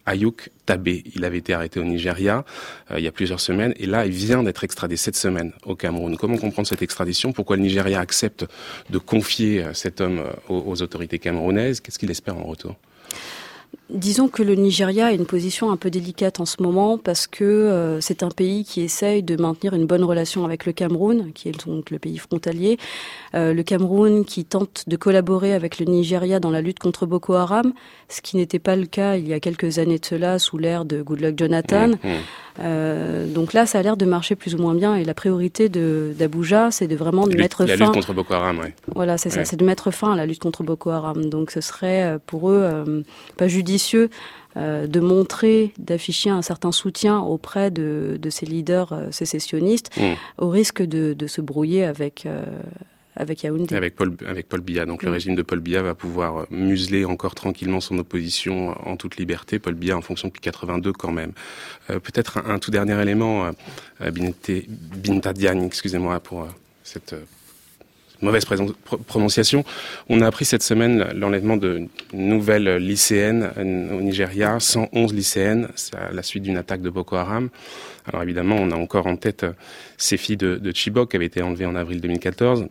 Ayuk 0.07 0.51
Tabé. 0.67 1.05
Il 1.15 1.25
avait 1.25 1.39
été 1.39 1.55
arrêté 1.55 1.81
au 1.81 1.85
Nigeria 1.85 2.45
euh, 2.91 2.99
il 2.99 3.05
y 3.05 3.09
a 3.09 3.13
plusieurs 3.13 3.41
semaines 3.41 3.75
et 3.77 3.87
là, 3.87 4.07
il 4.07 4.13
vient 4.13 4.43
d'être 4.43 4.65
extradé 4.65 4.97
cette 4.97 5.17
semaine 5.17 5.53
au 5.65 5.77
Cameroun. 5.77 6.17
Comment 6.17 6.39
comprendre 6.39 6.69
cette 6.69 6.83
extradition? 6.83 7.33
Pourquoi 7.33 7.57
le 7.57 7.63
Nigeria 7.63 8.01
accepte 8.01 8.47
de 8.91 8.99
confier 8.99 9.63
euh, 9.63 9.75
cet 9.75 10.01
homme 10.01 10.23
aux 10.49 10.83
autorités 10.83 11.19
camerounaises? 11.19 11.81
Qu'est-ce 11.81 11.99
qu'il 11.99 12.11
espère 12.11 12.37
en 12.37 12.45
retour? 12.45 12.77
Disons 13.93 14.29
que 14.29 14.43
le 14.43 14.55
Nigeria 14.55 15.07
a 15.07 15.13
une 15.13 15.27
position 15.27 15.71
un 15.71 15.77
peu 15.77 15.91
délicate 15.91 16.41
en 16.41 16.47
ce 16.47 16.63
moment 16.63 16.97
parce 16.97 17.27
que 17.27 17.45
euh, 17.45 18.01
c'est 18.01 18.23
un 18.23 18.31
pays 18.31 18.65
qui 18.65 18.81
essaye 18.81 19.23
de 19.23 19.37
maintenir 19.37 19.75
une 19.75 19.85
bonne 19.85 20.03
relation 20.03 20.47
avec 20.47 20.65
le 20.65 20.73
Cameroun, 20.73 21.31
qui 21.35 21.51
est 21.51 21.67
donc 21.67 21.91
le 21.91 21.99
pays 21.99 22.17
frontalier. 22.17 22.79
Euh, 23.35 23.53
le 23.53 23.63
Cameroun 23.63 24.25
qui 24.25 24.47
tente 24.47 24.85
de 24.87 24.97
collaborer 24.97 25.53
avec 25.53 25.79
le 25.79 25.85
Nigeria 25.85 26.41
dans 26.41 26.51
la 26.51 26.63
lutte 26.63 26.79
contre 26.79 27.05
Boko 27.05 27.35
Haram, 27.35 27.75
ce 28.09 28.23
qui 28.23 28.39
n'était 28.39 28.59
pas 28.59 28.77
le 28.77 28.87
cas 28.87 29.17
il 29.17 29.29
y 29.29 29.35
a 29.35 29.41
quelques 29.41 29.79
années 29.79 29.99
de 29.99 30.07
cela 30.07 30.39
sous 30.39 30.57
l'ère 30.57 30.87
de 30.87 31.03
Goodluck 31.03 31.39
Jonathan. 31.39 31.89
Mmh, 31.89 32.09
mmh. 32.09 32.19
Euh, 32.61 33.27
donc 33.27 33.53
là, 33.55 33.65
ça 33.65 33.79
a 33.79 33.83
l'air 33.83 33.97
de 33.97 34.05
marcher 34.05 34.37
plus 34.37 34.55
ou 34.55 34.59
moins 34.59 34.75
bien. 34.75 34.95
Et 34.95 35.05
la 35.05 35.15
priorité 35.15 35.71
d'Abuja, 35.71 36.71
c'est 36.71 36.87
de 36.87 36.97
vraiment 36.97 37.27
de 37.27 37.37
mettre 37.37 37.59
fin. 37.59 37.67
La 37.67 37.77
lutte 37.77 37.93
contre 37.93 38.13
Boko 38.13 38.35
Haram, 38.35 38.61
oui. 38.63 38.71
Voilà, 38.95 39.17
c'est 39.17 39.31
ça, 39.31 39.45
c'est 39.45 39.57
de 39.57 39.65
mettre 39.65 39.91
fin 39.91 40.13
à 40.13 40.17
la 40.17 40.27
lutte 40.27 40.41
contre 40.43 40.63
Boko 40.63 40.91
Haram. 40.91 41.27
Donc 41.27 41.51
ce 41.51 41.61
serait 41.61 42.19
pour 42.27 42.51
eux 42.51 43.05
pas 43.37 43.49
judicieux 43.63 44.11
de 44.57 45.01
montrer, 45.01 45.73
d'afficher 45.79 46.29
un 46.29 46.43
certain 46.43 46.73
soutien 46.73 47.21
auprès 47.21 47.71
de, 47.71 48.19
de 48.21 48.31
ces 48.31 48.45
leaders 48.45 49.09
sécessionnistes, 49.11 49.91
mmh. 49.97 50.03
au 50.37 50.51
risque 50.51 50.83
de, 50.83 51.15
de, 51.15 51.27
se 51.27 51.41
brouiller 51.41 51.85
avec 51.85 52.27
avec 53.17 53.43
Yaoundé. 53.43 53.75
Avec 53.75 53.95
Paul, 53.95 54.17
avec 54.27 54.49
Paul 54.49 54.61
Biya. 54.61 54.87
Donc 54.87 55.03
le 55.03 55.11
régime 55.11 55.35
de 55.35 55.43
Paul 55.43 55.61
Biya 55.61 55.83
va 55.83 55.95
pouvoir 55.95 56.39
euh, 56.39 56.47
museler 56.51 57.05
encore 57.05 57.35
tranquillement 57.35 57.81
son 57.81 57.99
opposition 57.99 58.71
euh, 58.71 58.75
en 58.91 58.97
toute 58.97 59.17
liberté. 59.17 59.59
Paul 59.59 59.75
Biya 59.75 59.97
en 59.97 60.03
fonction 60.03 60.29
depuis 60.29 60.41
82 60.41 60.93
quand 60.93 61.13
même. 61.13 61.33
Euh, 61.91 61.99
Peut-être 61.99 62.39
un, 62.39 62.59
tout 62.59 62.71
dernier 62.71 63.01
élément, 63.01 63.51
euh, 64.01 64.11
Binta 64.11 65.33
Diagne, 65.33 65.65
excusez-moi 65.65 66.21
pour 66.21 66.49
cette 66.83 67.15
mauvaise 68.23 68.45
prononciation. 69.07 69.65
On 70.09 70.21
a 70.21 70.27
appris 70.27 70.45
cette 70.45 70.63
semaine 70.63 71.09
l'enlèvement 71.15 71.57
de 71.57 71.89
nouvelles 72.13 72.77
lycéennes 72.77 73.51
au 73.57 74.01
Nigeria, 74.01 74.59
111 74.59 75.13
lycéennes, 75.13 75.69
à 75.93 76.13
la 76.13 76.23
suite 76.23 76.45
d'une 76.45 76.57
attaque 76.57 76.83
de 76.83 76.91
Boko 76.91 77.17
Haram. 77.17 77.51
Alors 78.07 78.23
évidemment, 78.23 78.57
on 78.59 78.71
a 78.71 78.77
encore 78.77 79.07
en 79.07 79.17
tête 79.17 79.47
ces 79.97 80.17
filles 80.17 80.37
de, 80.37 80.73
Chibok 80.75 81.11
qui 81.11 81.17
avaient 81.17 81.27
été 81.27 81.43
enlevées 81.43 81.67
en 81.67 81.77
avril 81.77 82.01
2014. 82.01 82.67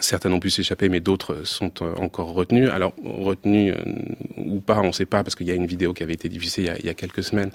Certains 0.00 0.30
ont 0.32 0.38
pu 0.40 0.50
s'échapper, 0.50 0.88
mais 0.88 1.00
d'autres 1.00 1.42
sont 1.44 1.72
euh, 1.82 1.94
encore 1.96 2.32
retenus. 2.32 2.70
Alors, 2.70 2.92
retenus 3.04 3.74
euh, 3.74 3.92
ou 4.36 4.60
pas, 4.60 4.78
on 4.78 4.88
ne 4.88 4.92
sait 4.92 5.04
pas, 5.04 5.24
parce 5.24 5.34
qu'il 5.34 5.48
y 5.48 5.50
a 5.50 5.54
une 5.54 5.66
vidéo 5.66 5.92
qui 5.92 6.04
avait 6.04 6.12
été 6.12 6.28
diffusée 6.28 6.70
il 6.78 6.86
y 6.86 6.88
a 6.88 6.94
quelques 6.94 7.24
semaines 7.24 7.50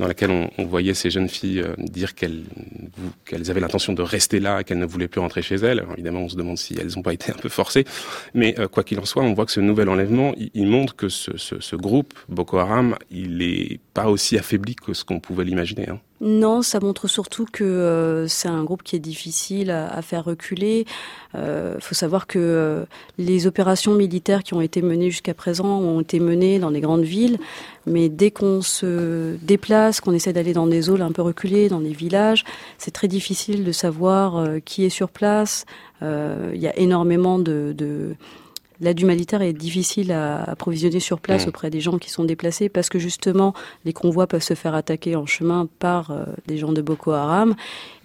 dans 0.00 0.08
laquelle 0.08 0.50
on, 0.58 0.64
voyait 0.64 0.94
ces 0.94 1.10
jeunes 1.10 1.28
filles 1.28 1.60
euh, 1.60 1.74
dire 1.78 2.14
qu'elles 2.14 2.44
avaient 3.48 3.60
l'intention 3.60 3.92
de 3.92 4.02
rester 4.02 4.40
là, 4.40 4.64
qu'elles 4.64 4.78
ne 4.78 4.86
voulaient 4.86 5.08
plus 5.08 5.20
rentrer 5.20 5.42
chez 5.42 5.56
elles. 5.56 5.84
Évidemment, 5.92 6.22
on 6.22 6.28
se 6.28 6.36
demande 6.36 6.58
si 6.58 6.74
elles 6.80 6.92
n'ont 6.96 7.02
pas 7.02 7.12
été 7.12 7.30
un 7.30 7.36
peu 7.36 7.48
forcées. 7.48 7.84
Mais 8.34 8.54
quoi 8.72 8.82
qu'il 8.82 8.98
en 8.98 9.04
soit, 9.04 9.22
on 9.22 9.34
voit 9.34 9.46
que 9.46 9.52
ce 9.52 9.60
nouvel 9.60 9.88
enlèvement, 9.88 10.34
il, 10.54 10.66
montre 10.66 10.96
que 10.96 11.08
ce, 11.08 11.76
groupe, 11.76 12.14
Boko 12.28 12.58
Haram, 12.58 12.96
il 13.10 13.42
est 13.42 13.80
pas 13.94 14.08
aussi 14.08 14.38
affaibli 14.38 14.74
que 14.74 14.94
ce 14.94 15.04
qu'on 15.04 15.20
pouvait 15.20 15.44
l'imaginer. 15.44 15.88
Hein. 15.88 16.00
Non, 16.20 16.60
ça 16.60 16.80
montre 16.80 17.08
surtout 17.08 17.46
que 17.50 17.64
euh, 17.64 18.28
c'est 18.28 18.48
un 18.48 18.62
groupe 18.62 18.82
qui 18.82 18.94
est 18.94 19.00
difficile 19.00 19.70
à, 19.70 20.02
faire 20.02 20.22
reculer. 20.24 20.84
Il 21.32 21.40
euh, 21.40 21.80
faut 21.80 21.94
savoir 21.94 22.26
que 22.26 22.38
euh, 22.38 22.84
les 23.16 23.46
opérations 23.46 23.94
militaires 23.94 24.42
qui 24.42 24.52
ont 24.52 24.60
été 24.60 24.82
menées 24.82 25.10
jusqu'à 25.10 25.32
présent 25.32 25.78
ont 25.78 26.00
été 26.00 26.20
menées 26.20 26.58
dans 26.58 26.70
des 26.70 26.80
grandes 26.80 27.04
villes, 27.04 27.38
mais 27.86 28.10
dès 28.10 28.30
qu'on 28.30 28.60
se 28.60 29.36
déplace, 29.36 30.02
qu'on 30.02 30.12
essaie 30.12 30.34
d'aller 30.34 30.52
dans 30.52 30.66
des 30.66 30.82
zones 30.82 31.00
un 31.00 31.12
peu 31.12 31.22
reculées, 31.22 31.70
dans 31.70 31.80
des 31.80 31.94
villages, 31.94 32.44
c'est 32.76 32.90
très 32.90 33.08
difficile 33.08 33.64
de 33.64 33.72
savoir 33.72 34.46
qui 34.66 34.84
est 34.84 34.90
sur 34.90 35.08
place. 35.08 35.64
Il 36.02 36.60
y 36.60 36.66
a 36.66 36.78
énormément 36.78 37.38
de 37.38 38.16
L'aide 38.80 39.00
humanitaire 39.00 39.42
est 39.42 39.52
difficile 39.52 40.12
à 40.12 40.42
approvisionner 40.42 41.00
sur 41.00 41.20
place 41.20 41.46
mmh. 41.46 41.48
auprès 41.48 41.70
des 41.70 41.80
gens 41.80 41.98
qui 41.98 42.10
sont 42.10 42.24
déplacés 42.24 42.68
parce 42.68 42.88
que 42.88 42.98
justement 42.98 43.54
les 43.84 43.92
convois 43.92 44.26
peuvent 44.26 44.42
se 44.42 44.54
faire 44.54 44.74
attaquer 44.74 45.16
en 45.16 45.26
chemin 45.26 45.68
par 45.78 46.10
euh, 46.10 46.24
des 46.46 46.56
gens 46.56 46.72
de 46.72 46.82
Boko 46.82 47.12
Haram. 47.12 47.54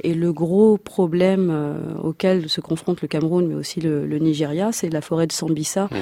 Et 0.03 0.13
le 0.13 0.33
gros 0.33 0.77
problème 0.77 1.49
euh, 1.51 1.77
auquel 2.03 2.49
se 2.49 2.61
confronte 2.61 3.01
le 3.01 3.07
Cameroun 3.07 3.47
mais 3.47 3.55
aussi 3.55 3.79
le, 3.79 4.05
le 4.05 4.19
Nigeria, 4.19 4.71
c'est 4.71 4.89
la 4.89 5.01
forêt 5.01 5.27
de 5.27 5.31
Sambisa. 5.31 5.85
Mmh 5.85 5.95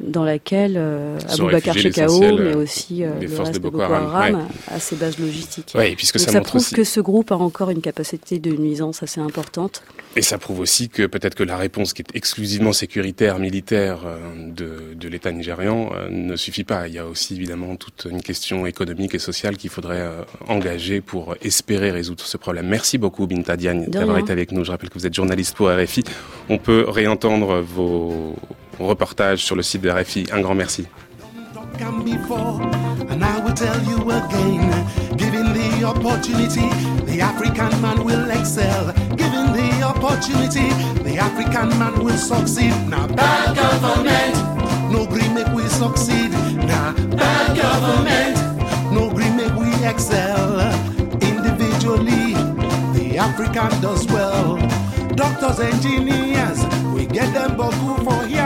dans 0.00 0.24
laquelle 0.24 0.74
euh, 0.76 1.18
Bakar 1.50 1.74
Chekao, 1.74 2.20
mais 2.20 2.28
euh, 2.28 2.56
aussi 2.56 3.02
euh, 3.02 3.10
le 3.20 3.34
reste 3.34 3.54
de 3.54 3.58
Boko, 3.58 3.80
Haram, 3.80 4.46
a 4.68 4.78
ses 4.78 4.96
bases 4.96 5.18
logistiques. 5.18 5.72
Ouais, 5.74 5.94
puisque 5.96 6.18
Donc 6.18 6.28
ça, 6.28 6.40
prouve 6.40 6.70
que 6.70 6.84
ce 6.84 7.00
groupe 7.00 7.32
a 7.32 7.36
encore 7.36 7.70
une 7.70 7.80
capacité 7.80 8.38
de 8.38 8.50
nuisance 8.50 9.02
assez 9.02 9.20
importante. 9.20 9.82
Et 10.16 10.22
ça 10.22 10.38
prouve 10.38 10.60
aussi 10.60 10.88
que 10.88 11.06
peut-être 11.06 11.34
que 11.34 11.42
la 11.42 11.58
réponse 11.58 11.92
qui 11.92 12.00
est 12.00 12.16
exclusivement 12.16 12.72
sécuritaire, 12.72 13.38
militaire 13.38 14.00
euh, 14.06 14.18
de, 14.50 14.94
de 14.94 15.08
l'État 15.08 15.30
nigérian 15.30 15.90
euh, 15.94 16.08
ne 16.10 16.36
suffit 16.36 16.64
pas. 16.64 16.88
Il 16.88 16.94
y 16.94 16.98
a 16.98 17.06
aussi 17.06 17.34
évidemment 17.34 17.76
toute 17.76 18.06
une 18.10 18.22
question 18.22 18.64
économique 18.64 19.14
et 19.14 19.18
sociale 19.18 19.58
qu'il 19.58 19.68
faudrait 19.68 20.08
engager 20.48 21.02
pour 21.02 21.36
espérer 21.42 21.90
résoudre 21.90 22.24
ce 22.24 22.38
problème. 22.38 22.66
Merci 22.66 22.96
beaucoup 22.96 23.26
Binta 23.26 23.56
Diagne 23.56 23.86
d'avoir 23.88 24.16
été 24.16 24.32
avec 24.32 24.52
nous. 24.52 24.64
Je 24.64 24.70
rappelle 24.70 24.88
que 24.88 24.98
vous 24.98 25.06
êtes 25.06 25.14
journaliste 25.14 25.54
pour 25.54 25.68
RFI. 25.68 26.02
On 26.48 26.56
peut 26.56 26.86
réentendre 26.88 27.60
vos 27.60 28.36
reportage 28.78 29.44
sur 29.44 29.56
le 29.56 29.62
site 29.62 29.82
de 29.82 29.90
RFI. 29.90 30.26
Un 30.32 30.40
grand 30.40 30.54
merci. 30.54 30.86
Will 38.04 38.30
excel. 38.30 38.92
No 44.90 45.06
bad 47.16 47.56
government, 47.56 48.36
no 48.92 49.10
excel. 49.88 50.60
Individually, 51.22 52.34
the 52.92 53.16
African 53.18 53.70
does 53.80 54.06
well. 54.08 54.56
Doctors, 55.14 55.60
engineers, 55.60 56.58
we 56.94 57.06
get 57.06 57.32
them 57.32 57.56
beaucoup 57.56 58.04
for 58.04 58.26
here 58.26 58.45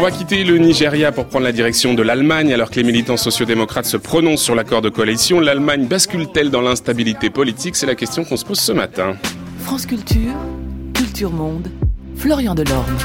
On 0.00 0.02
va 0.02 0.10
quitter 0.10 0.44
le 0.44 0.56
Nigeria 0.56 1.12
pour 1.12 1.26
prendre 1.26 1.44
la 1.44 1.52
direction 1.52 1.92
de 1.92 2.02
l'Allemagne 2.02 2.54
alors 2.54 2.70
que 2.70 2.76
les 2.76 2.84
militants 2.84 3.18
sociodémocrates 3.18 3.84
se 3.84 3.98
prononcent 3.98 4.42
sur 4.42 4.54
l'accord 4.54 4.80
de 4.80 4.88
coalition. 4.88 5.40
L'Allemagne 5.40 5.86
bascule-t-elle 5.86 6.50
dans 6.50 6.62
l'instabilité 6.62 7.28
politique? 7.28 7.76
C'est 7.76 7.84
la 7.84 7.94
question 7.94 8.24
qu'on 8.24 8.38
se 8.38 8.46
pose 8.46 8.60
ce 8.60 8.72
matin. 8.72 9.16
France 9.58 9.84
Culture, 9.84 10.32
Culture 10.94 11.30
Monde, 11.30 11.68
Florian 12.16 12.54
Delorme. 12.54 12.96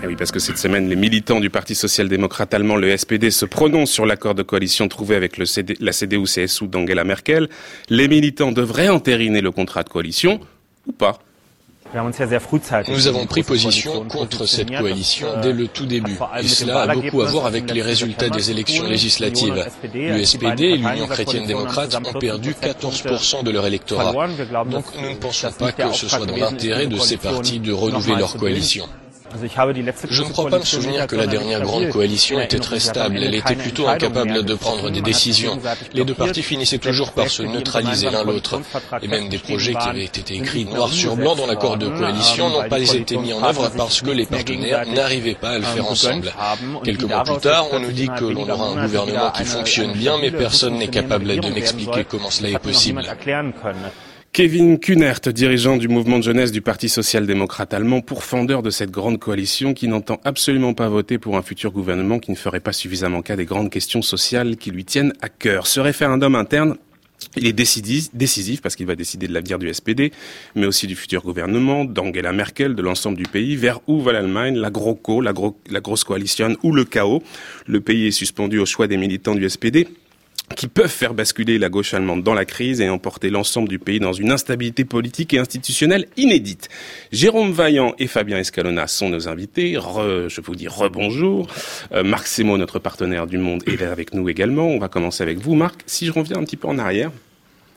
Et 0.00 0.04
eh 0.04 0.06
oui, 0.06 0.14
parce 0.14 0.30
que 0.30 0.38
cette 0.38 0.58
semaine, 0.58 0.88
les 0.88 0.94
militants 0.94 1.40
du 1.40 1.50
Parti 1.50 1.74
social-démocrate 1.74 2.54
allemand, 2.54 2.76
le 2.76 2.96
SPD, 2.96 3.32
se 3.32 3.44
prononcent 3.44 3.90
sur 3.90 4.06
l'accord 4.06 4.36
de 4.36 4.44
coalition 4.44 4.86
trouvé 4.86 5.16
avec 5.16 5.36
le 5.36 5.46
CD, 5.46 5.74
la 5.80 5.90
CDU-CSU 5.90 6.68
d'Angela 6.68 7.02
Merkel. 7.02 7.48
Les 7.88 8.06
militants 8.06 8.52
devraient 8.52 8.88
entériner 8.88 9.40
le 9.40 9.50
contrat 9.50 9.82
de 9.82 9.88
coalition 9.88 10.38
ou 10.86 10.92
pas? 10.92 11.18
Nous 11.94 13.06
avons 13.08 13.26
pris 13.26 13.42
position 13.42 14.04
contre 14.04 14.46
cette 14.46 14.70
coalition 14.70 15.28
dès 15.42 15.52
le 15.52 15.68
tout 15.68 15.86
début, 15.86 16.18
et 16.40 16.48
cela 16.48 16.82
a 16.82 16.94
beaucoup 16.94 17.22
à 17.22 17.26
voir 17.26 17.46
avec 17.46 17.72
les 17.72 17.82
résultats 17.82 18.28
des 18.28 18.50
élections 18.50 18.84
législatives. 18.86 19.66
Le 19.94 20.24
SPD 20.24 20.64
et 20.64 20.76
l'Union 20.76 21.06
chrétienne 21.06 21.46
démocrate 21.46 21.94
ont 21.94 22.18
perdu 22.18 22.52
14% 22.52 23.42
de 23.42 23.50
leur 23.50 23.66
électorat. 23.66 24.12
Donc 24.64 24.84
nous 25.00 25.10
ne 25.10 25.14
pensons 25.16 25.52
pas 25.52 25.72
que 25.72 25.92
ce 25.92 26.08
soit 26.08 26.26
dans 26.26 26.36
l'intérêt 26.36 26.86
de 26.86 26.98
ces 26.98 27.16
partis 27.16 27.58
de 27.58 27.72
renouveler 27.72 28.16
leur 28.16 28.36
coalition. 28.36 28.86
Je 30.10 30.22
ne 30.22 30.28
crois 30.30 30.48
pas 30.48 30.58
me 30.58 30.64
souvenir 30.64 31.06
que 31.06 31.16
la 31.16 31.26
dernière 31.26 31.60
grande 31.60 31.88
coalition 31.90 32.40
était 32.40 32.58
très 32.58 32.80
stable. 32.80 33.18
Elle 33.22 33.34
était 33.34 33.54
plutôt 33.56 33.86
incapable 33.86 34.44
de 34.44 34.54
prendre 34.54 34.90
des 34.90 35.00
décisions. 35.00 35.58
Les 35.92 36.04
deux 36.04 36.14
partis 36.14 36.42
finissaient 36.42 36.78
toujours 36.78 37.12
par 37.12 37.28
se 37.28 37.42
neutraliser 37.42 38.10
l'un 38.10 38.24
l'autre. 38.24 38.60
Et 39.02 39.08
même 39.08 39.28
des 39.28 39.38
projets 39.38 39.74
qui 39.74 39.88
avaient 39.88 40.04
été 40.04 40.34
écrits 40.34 40.64
noir 40.64 40.90
sur 40.92 41.16
blanc 41.16 41.36
dans 41.36 41.46
l'accord 41.46 41.76
de 41.76 41.88
coalition 41.88 42.50
n'ont 42.50 42.68
pas 42.68 42.80
été 42.80 43.16
mis 43.16 43.32
en 43.32 43.42
œuvre 43.42 43.70
parce 43.76 44.00
que 44.00 44.10
les 44.10 44.26
partenaires 44.26 44.86
n'arrivaient 44.86 45.34
pas 45.34 45.50
à 45.50 45.58
le 45.58 45.64
faire 45.64 45.86
ensemble. 45.86 46.32
Quelques 46.84 47.04
mois 47.04 47.24
plus 47.24 47.38
tard, 47.38 47.66
on 47.72 47.80
nous 47.80 47.92
dit 47.92 48.08
que 48.08 48.24
l'on 48.24 48.48
aura 48.48 48.68
un 48.68 48.86
gouvernement 48.86 49.30
qui 49.30 49.44
fonctionne 49.44 49.92
bien, 49.92 50.18
mais 50.20 50.30
personne 50.30 50.76
n'est 50.76 50.88
capable 50.88 51.40
de 51.40 51.48
m'expliquer 51.48 52.04
comment 52.04 52.30
cela 52.30 52.50
est 52.50 52.58
possible. 52.58 53.02
Kevin 54.38 54.78
Kunert, 54.78 55.22
dirigeant 55.34 55.76
du 55.76 55.88
mouvement 55.88 56.18
de 56.18 56.22
jeunesse 56.22 56.52
du 56.52 56.60
Parti 56.60 56.88
social-démocrate 56.88 57.74
allemand, 57.74 58.00
pourfendeur 58.00 58.62
de 58.62 58.70
cette 58.70 58.92
grande 58.92 59.18
coalition 59.18 59.74
qui 59.74 59.88
n'entend 59.88 60.20
absolument 60.22 60.74
pas 60.74 60.88
voter 60.88 61.18
pour 61.18 61.36
un 61.36 61.42
futur 61.42 61.72
gouvernement 61.72 62.20
qui 62.20 62.30
ne 62.30 62.36
ferait 62.36 62.60
pas 62.60 62.72
suffisamment 62.72 63.20
cas 63.20 63.34
des 63.34 63.46
grandes 63.46 63.68
questions 63.68 64.00
sociales 64.00 64.56
qui 64.56 64.70
lui 64.70 64.84
tiennent 64.84 65.12
à 65.22 65.28
cœur. 65.28 65.66
Ce 65.66 65.80
référendum 65.80 66.36
interne 66.36 66.76
il 67.34 67.48
est 67.48 67.52
décisif, 67.52 68.62
parce 68.62 68.76
qu'il 68.76 68.86
va 68.86 68.94
décider 68.94 69.26
de 69.26 69.34
l'avenir 69.34 69.58
du 69.58 69.74
SPD, 69.74 70.12
mais 70.54 70.66
aussi 70.66 70.86
du 70.86 70.94
futur 70.94 71.22
gouvernement, 71.22 71.84
d'Angela 71.84 72.32
Merkel, 72.32 72.76
de 72.76 72.82
l'ensemble 72.82 73.16
du 73.16 73.24
pays, 73.24 73.56
vers 73.56 73.80
où 73.88 74.00
va 74.00 74.12
l'Allemagne, 74.12 74.56
la 74.56 74.70
GroKo, 74.70 75.20
la, 75.20 75.32
la 75.68 75.80
grosse 75.80 76.04
coalition 76.04 76.56
ou 76.62 76.70
le 76.70 76.84
chaos. 76.84 77.24
Le 77.66 77.80
pays 77.80 78.06
est 78.06 78.12
suspendu 78.12 78.60
au 78.60 78.66
choix 78.66 78.86
des 78.86 78.98
militants 78.98 79.34
du 79.34 79.50
SPD 79.50 79.88
qui 80.56 80.68
peuvent 80.68 80.90
faire 80.90 81.14
basculer 81.14 81.58
la 81.58 81.68
gauche 81.68 81.94
allemande 81.94 82.22
dans 82.22 82.34
la 82.34 82.44
crise 82.44 82.80
et 82.80 82.88
emporter 82.88 83.30
l'ensemble 83.30 83.68
du 83.68 83.78
pays 83.78 84.00
dans 84.00 84.12
une 84.12 84.32
instabilité 84.32 84.84
politique 84.84 85.34
et 85.34 85.38
institutionnelle 85.38 86.06
inédite. 86.16 86.68
Jérôme 87.12 87.52
Vaillant 87.52 87.94
et 87.98 88.06
Fabien 88.06 88.38
Escalona 88.38 88.86
sont 88.86 89.08
nos 89.08 89.28
invités. 89.28 89.74
je 89.74 90.40
vous 90.40 90.54
dis 90.54 90.68
rebonjour. 90.68 91.48
Euh, 91.92 92.02
Marc 92.02 92.26
Semo, 92.26 92.56
notre 92.58 92.78
partenaire 92.78 93.26
du 93.26 93.38
Monde, 93.38 93.62
est 93.66 93.82
avec 93.82 94.14
nous 94.14 94.28
également. 94.28 94.68
On 94.68 94.78
va 94.78 94.88
commencer 94.88 95.22
avec 95.22 95.38
vous, 95.38 95.54
Marc. 95.54 95.80
Si 95.86 96.06
je 96.06 96.12
reviens 96.12 96.36
un 96.36 96.44
petit 96.44 96.56
peu 96.56 96.68
en 96.68 96.78
arrière, 96.78 97.10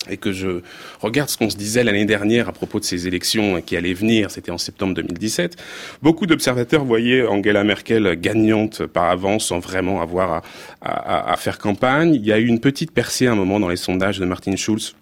et 0.09 0.17
que 0.17 0.31
je 0.31 0.61
regarde 0.99 1.29
ce 1.29 1.37
qu'on 1.37 1.49
se 1.49 1.57
disait 1.57 1.83
l'année 1.83 2.05
dernière 2.05 2.49
à 2.49 2.51
propos 2.51 2.79
de 2.79 2.85
ces 2.85 3.07
élections 3.07 3.61
qui 3.61 3.77
allaient 3.77 3.93
venir, 3.93 4.31
c'était 4.31 4.51
en 4.51 4.57
septembre 4.57 4.93
2017, 4.95 5.57
beaucoup 6.01 6.25
d'observateurs 6.25 6.83
voyaient 6.83 7.25
Angela 7.25 7.63
Merkel 7.63 8.15
gagnante 8.19 8.85
par 8.85 9.05
avance 9.05 9.47
sans 9.47 9.59
vraiment 9.59 10.01
avoir 10.01 10.43
à, 10.81 11.31
à, 11.31 11.37
faire 11.37 11.59
campagne. 11.59 12.15
Il 12.15 12.25
y 12.25 12.31
a 12.31 12.39
eu 12.39 12.47
une 12.47 12.59
petite 12.59 12.91
percée 12.91 13.27
à 13.27 13.31
un 13.31 13.35
moment 13.35 13.59
dans 13.59 13.69
les 13.69 13.75
sondages 13.75 14.19
de 14.19 14.25
Martin 14.25 14.55
Schulz 14.55 14.95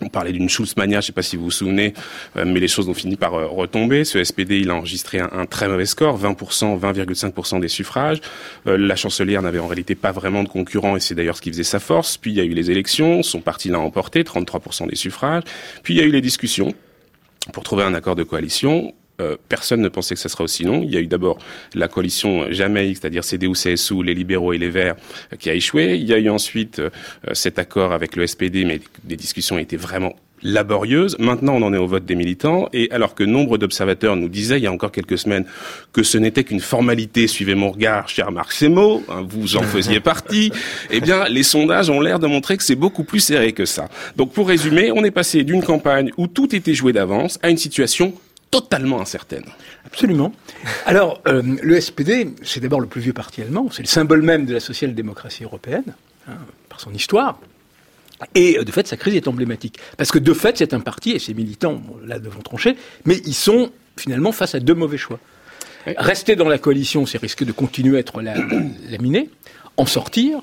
on 0.00 0.08
parlait 0.08 0.32
d'une 0.32 0.48
Schulzmania, 0.48 0.94
je 0.94 0.98
ne 0.98 1.06
sais 1.06 1.12
pas 1.12 1.22
si 1.22 1.36
vous 1.36 1.44
vous 1.44 1.50
souvenez, 1.50 1.94
euh, 2.36 2.44
mais 2.46 2.60
les 2.60 2.68
choses 2.68 2.88
ont 2.88 2.94
fini 2.94 3.16
par 3.16 3.34
euh, 3.34 3.46
retomber. 3.46 4.04
Ce 4.04 4.22
SPD, 4.22 4.60
il 4.60 4.70
a 4.70 4.74
enregistré 4.74 5.20
un, 5.20 5.46
très 5.46 5.68
mauvais 5.68 5.86
score, 5.86 6.18
20%, 6.20 6.78
20,5% 6.78 7.60
des 7.60 7.68
suffrages. 7.68 8.20
Euh, 8.66 8.76
la 8.76 8.96
chancelière 8.96 9.42
n'avait 9.42 9.58
en 9.58 9.66
réalité 9.66 9.94
pas 9.94 10.12
vraiment 10.12 10.42
de 10.42 10.48
concurrent, 10.48 10.96
et 10.96 11.00
c'est 11.00 11.14
d'ailleurs 11.14 11.36
ce 11.36 11.42
qui 11.42 11.50
faisait 11.50 11.64
sa 11.64 11.78
force. 11.78 12.16
Puis 12.16 12.32
il 12.32 12.36
y 12.36 12.40
a 12.40 12.44
eu 12.44 12.54
les 12.54 12.70
élections, 12.70 13.22
son 13.22 13.40
parti 13.40 13.68
l'a 13.68 13.80
emporté, 13.80 14.22
33% 14.22 14.88
des 14.88 14.96
suffrages. 14.96 15.42
Puis 15.82 15.94
il 15.94 15.96
y 15.98 16.00
a 16.00 16.04
eu 16.04 16.10
les 16.10 16.20
discussions 16.20 16.74
pour 17.52 17.62
trouver 17.62 17.84
un 17.84 17.94
accord 17.94 18.16
de 18.16 18.22
coalition. 18.22 18.94
Euh, 19.20 19.36
personne 19.48 19.80
ne 19.80 19.88
pensait 19.88 20.14
que 20.14 20.20
ce 20.20 20.28
serait 20.28 20.44
aussi 20.44 20.64
long. 20.64 20.82
Il 20.82 20.92
y 20.92 20.96
a 20.96 21.00
eu 21.00 21.06
d'abord 21.06 21.38
la 21.74 21.86
coalition 21.86 22.50
Jamaïque, 22.50 22.98
c'est-à-dire 23.00 23.22
CDU-CSU, 23.22 24.02
les 24.02 24.14
libéraux 24.14 24.52
et 24.52 24.58
les 24.58 24.70
Verts, 24.70 24.96
euh, 25.32 25.36
qui 25.36 25.50
a 25.50 25.54
échoué. 25.54 25.96
Il 25.96 26.04
y 26.04 26.12
a 26.12 26.18
eu 26.18 26.28
ensuite 26.30 26.80
euh, 26.80 26.90
cet 27.32 27.60
accord 27.60 27.92
avec 27.92 28.16
le 28.16 28.26
SPD, 28.26 28.64
mais 28.64 28.80
des 29.04 29.16
discussions 29.16 29.56
étaient 29.56 29.76
vraiment 29.76 30.16
laborieuses. 30.42 31.16
Maintenant, 31.20 31.54
on 31.54 31.62
en 31.62 31.72
est 31.72 31.78
au 31.78 31.86
vote 31.86 32.04
des 32.04 32.16
militants, 32.16 32.68
et 32.72 32.90
alors 32.90 33.14
que 33.14 33.22
nombre 33.22 33.56
d'observateurs 33.56 34.16
nous 34.16 34.28
disaient 34.28 34.58
il 34.58 34.64
y 34.64 34.66
a 34.66 34.72
encore 34.72 34.92
quelques 34.92 35.16
semaines 35.16 35.46
que 35.92 36.02
ce 36.02 36.18
n'était 36.18 36.44
qu'une 36.44 36.60
formalité, 36.60 37.28
suivez 37.28 37.54
mon 37.54 37.70
regard, 37.70 38.08
cher 38.08 38.30
Marc 38.32 38.52
Semo, 38.52 39.02
hein, 39.08 39.24
vous 39.26 39.56
en 39.56 39.62
faisiez 39.62 40.00
partie, 40.00 40.52
eh 40.90 41.00
bien, 41.00 41.24
les 41.28 41.44
sondages 41.44 41.88
ont 41.88 42.00
l'air 42.00 42.18
de 42.18 42.26
montrer 42.26 42.56
que 42.56 42.62
c'est 42.62 42.74
beaucoup 42.74 43.04
plus 43.04 43.20
serré 43.20 43.52
que 43.52 43.64
ça. 43.64 43.88
Donc, 44.16 44.32
pour 44.32 44.48
résumer, 44.48 44.92
on 44.92 45.04
est 45.04 45.10
passé 45.10 45.44
d'une 45.44 45.62
campagne 45.62 46.10
où 46.16 46.26
tout 46.26 46.54
était 46.54 46.74
joué 46.74 46.92
d'avance 46.92 47.38
à 47.42 47.48
une 47.48 47.58
situation 47.58 48.12
totalement 48.54 49.00
incertaine. 49.00 49.46
Absolument. 49.84 50.32
Alors, 50.86 51.20
euh, 51.26 51.42
le 51.60 51.80
SPD, 51.80 52.28
c'est 52.44 52.60
d'abord 52.60 52.78
le 52.78 52.86
plus 52.86 53.00
vieux 53.00 53.12
parti 53.12 53.42
allemand, 53.42 53.68
c'est 53.72 53.82
le 53.82 53.88
symbole 53.88 54.22
même 54.22 54.46
de 54.46 54.54
la 54.54 54.60
social-démocratie 54.60 55.42
européenne, 55.42 55.96
hein, 56.28 56.36
par 56.68 56.78
son 56.78 56.94
histoire. 56.94 57.40
Et 58.36 58.56
euh, 58.56 58.62
de 58.62 58.70
fait, 58.70 58.86
sa 58.86 58.96
crise 58.96 59.16
est 59.16 59.26
emblématique. 59.26 59.78
Parce 59.96 60.12
que 60.12 60.20
de 60.20 60.32
fait, 60.32 60.56
c'est 60.56 60.72
un 60.72 60.78
parti, 60.78 61.10
et 61.10 61.18
ses 61.18 61.34
militants, 61.34 61.82
là, 62.06 62.20
devront 62.20 62.42
trancher, 62.42 62.76
mais 63.04 63.20
ils 63.26 63.34
sont 63.34 63.72
finalement 63.96 64.30
face 64.30 64.54
à 64.54 64.60
deux 64.60 64.74
mauvais 64.74 64.98
choix. 64.98 65.18
Rester 65.96 66.36
dans 66.36 66.48
la 66.48 66.58
coalition, 66.58 67.06
c'est 67.06 67.18
risquer 67.18 67.44
de 67.44 67.52
continuer 67.52 67.96
à 67.96 68.00
être 68.00 68.22
laminé. 68.88 69.30
En 69.76 69.84
sortir, 69.84 70.38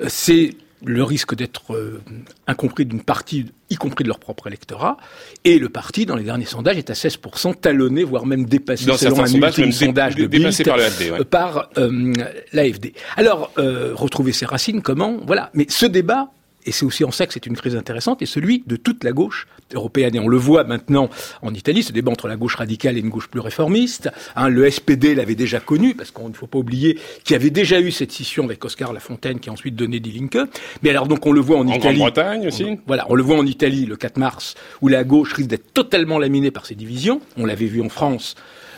euh, 0.00 0.06
c'est 0.08 0.56
le 0.86 1.02
risque 1.02 1.34
d'être 1.34 1.74
euh, 1.74 2.00
incompris 2.46 2.86
d'une 2.86 3.02
partie, 3.02 3.46
y 3.70 3.74
compris 3.74 4.04
de 4.04 4.08
leur 4.08 4.20
propre 4.20 4.46
électorat. 4.46 4.96
Et 5.44 5.58
le 5.58 5.68
parti, 5.68 6.06
dans 6.06 6.16
les 6.16 6.22
derniers 6.22 6.46
sondages, 6.46 6.78
est 6.78 6.90
à 6.90 6.94
16% 6.94 7.56
talonné, 7.60 8.04
voire 8.04 8.24
même 8.24 8.46
dépassé, 8.46 8.84
selon 8.96 9.20
un 9.20 9.26
sondage 9.26 10.14
de 10.14 10.64
par 10.64 10.76
l'AFD. 10.76 11.24
Par 11.28 11.70
euh, 11.76 12.12
l'AFD. 12.52 12.92
Alors, 13.16 13.50
euh, 13.58 13.92
retrouver 13.94 14.32
ses 14.32 14.46
racines, 14.46 14.80
comment? 14.80 15.18
Voilà. 15.26 15.50
Mais 15.54 15.66
ce 15.68 15.86
débat 15.86 16.30
et 16.66 16.72
c'est 16.72 16.84
aussi 16.84 17.04
en 17.04 17.12
ça 17.12 17.26
que 17.26 17.32
c'est 17.32 17.46
une 17.46 17.56
crise 17.56 17.76
intéressante, 17.76 18.22
et 18.22 18.26
celui 18.26 18.64
de 18.66 18.76
toute 18.76 19.04
la 19.04 19.12
gauche 19.12 19.46
européenne. 19.72 20.16
Et 20.16 20.18
on 20.18 20.28
le 20.28 20.36
voit 20.36 20.64
maintenant 20.64 21.08
en 21.42 21.54
Italie, 21.54 21.82
ce 21.82 21.92
débat 21.92 22.10
entre 22.10 22.26
la 22.28 22.36
gauche 22.36 22.56
radicale 22.56 22.96
et 22.96 23.00
une 23.00 23.08
gauche 23.08 23.28
plus 23.28 23.40
réformiste. 23.40 24.10
Hein, 24.34 24.48
le 24.48 24.68
SPD 24.68 25.14
l'avait 25.14 25.36
déjà 25.36 25.60
connu, 25.60 25.94
parce 25.94 26.10
qu'on 26.10 26.28
ne 26.28 26.34
faut 26.34 26.48
pas 26.48 26.58
oublier 26.58 26.98
qu'il 27.24 27.32
y 27.32 27.36
avait 27.36 27.50
déjà 27.50 27.80
eu 27.80 27.92
cette 27.92 28.10
scission 28.12 28.44
avec 28.44 28.64
Oscar 28.64 28.92
Lafontaine, 28.92 29.38
qui 29.38 29.48
a 29.48 29.52
ensuite 29.52 29.76
donné 29.76 30.00
Die 30.00 30.12
Linke. 30.12 30.38
Mais 30.82 30.90
alors 30.90 31.06
donc 31.06 31.24
on 31.24 31.32
le 31.32 31.40
voit 31.40 31.58
en, 31.58 31.66
Italie. 31.68 32.00
En 32.00 32.04
Bretagne 32.04 32.48
aussi. 32.48 32.66
voilà, 32.86 33.06
on 33.08 33.14
le 33.14 33.22
voit 33.22 33.38
en 33.38 33.46
Italie 33.46 33.86
le 33.86 33.96
4 33.96 34.16
mars, 34.16 34.56
où 34.82 34.88
la 34.88 35.04
gauche 35.04 35.32
risque 35.34 35.48
d'être 35.48 35.72
totalement 35.72 36.18
laminée 36.18 36.50
par 36.50 36.66
ces 36.66 36.74
divisions. 36.74 37.20
On 37.36 37.46
l'avait 37.46 37.66
vu 37.66 37.80
en 37.80 37.88
France 37.88 38.34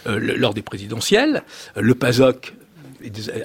euh, 0.07 0.19
lors 0.37 0.53
des 0.53 0.63
présidentielles. 0.63 1.43
Le 1.75 1.95
PASOK 1.95 2.55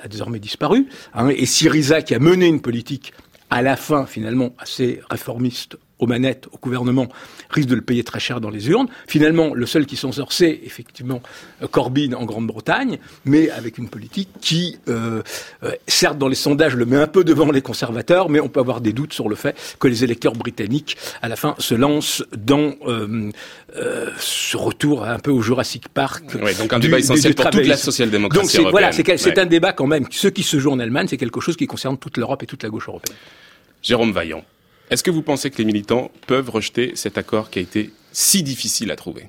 a 0.04 0.08
désormais 0.08 0.40
disparu, 0.40 0.88
hein, 1.14 1.30
et 1.30 1.46
Syriza 1.46 2.02
qui 2.02 2.16
a 2.16 2.20
mené 2.20 2.48
une 2.48 2.62
politique 2.62 3.14
à 3.54 3.62
la 3.62 3.76
fin, 3.76 4.08
finalement, 4.08 4.56
assez 4.58 5.00
réformiste 5.12 5.78
aux 6.04 6.08
manettes, 6.08 6.48
au 6.52 6.58
gouvernement, 6.58 7.08
risque 7.50 7.70
de 7.70 7.76
le 7.76 7.82
payer 7.82 8.04
très 8.04 8.20
cher 8.20 8.42
dans 8.42 8.50
les 8.50 8.70
urnes. 8.70 8.88
Finalement, 9.08 9.54
le 9.54 9.66
seul 9.66 9.86
qui 9.86 9.96
s'en 9.96 10.12
sort, 10.12 10.32
c'est 10.32 10.60
effectivement 10.64 11.22
Corbyn 11.72 12.14
en 12.14 12.26
Grande-Bretagne, 12.26 13.00
mais 13.26 13.50
avec 13.50 13.78
une 13.78 13.90
politique 13.90 14.30
qui, 14.42 14.78
euh, 14.88 15.22
euh, 15.64 15.72
certes, 15.88 16.18
dans 16.18 16.28
les 16.28 16.36
sondages, 16.36 16.76
le 16.76 16.86
met 16.86 16.98
un 16.98 17.08
peu 17.08 17.24
devant 17.24 17.52
les 17.52 17.62
conservateurs, 17.62 18.30
mais 18.30 18.40
on 18.40 18.50
peut 18.50 18.60
avoir 18.60 18.82
des 18.82 18.94
doutes 18.94 19.14
sur 19.14 19.30
le 19.30 19.36
fait 19.36 19.56
que 19.80 19.88
les 19.88 20.04
électeurs 20.04 20.34
britanniques, 20.34 20.98
à 21.22 21.30
la 21.30 21.36
fin, 21.36 21.56
se 21.60 21.76
lancent 21.76 22.24
dans 22.36 22.76
euh, 22.88 23.32
ce 24.18 24.58
retour 24.58 25.06
un 25.06 25.20
peu 25.20 25.32
au 25.32 25.42
Jurassic 25.42 25.90
Park. 25.90 26.24
Oui, 26.42 26.56
donc 26.56 26.74
un 26.74 26.80
débat 26.80 27.00
essentiel 27.00 27.36
pour 27.36 27.50
toute 27.50 27.66
la 27.66 27.78
social-démocratie 27.78 28.58
Donc 28.58 28.72
voilà, 28.72 28.92
c'est 28.92 29.38
un 29.38 29.46
débat 29.46 29.74
quand 29.74 29.88
même. 29.88 30.06
Ce 30.12 30.28
qui 30.28 30.44
se 30.44 30.60
joue 30.60 30.72
en 30.72 30.80
Allemagne, 30.80 31.08
c'est 31.08 31.18
quelque 31.18 31.40
chose 31.40 31.56
qui 31.56 31.68
concerne 31.68 31.98
toute 31.98 32.18
l'Europe 32.18 32.44
et 32.44 32.46
toute 32.46 32.64
la 32.64 32.70
gauche 32.70 32.88
européenne. 32.88 33.18
Jérôme 33.82 34.12
Vaillant, 34.12 34.44
est-ce 34.90 35.04
que 35.04 35.12
vous 35.12 35.22
pensez 35.22 35.50
que 35.50 35.58
les 35.58 35.66
militants 35.66 36.12
peuvent 36.28 36.50
rejeter 36.50 36.92
cet 36.96 37.18
accord 37.18 37.50
qui 37.50 37.60
a 37.60 37.62
été 37.62 37.92
si 38.12 38.44
difficile 38.44 38.92
à 38.92 38.96
trouver? 38.96 39.28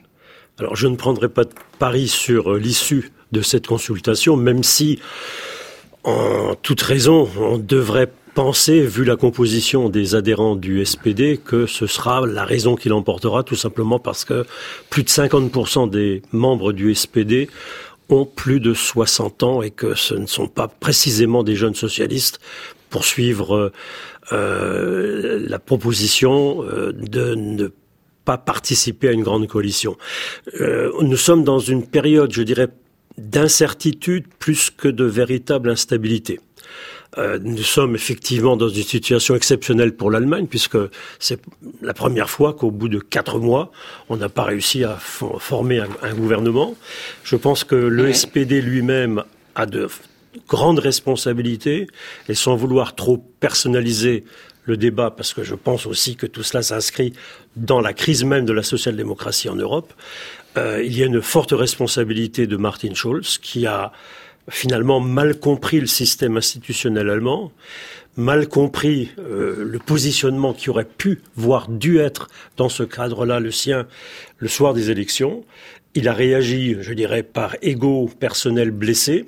Alors 0.59 0.77
je 0.77 0.87
ne 0.87 0.97
prendrai 0.97 1.29
pas 1.29 1.45
de 1.45 1.55
pari 1.79 2.09
sur 2.09 2.53
euh, 2.53 2.59
l'issue 2.59 3.13
de 3.33 3.43
cette 3.43 3.67
consultation, 3.67 4.37
même 4.37 4.63
si, 4.63 5.01
en 6.05 6.55
toute 6.55 6.83
raison, 6.83 7.29
on 7.39 7.59
devrait 7.59 8.11
penser, 8.35 8.81
vu 8.83 9.05
la 9.05 9.17
composition 9.17 9.89
des 9.89 10.15
adhérents 10.15 10.57
du 10.57 10.85
SPD, 10.85 11.39
que 11.39 11.67
ce 11.67 11.87
sera 11.87 12.27
la 12.27 12.45
raison 12.45 12.75
qui 12.75 12.89
l'emportera, 12.89 13.43
tout 13.43 13.57
simplement 13.57 13.99
parce 13.99 14.25
que 14.25 14.45
plus 14.91 15.05
de 15.05 15.09
50% 15.09 15.89
des 15.89 16.23
membres 16.33 16.73
du 16.73 16.95
SPD 16.95 17.49
ont 18.09 18.27
plus 18.27 18.61
de 18.61 18.75
60 18.75 19.43
ans 19.45 19.63
et 19.63 19.71
que 19.71 19.95
ce 19.95 20.15
ne 20.15 20.27
sont 20.27 20.49
pas 20.49 20.69
précisément 20.69 21.43
des 21.43 21.57
jeunes 21.57 21.75
socialistes 21.75 22.41
pour 22.91 23.05
suivre 23.05 23.73
euh, 24.33 25.45
la 25.47 25.59
proposition 25.59 26.65
euh, 26.65 26.93
de 26.93 27.35
ne 27.35 27.69
pas 28.25 28.39
participer 28.39 29.09
à 29.09 29.13
une 29.13 29.23
grande 29.23 29.47
coalition. 29.47 29.97
Euh, 30.61 30.91
nous 31.03 31.17
sommes 31.17 31.45
dans 31.45 31.59
une 31.59 31.87
période, 31.87 32.33
je 32.33 32.43
dirais, 32.43 32.69
d'incertitude 33.19 34.27
plus 34.39 34.71
que 34.71 34.89
de 34.89 35.05
véritable 35.05 35.71
instabilité. 35.71 36.41
Euh, 37.17 37.39
nous 37.41 37.63
sommes 37.63 37.95
effectivement 37.95 38.57
dans 38.57 38.69
une 38.69 38.83
situation 38.83 39.37
exceptionnelle 39.37 39.95
pour 39.95 40.11
l'Allemagne, 40.11 40.47
puisque 40.49 40.79
c'est 41.21 41.41
la 41.81 41.95
première 41.95 42.29
fois 42.29 42.55
qu'au 42.55 42.73
bout 42.73 42.89
de 42.89 42.99
quatre 42.99 43.39
mois, 43.39 43.71
on 44.09 44.17
n'a 44.17 44.29
pas 44.29 44.43
réussi 44.43 44.83
à 44.83 44.97
former 44.97 45.79
un, 45.79 45.89
un, 46.03 46.15
gouvernement. 46.15 46.75
Je 47.23 47.37
pense 47.37 47.63
que 47.63 47.77
le 47.77 48.13
SPD 48.13 48.61
lui-même 48.61 49.23
a 49.55 49.67
de 49.67 49.89
grande 50.49 50.79
responsabilité 50.79 51.87
et 52.29 52.35
sans 52.35 52.57
vouloir 52.57 52.95
trop 52.95 53.19
personnaliser 53.19 54.25
le 54.65 54.77
débat, 54.77 55.11
parce 55.11 55.35
que 55.35 55.43
je 55.43 55.55
pense 55.55 55.87
aussi 55.87 56.17
que 56.17 56.27
tout 56.27 56.43
cela 56.43 56.63
s'inscrit 56.63 57.13
dans 57.57 57.81
la 57.81 57.93
crise 57.93 58.25
même 58.25 58.47
de 58.47 58.53
la 58.53 58.63
social-démocratie 58.63 59.49
en 59.49 59.57
Europe, 59.57 59.93
euh, 60.57 60.83
il 60.83 60.97
y 60.97 61.03
a 61.03 61.07
une 61.07 61.21
forte 61.21 61.53
responsabilité 61.53 62.47
de 62.47 62.57
Martin 62.57 62.95
Schulz, 62.95 63.39
qui 63.39 63.67
a 63.67 63.93
finalement 64.49 65.01
mal 65.01 65.39
compris 65.39 65.81
le 65.81 65.87
système 65.87 66.37
institutionnel 66.37 67.11
allemand, 67.11 67.53
mal 68.17 68.49
compris 68.49 69.11
euh, 69.19 69.65
le 69.65 69.79
positionnement 69.79 70.53
qui 70.53 70.71
aurait 70.71 70.85
pu, 70.85 71.21
voire 71.37 71.69
dû 71.69 71.99
être 71.99 72.29
dans 72.57 72.69
ce 72.69 72.83
cadre-là 72.83 73.41
le 73.41 73.51
sien 73.51 73.87
le 74.39 74.49
soir 74.49 74.75
des 74.75 74.91
élections. 74.91 75.45
Il 75.95 76.09
a 76.09 76.13
réagi, 76.13 76.77
je 76.81 76.93
dirais, 76.93 77.23
par 77.23 77.57
ego 77.63 78.11
personnel 78.21 78.71
blessé. 78.71 79.27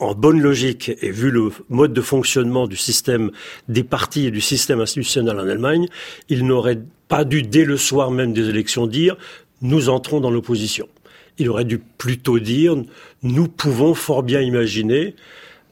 En 0.00 0.14
bonne 0.14 0.40
logique, 0.40 0.90
et 1.02 1.10
vu 1.10 1.30
le 1.30 1.50
mode 1.68 1.92
de 1.92 2.00
fonctionnement 2.00 2.66
du 2.66 2.76
système 2.76 3.30
des 3.68 3.84
partis 3.84 4.26
et 4.26 4.30
du 4.30 4.40
système 4.40 4.80
institutionnel 4.80 5.38
en 5.38 5.48
Allemagne, 5.48 5.86
il 6.28 6.46
n'aurait 6.46 6.80
pas 7.08 7.24
dû, 7.24 7.42
dès 7.42 7.64
le 7.64 7.76
soir 7.76 8.10
même 8.10 8.32
des 8.32 8.48
élections, 8.48 8.86
dire 8.86 9.16
nous 9.62 9.88
entrons 9.88 10.20
dans 10.20 10.30
l'opposition. 10.30 10.88
Il 11.38 11.48
aurait 11.48 11.64
dû 11.64 11.78
plutôt 11.78 12.38
dire 12.38 12.76
nous 13.22 13.48
pouvons 13.48 13.94
fort 13.94 14.22
bien 14.22 14.40
imaginer 14.40 15.14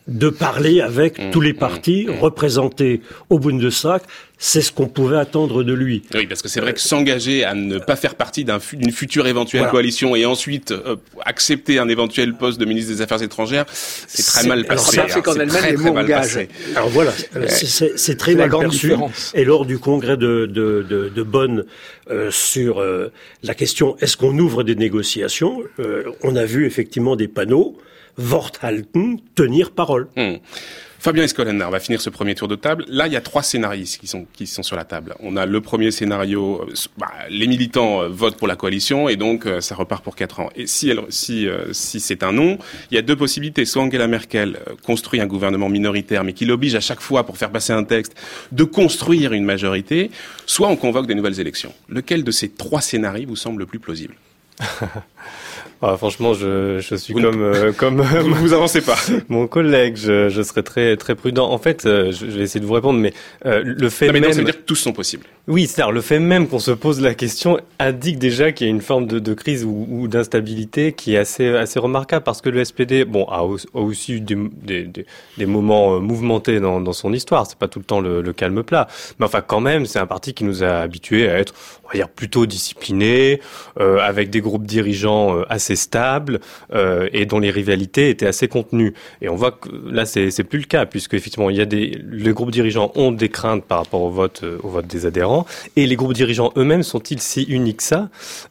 de 0.09 0.29
parler 0.31 0.81
avec 0.81 1.19
mmh, 1.19 1.31
tous 1.31 1.41
les 1.41 1.55
partis 1.55 2.07
mmh. 2.07 2.19
représentés 2.21 3.01
au 3.31 3.39
Bundestag. 3.39 4.03
C'est 4.45 4.61
ce 4.61 4.73
qu'on 4.73 4.89
pouvait 4.89 5.19
attendre 5.19 5.63
de 5.63 5.73
lui. 5.73 6.03
Oui, 6.15 6.27
parce 6.27 6.43
que 6.43 6.49
c'est 6.49 6.61
vrai 6.61 6.73
que 6.73 6.81
s'engager 6.81 7.45
à 7.45 7.55
ne 7.55 7.79
pas 7.79 7.95
faire 7.95 8.17
partie 8.17 8.45
d'une 8.45 8.91
future 8.91 9.29
éventuelle 9.29 9.69
coalition 9.69 10.17
et 10.17 10.27
ensuite 10.27 10.73
euh, 10.73 10.97
accepter 11.25 11.79
un 11.79 11.89
éventuel 11.89 12.35
poste 12.35 12.59
de 12.59 12.65
ministre 12.65 12.93
des 12.93 13.03
Affaires 13.03 13.23
étrangères, 13.23 13.67
c'est 13.71 14.27
très 14.27 14.49
mal 14.49 14.65
passé. 14.65 14.99
Alors, 14.99 15.11
c'est 15.13 15.23
qu'en 15.23 15.39
Allemagne, 15.39 15.71
les 15.71 15.77
mots 15.77 15.97
Alors 16.75 16.89
voilà, 16.89 17.13
c'est 17.47 18.19
très 18.19 18.35
mal 18.35 18.51
perçu. 18.51 18.95
Et 19.35 19.45
lors 19.45 19.65
du 19.65 19.79
congrès 19.79 20.17
de, 20.17 20.47
de, 20.47 20.85
de, 20.91 21.09
de 21.09 21.23
Bonn 21.23 21.65
euh, 22.11 22.33
sur 22.33 22.81
euh, 22.81 23.13
la 23.45 23.55
question 23.55 23.97
est-ce 24.01 24.17
qu'on 24.17 24.37
ouvre 24.37 24.65
des 24.65 24.75
négociations, 24.75 25.63
on 26.25 26.35
a 26.35 26.45
vu 26.45 26.67
effectivement 26.67 27.15
des 27.15 27.29
panneaux 27.29 27.79
halten, 28.17 29.21
tenir 29.35 29.71
parole. 29.71 30.09
Hmm. 30.17 30.37
Fabien 31.03 31.25
Escolener 31.25 31.67
va 31.69 31.81
finir 31.81 32.01
ce 32.01 32.11
premier 32.11 32.37
tour 32.37 32.47
de 32.47 32.55
table. 32.55 32.85
Là, 32.87 33.09
il 33.09 33.13
y 33.13 33.17
a 33.17 33.21
trois 33.21 33.43
scénarios 33.43 33.99
qui 33.99 34.07
sont, 34.07 34.25
qui 34.33 34.47
sont 34.47 34.63
sur 34.63 34.77
la 34.77 34.85
table. 34.85 35.17
On 35.19 35.37
a 35.37 35.47
le 35.47 35.61
premier 35.61 35.91
scénario, 35.91 36.63
euh, 36.63 36.75
bah, 36.97 37.11
les 37.29 37.49
militants 37.49 38.03
euh, 38.03 38.09
votent 38.09 38.37
pour 38.37 38.47
la 38.47 38.55
coalition 38.55 39.09
et 39.09 39.17
donc 39.17 39.47
euh, 39.47 39.61
ça 39.61 39.75
repart 39.75 40.05
pour 40.05 40.15
quatre 40.15 40.39
ans. 40.39 40.51
Et 40.55 40.69
si, 40.69 40.93
si, 41.09 41.49
si 41.73 41.99
c'est 41.99 42.23
un 42.23 42.31
non, 42.31 42.57
il 42.93 42.95
y 42.95 42.99
a 42.99 43.03
deux 43.03 43.17
possibilités. 43.17 43.65
Soit 43.65 43.83
Angela 43.83 44.07
Merkel 44.07 44.61
construit 44.85 45.21
un 45.21 45.27
gouvernement 45.27 45.69
minoritaire 45.69 46.23
mais 46.23 46.35
qui 46.35 46.45
l'oblige 46.45 46.77
à 46.77 46.81
chaque 46.81 47.01
fois, 47.01 47.27
pour 47.27 47.37
faire 47.37 47.51
passer 47.51 47.73
un 47.73 47.83
texte, 47.83 48.15
de 48.53 48.63
construire 48.63 49.33
une 49.33 49.45
majorité, 49.45 50.13
soit 50.47 50.69
on 50.69 50.77
convoque 50.77 51.09
des 51.09 51.17
nouvelles 51.17 51.41
élections. 51.41 51.75
Lequel 51.89 52.23
de 52.23 52.31
ces 52.31 52.49
trois 52.49 52.81
scénarios 52.81 53.27
vous 53.27 53.35
semble 53.35 53.59
le 53.59 53.67
plus 53.67 53.81
plausible? 53.81 54.15
ah, 55.85 55.97
franchement, 55.97 56.33
je, 56.33 56.79
je 56.79 56.95
suis 56.95 57.13
comme 57.13 57.43
euh, 57.43 57.73
comme 57.77 58.03
vous, 58.03 58.35
vous 58.37 58.53
avancez 58.53 58.81
pas. 58.81 58.95
mon 59.29 59.49
collègue, 59.49 59.97
je, 59.97 60.29
je 60.29 60.43
serais 60.43 60.63
très 60.63 60.97
très 60.97 61.17
prudent. 61.17 61.51
En 61.51 61.59
fait, 61.59 61.87
euh, 61.87 62.13
je, 62.13 62.25
vais 62.27 62.43
essayer 62.43 62.61
de 62.61 62.67
vous 62.67 62.75
répondre, 62.75 63.01
mais 63.01 63.13
euh, 63.47 63.63
le 63.65 63.89
fait 63.89 64.07
non, 64.07 64.13
mais 64.13 64.21
même. 64.21 64.33
ça 64.33 64.39
veut 64.39 64.45
dire 64.45 64.59
que 64.59 64.65
tous 64.65 64.77
sont 64.77 64.93
possibles. 64.93 65.27
Oui, 65.49 65.67
c'est-à-dire 65.67 65.91
le 65.91 66.01
fait 66.01 66.21
même 66.21 66.47
qu'on 66.47 66.61
se 66.61 66.71
pose 66.71 67.01
la 67.01 67.15
question 67.15 67.59
indique 67.81 68.21
déjà 68.21 68.53
qu'il 68.53 68.69
y 68.69 68.71
a 68.71 68.73
une 68.73 68.81
forme 68.81 69.09
de, 69.09 69.19
de 69.19 69.35
crise 69.35 69.65
ou, 69.65 69.89
ou 69.91 70.07
d'instabilité 70.07 70.93
qui 70.93 71.17
est 71.17 71.19
assez 71.19 71.49
assez 71.49 71.81
remarquable 71.81 72.23
parce 72.23 72.41
que 72.43 72.49
le 72.49 72.65
SPD, 72.65 73.05
bon, 73.05 73.25
a, 73.25 73.43
aussi 73.75 74.13
eu 74.13 74.21
des, 74.21 74.37
des, 74.63 74.89
des, 75.37 75.47
moments 75.47 75.99
mouvementés 75.99 76.61
dans, 76.61 76.81
dans 76.81 76.93
son 76.93 77.13
histoire. 77.13 77.45
C'est 77.49 77.59
pas 77.59 77.67
tout 77.67 77.81
le 77.81 77.85
temps 77.85 78.01
le, 78.01 78.23
le 78.23 78.33
calme 78.33 78.63
plat, 78.63 78.87
mais 79.19 79.27
enfin 79.27 79.41
quand 79.45 79.61
même, 79.61 79.87
c'est 79.87 79.99
un 79.99 80.07
parti 80.07 80.33
qui 80.33 80.45
nous 80.45 80.63
a 80.63 80.77
habitués 80.77 81.29
à 81.29 81.41
être, 81.41 81.55
on 81.85 81.89
va 81.89 81.95
dire, 81.95 82.09
plutôt 82.09 82.47
discipliné, 82.47 83.41
avec 83.79 84.31
des 84.31 84.41
groupes 84.41 84.67
dirigeants 84.67 85.43
assez 85.49 85.72
stable 85.77 86.41
euh, 86.73 87.09
et 87.13 87.27
dont 87.27 87.39
les 87.39 87.51
rivalités 87.51 88.11
étaient 88.11 88.27
assez 88.27 88.49
contenues. 88.49 88.95
Et 89.21 89.29
on 89.29 89.37
voit 89.37 89.53
que 89.53 89.69
là, 89.91 90.05
c'est 90.05 90.45
plus 90.45 90.59
le 90.59 90.65
cas, 90.65 90.87
puisque 90.87 91.15
effectivement, 91.15 91.51
il 91.51 91.57
y 91.57 91.61
a 91.61 91.65
des, 91.65 91.99
les 92.11 92.33
groupes 92.33 92.51
dirigeants 92.51 92.93
ont 92.95 93.13
des 93.13 93.29
craintes 93.29 93.65
par 93.65 93.79
rapport 93.79 94.03
au 94.03 94.11
vote, 94.11 94.41
euh, 94.45 94.59
au 94.63 94.69
vote 94.69 94.87
des 94.87 95.07
adhérents, 95.07 95.47
et 95.77 95.87
les 95.87 95.97
groupes 95.97 96.15
dirigeants 96.15 96.53
eux-mêmes 96.57 96.83
sont-ils 96.83 97.21
si 97.21 97.43
uniques 97.45 97.79
que 97.79 97.83
ça? 97.83 98.09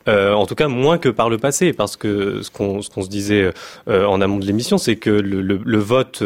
Euh, 0.07 0.33
En 0.33 0.45
tout 0.45 0.55
cas, 0.55 0.67
moins 0.67 0.97
que 0.97 1.09
par 1.09 1.29
le 1.29 1.37
passé, 1.37 1.73
parce 1.73 1.97
que 1.97 2.41
ce 2.41 2.49
qu'on 2.49 2.81
se 2.81 3.09
disait 3.09 3.51
en 3.87 4.21
amont 4.21 4.37
de 4.37 4.45
l'émission, 4.45 4.77
c'est 4.77 4.95
que 4.95 5.09
le, 5.09 5.79
vote 5.79 6.23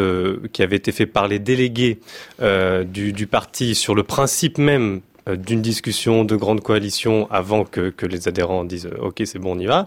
qui 0.52 0.62
avait 0.62 0.76
été 0.76 0.92
fait 0.92 1.06
par 1.06 1.28
les 1.28 1.38
délégués 1.38 1.98
du, 2.40 3.26
parti 3.26 3.74
sur 3.74 3.94
le 3.94 4.02
principe 4.02 4.58
même 4.58 5.00
d'une 5.34 5.62
discussion 5.62 6.24
de 6.24 6.36
grande 6.36 6.60
coalition 6.60 7.28
avant 7.30 7.64
que, 7.64 7.90
que 7.90 8.06
les 8.06 8.28
adhérents 8.28 8.64
disent 8.64 8.86
euh, 8.86 9.06
ok 9.06 9.22
c'est 9.24 9.38
bon 9.38 9.56
on 9.56 9.58
y 9.58 9.66
va. 9.66 9.84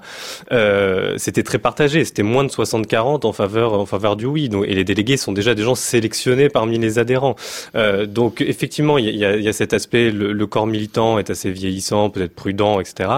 Euh, 0.51 1.15
c'était 1.17 1.43
très 1.43 1.59
partagé 1.59 2.03
c'était 2.03 2.23
moins 2.23 2.43
de 2.43 2.49
60-40 2.49 3.25
en 3.25 3.31
faveur 3.31 3.73
en 3.73 3.85
faveur 3.85 4.15
du 4.15 4.25
oui. 4.25 4.49
Donc, 4.49 4.65
et 4.67 4.75
les 4.75 4.83
délégués 4.83 5.17
sont 5.17 5.31
déjà 5.31 5.55
des 5.55 5.63
gens 5.63 5.75
sélectionnés 5.75 6.49
parmi 6.49 6.77
les 6.77 6.99
adhérents. 6.99 7.35
Euh, 7.75 8.05
donc 8.05 8.41
effectivement 8.41 8.97
il 8.97 9.15
y 9.15 9.25
a, 9.25 9.37
y 9.37 9.47
a, 9.47 9.53
cet 9.53 9.73
aspect 9.73 10.11
le, 10.11 10.33
le, 10.33 10.47
corps 10.47 10.67
militant 10.67 11.19
est 11.19 11.29
assez 11.29 11.51
vieillissant 11.51 12.09
peut-être 12.09 12.33
prudent 12.33 12.79
etc 12.79 13.09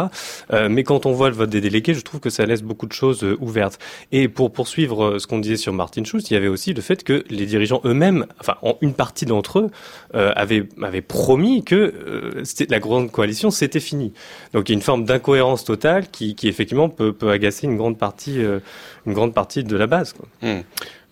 euh, 0.52 0.68
mais 0.70 0.84
quand 0.84 1.06
on 1.06 1.12
voit 1.14 1.30
le 1.30 1.36
vote 1.36 1.50
des 1.50 1.62
délégués 1.62 1.94
je 1.94 2.02
trouve 2.02 2.20
que 2.20 2.30
ça 2.30 2.46
laisse 2.46 2.62
beaucoup 2.62 2.88
de 2.88 2.94
choses 2.94 3.24
euh, 3.24 3.38
ouvertes. 3.40 3.80
Et 4.12 4.28
pour 4.28 4.52
poursuivre 4.52 5.18
ce 5.18 5.28
qu'on 5.28 5.40
disait 5.40 5.56
sur 5.56 5.74
Martin 5.74 6.04
Schulz 6.04 6.30
il 6.30 6.34
y 6.34 6.38
avait 6.38 6.48
aussi 6.48 6.74
le 6.74 6.82
fait 6.82 7.04
que 7.04 7.24
les 7.30 7.46
dirigeants 7.46 7.82
eux-mêmes 7.86 8.26
enfin 8.40 8.58
une 8.82 8.94
partie 8.94 9.26
d'entre 9.26 9.60
eux 9.60 9.70
avaient, 10.14 10.68
avaient 10.82 11.02
promis 11.02 11.64
que 11.64 11.94
euh, 12.12 12.44
la 12.70 12.80
grande 12.80 13.12
coalition, 13.12 13.52
c'était 13.52 13.80
fini. 13.80 14.14
Donc 14.54 14.70
il 14.70 14.74
y 14.74 14.76
a 14.76 14.78
une 14.78 14.84
forme 14.84 15.06
d'incohérence 15.06 15.64
totale 15.64 16.10
qui, 16.10 16.36
qui 16.36 16.48
effectivement 16.48 16.90
peut, 16.90 17.14
peut, 17.14 17.30
agacer 17.30 17.68
une 17.68 17.78
grande 17.78 17.98
partie, 17.98 18.44
euh, 18.44 18.60
une 19.06 19.14
grande 19.14 19.34
partie 19.34 19.64
de 19.64 19.76
la 19.76 19.88
base. 19.88 20.14
Quoi. 20.14 20.28
Mmh. 20.42 20.62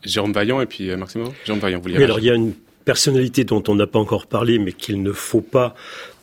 Jérôme 0.04 0.34
Vaillant 0.34 0.62
et 0.62 0.66
puis 0.66 0.90
euh, 0.90 0.98
Maximo. 0.98 1.34
Jérôme 1.46 1.62
Vaillant, 1.62 1.80
vous 1.80 1.90
oui, 1.90 2.04
alors 2.04 2.20
il 2.20 2.26
y 2.26 2.30
a 2.30 2.36
une 2.36 2.54
personnalité 2.86 3.44
dont 3.44 3.64
on 3.68 3.76
n'a 3.76 3.88
pas 3.88 4.00
encore 4.00 4.28
parlé, 4.28 4.60
mais 4.60 4.72
qu'il 4.72 5.02
ne 5.02 5.12
faut 5.12 5.42
pas 5.42 5.76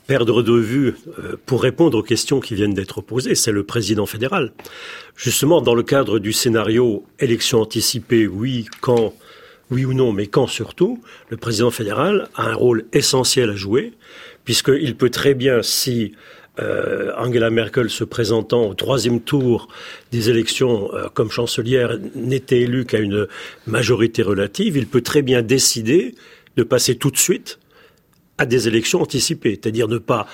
perdre 0.07 0.43
de 0.43 0.53
vue 0.53 0.95
pour 1.47 1.63
répondre 1.63 1.99
aux 1.99 2.03
questions 2.03 2.39
qui 2.39 2.55
viennent 2.55 2.75
d'être 2.75 3.01
posées, 3.01 3.35
c'est 3.35 3.51
le 3.51 3.65
président 3.65 4.07
fédéral. 4.07 4.53
Justement, 5.17 5.61
dans 5.61 5.75
le 5.75 5.83
cadre 5.83 6.21
du 6.21 6.33
scénario 6.33 7.05
élection 7.19 7.61
anticipée, 7.61 8.29
oui, 8.29 8.67
quand, 8.81 9.15
oui 9.71 9.85
ou 9.85 9.95
non, 9.95 10.13
mais 10.13 10.27
quand 10.27 10.47
surtout, 10.47 11.01
le 11.29 11.37
président 11.37 11.71
fédéral 11.71 12.29
a 12.37 12.49
un 12.51 12.55
rôle 12.55 12.85
essentiel 12.93 13.51
à 13.51 13.57
jouer, 13.57 13.95
puisqu'il 14.47 14.97
peut 14.97 15.11
très 15.11 15.35
bien, 15.35 15.61
si 15.61 16.13
euh, 16.59 17.13
Angela 17.19 17.51
Merkel 17.51 17.91
se 17.91 18.05
présentant 18.05 18.67
au 18.67 18.73
troisième 18.73 19.21
tour 19.21 19.69
des 20.11 20.31
élections 20.31 20.91
euh, 20.95 21.09
comme 21.13 21.31
chancelière 21.31 21.99
n'était 22.15 22.63
élue 22.63 22.87
qu'à 22.87 22.99
une 22.99 23.27
majorité 23.67 24.23
relative, 24.23 24.79
il 24.79 24.87
peut 24.87 25.03
très 25.03 25.21
bien 25.21 25.43
décider 25.43 26.15
de 26.57 26.63
passer 26.63 26.95
tout 26.95 27.11
de 27.11 27.19
suite 27.19 27.59
à 28.39 28.47
des 28.47 28.69
élections 28.69 29.03
anticipées, 29.03 29.59
c'est-à-dire 29.61 29.89
ne 29.89 29.99
pas 29.99 30.27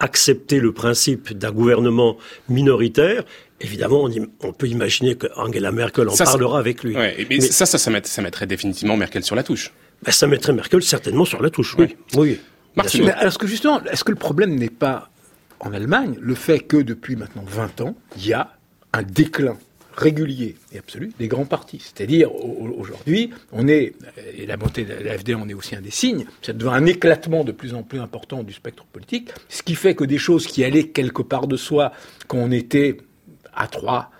accepter 0.00 0.60
le 0.60 0.72
principe 0.72 1.32
d'un 1.32 1.52
gouvernement 1.52 2.18
minoritaire 2.50 3.24
Évidemment, 3.62 4.04
on, 4.04 4.10
on, 4.40 4.52
peut 4.54 4.68
imaginer 4.68 5.16
que 5.16 5.26
Angela 5.36 5.70
Merkel 5.70 6.08
en 6.08 6.14
ça, 6.14 6.24
parlera 6.24 6.58
avec 6.58 6.82
lui. 6.82 6.96
Ouais, 6.96 7.14
mais, 7.18 7.26
mais, 7.28 7.40
ça, 7.42 7.66
ça, 7.66 7.76
ça, 7.76 7.90
met, 7.90 8.00
ça 8.06 8.22
mettrait 8.22 8.46
définitivement 8.46 8.96
Merkel 8.96 9.22
sur 9.22 9.36
la 9.36 9.42
touche. 9.42 9.70
Ben, 10.02 10.12
ça 10.12 10.26
mettrait 10.26 10.54
Merkel 10.54 10.82
certainement 10.82 11.26
sur 11.26 11.42
la 11.42 11.50
touche, 11.50 11.76
oui. 11.76 11.94
oui. 12.16 12.40
Martin. 12.76 13.04
Mais 13.04 13.26
est-ce 13.26 13.38
que 13.38 13.46
justement, 13.46 13.82
est-ce 13.84 14.04
que 14.04 14.12
le 14.12 14.18
problème 14.18 14.54
n'est 14.54 14.70
pas 14.70 15.10
en 15.60 15.72
Allemagne 15.72 16.16
le 16.20 16.34
fait 16.34 16.60
que 16.60 16.76
depuis 16.76 17.16
maintenant 17.16 17.44
20 17.46 17.80
ans, 17.82 17.96
il 18.16 18.26
y 18.26 18.32
a 18.32 18.52
un 18.92 19.02
déclin 19.02 19.56
régulier 19.96 20.56
et 20.72 20.78
absolu 20.78 21.12
des 21.18 21.28
grands 21.28 21.44
partis? 21.44 21.80
C'est-à-dire, 21.82 22.34
aujourd'hui, 22.34 23.30
on 23.52 23.68
est, 23.68 23.94
et 24.36 24.46
la 24.46 24.56
montée 24.56 24.84
de 24.84 24.94
l'AFD 24.94 25.34
en 25.34 25.48
est 25.48 25.54
aussi 25.54 25.74
un 25.74 25.80
des 25.80 25.90
signes, 25.90 26.26
ça 26.42 26.52
devient 26.52 26.72
un 26.72 26.86
éclatement 26.86 27.44
de 27.44 27.52
plus 27.52 27.74
en 27.74 27.82
plus 27.82 28.00
important 28.00 28.42
du 28.42 28.52
spectre 28.52 28.84
politique, 28.84 29.30
ce 29.48 29.62
qui 29.62 29.74
fait 29.74 29.94
que 29.94 30.04
des 30.04 30.18
choses 30.18 30.46
qui 30.46 30.64
allaient 30.64 30.88
quelque 30.88 31.22
part 31.22 31.46
de 31.46 31.56
soi, 31.56 31.92
quand 32.28 32.38
on 32.38 32.50
était 32.50 32.98
à 33.54 33.66
trois, 33.66 34.10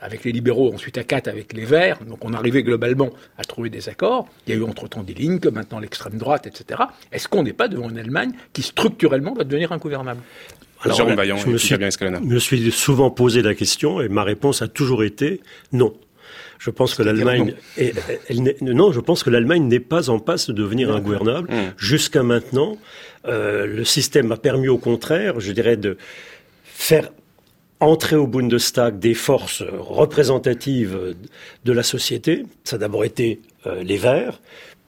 avec 0.00 0.24
les 0.24 0.32
libéraux, 0.32 0.72
ensuite 0.72 0.98
à 0.98 1.04
quatre 1.04 1.28
avec 1.28 1.52
les 1.52 1.64
Verts. 1.64 1.98
Donc 2.06 2.24
on 2.24 2.32
arrivait 2.32 2.62
globalement 2.62 3.10
à 3.38 3.44
trouver 3.44 3.70
des 3.70 3.88
accords. 3.88 4.28
Il 4.46 4.54
y 4.54 4.56
a 4.56 4.60
eu 4.60 4.64
entre-temps 4.64 5.02
des 5.02 5.14
lignes, 5.14 5.38
comme 5.38 5.54
maintenant 5.54 5.78
l'extrême 5.78 6.18
droite, 6.18 6.46
etc. 6.46 6.80
Est-ce 7.12 7.28
qu'on 7.28 7.42
n'est 7.42 7.52
pas 7.52 7.68
devant 7.68 7.88
une 7.88 7.98
Allemagne 7.98 8.32
qui 8.52 8.62
structurellement 8.62 9.34
va 9.34 9.44
devenir 9.44 9.72
ingouvernable? 9.72 10.20
Alors, 10.82 10.96
Jérôme 10.96 11.14
Vaillant, 11.14 11.36
je 11.38 11.48
me 11.48 11.58
suis, 11.58 11.76
me 11.76 12.38
suis 12.38 12.70
souvent 12.70 13.10
posé 13.10 13.42
la 13.42 13.54
question 13.54 14.00
et 14.00 14.08
ma 14.08 14.22
réponse 14.22 14.62
a 14.62 14.68
toujours 14.68 15.04
été 15.04 15.40
non. 15.72 15.94
Je 16.58 16.70
pense 16.70 16.94
que 16.94 17.02
l'Allemagne, 17.02 17.54
non, 18.62 18.92
je 18.92 19.00
pense 19.00 19.22
que 19.22 19.30
l'Allemagne 19.30 19.64
n'est 19.64 19.80
pas 19.80 20.10
en 20.10 20.18
passe 20.18 20.48
de 20.48 20.52
devenir 20.52 20.94
ingouvernable. 20.94 21.50
Mmh. 21.50 21.74
Jusqu'à 21.76 22.22
maintenant, 22.22 22.78
euh, 23.26 23.66
le 23.66 23.84
système 23.84 24.32
a 24.32 24.36
permis 24.36 24.68
au 24.68 24.78
contraire, 24.78 25.38
je 25.40 25.52
dirais, 25.52 25.76
de 25.76 25.98
faire 26.64 27.10
entrer 27.80 28.16
au 28.16 28.26
Bundestag 28.26 28.98
des 28.98 29.14
forces 29.14 29.62
représentatives 29.62 31.14
de 31.64 31.72
la 31.72 31.82
société. 31.82 32.44
Ça 32.64 32.76
a 32.76 32.78
d'abord 32.78 33.04
été 33.04 33.40
euh, 33.66 33.82
les 33.82 33.96
Verts, 33.96 34.40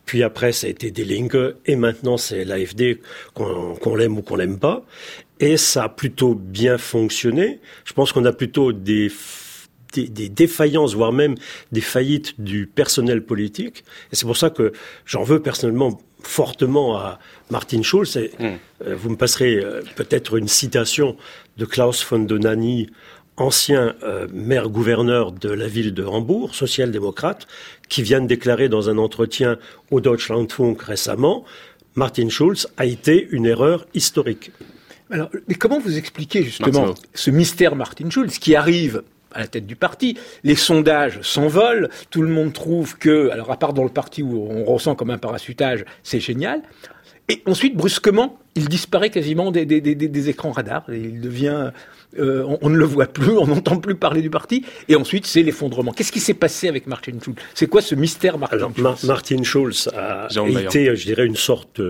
puis 0.07 0.23
après 0.23 0.53
ça 0.53 0.67
a 0.67 0.71
été 0.71 0.91
des 0.91 1.05
Linke, 1.05 1.57
et 1.67 1.77
maintenant 1.77 2.17
c'est 2.17 2.45
l'AFD, 2.45 3.01
qu'on 3.35 3.95
l'aime 3.95 4.19
ou 4.19 4.23
qu'on 4.23 4.37
l'aime 4.37 4.59
pas. 4.59 4.85
Et 5.41 5.57
ça 5.57 5.85
a 5.85 5.89
plutôt 5.89 6.35
bien 6.35 6.79
fonctionné. 6.79 7.61
Je 7.85 7.93
pense 7.93 8.13
qu'on 8.13 8.25
a 8.25 8.33
plutôt 8.33 8.73
des 8.73 9.11
des, 9.95 10.29
défaillances, 10.29 10.95
voire 10.95 11.13
même 11.13 11.35
des 11.73 11.81
faillites 11.81 12.41
du 12.41 12.67
personnel 12.67 13.25
politique. 13.25 13.85
Et 14.13 14.17
c'est 14.17 14.27
pour 14.27 14.37
ça 14.37 14.51
que 14.51 14.73
j'en 15.07 15.23
veux 15.23 15.41
personnellement 15.41 16.01
fortement 16.23 16.99
à 16.99 17.19
Martin 17.51 17.83
Schulz. 17.83 18.17
Et, 18.17 18.31
hmm. 18.39 18.57
euh, 18.87 18.95
vous 18.97 19.11
me 19.11 19.17
passerez 19.17 19.57
euh, 19.57 19.83
peut-être 19.97 20.37
une 20.37 20.49
citation 20.49 21.17
de 21.59 21.65
Klaus 21.65 22.05
von 22.05 22.21
Donani, 22.21 22.89
ancien 23.37 23.95
euh, 24.03 24.27
maire-gouverneur 24.33 25.33
de 25.33 25.51
la 25.51 25.67
ville 25.67 25.95
de 25.95 26.05
Hambourg, 26.05 26.55
social-démocrate, 26.55 27.47
qui 27.89 28.03
vient 28.03 28.21
de 28.21 28.27
déclarer 28.27 28.69
dans 28.69 28.89
un 28.89 28.99
entretien 28.99 29.59
au 29.91 30.01
Deutschlandfunk 30.01 30.83
récemment, 30.83 31.45
Martin 31.95 32.29
Schulz 32.29 32.69
a 32.77 32.85
été 32.87 33.29
une 33.31 33.47
erreur 33.47 33.87
historique. 33.95 34.53
Alors, 35.11 35.31
mais 35.49 35.55
comment 35.55 35.81
vous 35.81 35.97
expliquez 35.97 36.43
justement 36.43 36.95
ce 37.15 37.31
mystère 37.31 37.75
Martin 37.75 38.11
Schulz 38.11 38.39
qui 38.39 38.55
arrive 38.55 39.03
à 39.33 39.41
la 39.41 39.47
tête 39.47 39.67
du 39.67 39.77
parti. 39.77 40.17
Les 40.43 40.55
sondages 40.55 41.21
s'envolent, 41.23 41.89
tout 42.11 42.23
le 42.23 42.29
monde 42.29 42.53
trouve 42.53 42.97
que, 42.97 43.31
alors 43.31 43.51
à 43.51 43.59
part 43.59 43.73
dans 43.73 43.85
le 43.85 43.91
parti 43.91 44.23
où 44.23 44.49
on 44.51 44.65
ressent 44.65 44.95
comme 44.95 45.11
un 45.11 45.19
parachutage, 45.19 45.85
c'est 46.03 46.21
génial. 46.21 46.63
Et 47.31 47.43
ensuite, 47.47 47.77
brusquement, 47.77 48.39
il 48.55 48.69
disparaît 48.69 49.11
quasiment 49.11 49.51
des, 49.51 49.67
des, 49.67 50.29
écrans 50.29 50.51
radars. 50.51 50.85
il 50.89 51.21
devient, 51.21 51.73
euh, 52.19 52.57
on, 52.63 52.71
ne 52.71 52.77
le 52.77 52.85
voit 52.87 53.07
plus, 53.07 53.37
on 53.37 53.47
n'entend 53.47 53.77
plus 53.77 53.95
parler 53.95 54.23
du 54.23 54.31
parti. 54.31 54.65
Et 54.89 54.97
ensuite, 54.97 55.27
c'est 55.27 55.43
l'effondrement. 55.43 55.93
Qu'est-ce 55.93 56.11
qui 56.11 56.21
s'est 56.21 56.35
passé 56.35 56.69
avec 56.69 56.87
Martin 56.87 57.13
Schulz? 57.23 57.37
C'est 57.55 57.67
quoi 57.67 57.83
ce 57.83 57.95
mystère, 57.95 58.39
Martin 58.39 58.71
Schulz? 58.75 59.05
Martin 59.05 59.43
Schulz 59.43 59.89
a 59.95 60.29
été, 60.49 60.97
je 60.97 61.05
dirais, 61.05 61.27
une 61.27 61.37
sorte, 61.37 61.83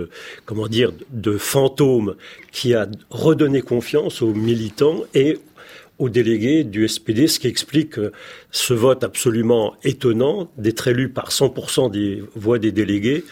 comment 0.45 0.67
dire, 0.67 0.93
de 1.11 1.39
fantôme 1.39 2.17
qui 2.51 2.75
a 2.75 2.89
redonné 3.11 3.63
confiance 3.63 4.23
aux 4.23 4.35
militants 4.35 5.05
et 5.15 5.39
aux 5.99 6.09
délégués 6.09 6.65
du 6.65 6.87
SPD, 6.87 7.27
ce 7.27 7.39
qui 7.39 7.49
explique 7.49 7.99
euh, 7.99 8.13
ce 8.51 8.73
vote 8.73 9.05
absolument 9.05 9.75
étonnant 9.83 10.51
d'être 10.57 10.89
élu 10.89 11.09
par 11.09 11.31
100% 11.31 11.91
des 11.91 12.23
voix 12.35 12.59
des 12.59 12.73
délégués 12.73 13.25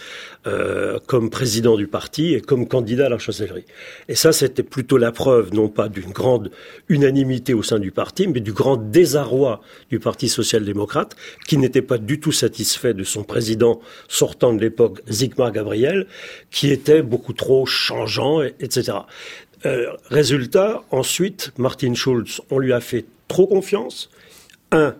euh, 0.46 1.00
comme 1.06 1.28
président 1.28 1.76
du 1.76 1.88
parti 1.88 2.34
et 2.34 2.40
comme 2.40 2.68
candidat 2.68 3.06
à 3.06 3.08
la 3.08 3.18
chancellerie. 3.18 3.64
Et 4.08 4.14
ça, 4.14 4.30
c'était 4.30 4.62
plutôt 4.62 4.96
la 4.96 5.10
preuve, 5.10 5.52
non 5.52 5.68
pas 5.68 5.88
d'une 5.88 6.12
grande 6.12 6.52
unanimité 6.88 7.52
au 7.52 7.64
sein 7.64 7.80
du 7.80 7.90
parti, 7.90 8.28
mais 8.28 8.38
du 8.38 8.52
grand 8.52 8.76
désarroi 8.76 9.60
du 9.90 9.98
Parti 9.98 10.28
social-démocrate, 10.28 11.16
qui 11.48 11.58
n'était 11.58 11.82
pas 11.82 11.98
du 11.98 12.20
tout 12.20 12.30
satisfait 12.30 12.94
de 12.94 13.02
son 13.02 13.24
président 13.24 13.80
sortant 14.06 14.52
de 14.52 14.60
l'époque, 14.60 15.00
Zygmunt 15.10 15.50
Gabriel, 15.50 16.06
qui 16.52 16.70
était 16.70 17.02
beaucoup 17.02 17.32
trop 17.32 17.66
changeant, 17.66 18.42
etc. 18.42 18.98
Euh, 19.64 19.92
résultat, 20.10 20.82
ensuite, 20.90 21.52
Martin 21.58 21.94
Schulz, 21.94 22.40
on 22.50 22.58
lui 22.58 22.72
a 22.72 22.80
fait 22.80 23.06
trop 23.28 23.46
confiance. 23.46 24.10
Un, 24.72 24.94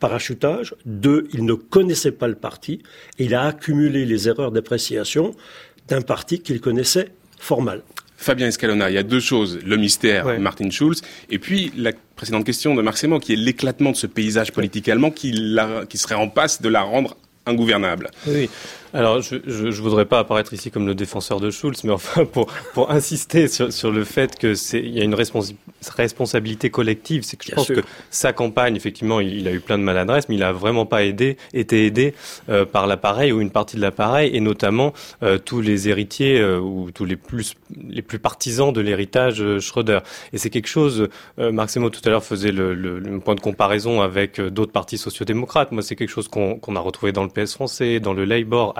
parachutage. 0.00 0.74
Deux, 0.86 1.28
il 1.32 1.44
ne 1.44 1.54
connaissait 1.54 2.12
pas 2.12 2.26
le 2.26 2.34
parti. 2.34 2.82
Et 3.18 3.26
il 3.26 3.34
a 3.34 3.44
accumulé 3.44 4.04
les 4.06 4.28
erreurs 4.28 4.50
d'appréciation 4.50 5.34
d'un 5.88 6.00
parti 6.00 6.40
qu'il 6.40 6.60
connaissait 6.60 7.08
fort 7.38 7.62
mal. 7.62 7.82
Fabien 8.16 8.48
Escalona, 8.48 8.90
il 8.90 8.94
y 8.94 8.98
a 8.98 9.02
deux 9.02 9.20
choses. 9.20 9.58
Le 9.64 9.76
mystère, 9.76 10.38
Martin 10.40 10.68
Schulz, 10.68 11.00
et 11.30 11.38
puis 11.38 11.72
la 11.76 11.92
précédente 12.16 12.44
question 12.44 12.74
de 12.74 12.82
Marc 12.82 12.98
Sémant, 12.98 13.18
qui 13.18 13.32
est 13.32 13.36
l'éclatement 13.36 13.92
de 13.92 13.96
ce 13.96 14.06
paysage 14.06 14.52
politique 14.52 14.88
allemand 14.90 15.10
qui, 15.10 15.32
qui 15.88 15.98
serait 15.98 16.16
en 16.16 16.28
passe 16.28 16.60
de 16.60 16.68
la 16.68 16.82
rendre 16.82 17.16
ingouvernable. 17.46 18.10
Oui. 18.26 18.50
Alors, 18.92 19.20
je, 19.22 19.36
je, 19.46 19.82
voudrais 19.82 20.04
pas 20.04 20.18
apparaître 20.18 20.52
ici 20.52 20.70
comme 20.70 20.86
le 20.86 20.94
défenseur 20.94 21.40
de 21.40 21.50
Schulz, 21.50 21.84
mais 21.84 21.92
enfin 21.92 22.24
pour 22.24 22.46
pour 22.74 22.90
insister 22.90 23.46
sur, 23.46 23.72
sur 23.72 23.90
le 23.90 24.04
fait 24.04 24.36
que 24.36 24.54
c'est 24.54 24.80
il 24.80 24.90
y 24.90 25.00
a 25.00 25.04
une 25.04 25.14
responsabilité 25.14 26.70
collective, 26.70 27.22
c'est 27.22 27.36
que 27.36 27.44
je 27.46 27.54
pense 27.54 27.68
que 27.68 27.80
sa 28.10 28.32
campagne, 28.32 28.76
effectivement, 28.76 29.20
il, 29.20 29.46
a 29.46 29.52
eu 29.52 29.60
plein 29.60 29.78
de 29.78 29.84
maladresses, 29.84 30.28
mais 30.28 30.34
il 30.34 30.42
a 30.42 30.52
vraiment 30.52 30.86
pas 30.86 31.04
aidé, 31.04 31.36
été 31.52 31.86
aidé 31.86 32.14
euh, 32.48 32.64
par 32.64 32.86
l'appareil 32.86 33.32
ou 33.32 33.40
une 33.40 33.50
partie 33.50 33.76
de 33.76 33.80
l'appareil, 33.80 34.34
et 34.34 34.40
notamment 34.40 34.92
euh, 35.22 35.38
tous 35.38 35.60
les 35.60 35.88
héritiers 35.88 36.40
euh, 36.40 36.58
ou 36.58 36.90
tous 36.90 37.04
les 37.04 37.16
plus 37.16 37.54
les 37.88 38.02
plus 38.02 38.18
partisans 38.18 38.72
de 38.72 38.80
l'héritage 38.80 39.58
Schröder. 39.60 40.00
Et 40.32 40.38
c'est 40.38 40.50
quelque 40.50 40.68
chose. 40.68 41.08
Marc 41.38 41.70
Semo 41.70 41.88
tout 41.88 42.00
à 42.04 42.10
l'heure 42.10 42.24
faisait 42.24 42.50
le, 42.50 42.74
le, 42.74 43.20
point 43.20 43.36
de 43.36 43.40
comparaison 43.40 44.00
avec 44.00 44.40
d'autres 44.40 44.72
partis 44.72 44.98
sociodémocrates. 44.98 45.70
Moi, 45.70 45.82
c'est 45.82 45.94
quelque 45.94 46.10
chose 46.10 46.26
qu'on 46.26 46.56
qu'on 46.56 46.74
a 46.74 46.80
retrouvé 46.80 47.12
dans 47.12 47.22
le 47.22 47.28
PS 47.28 47.54
français, 47.54 48.00
dans 48.00 48.12
le 48.12 48.24
Labour 48.24 48.74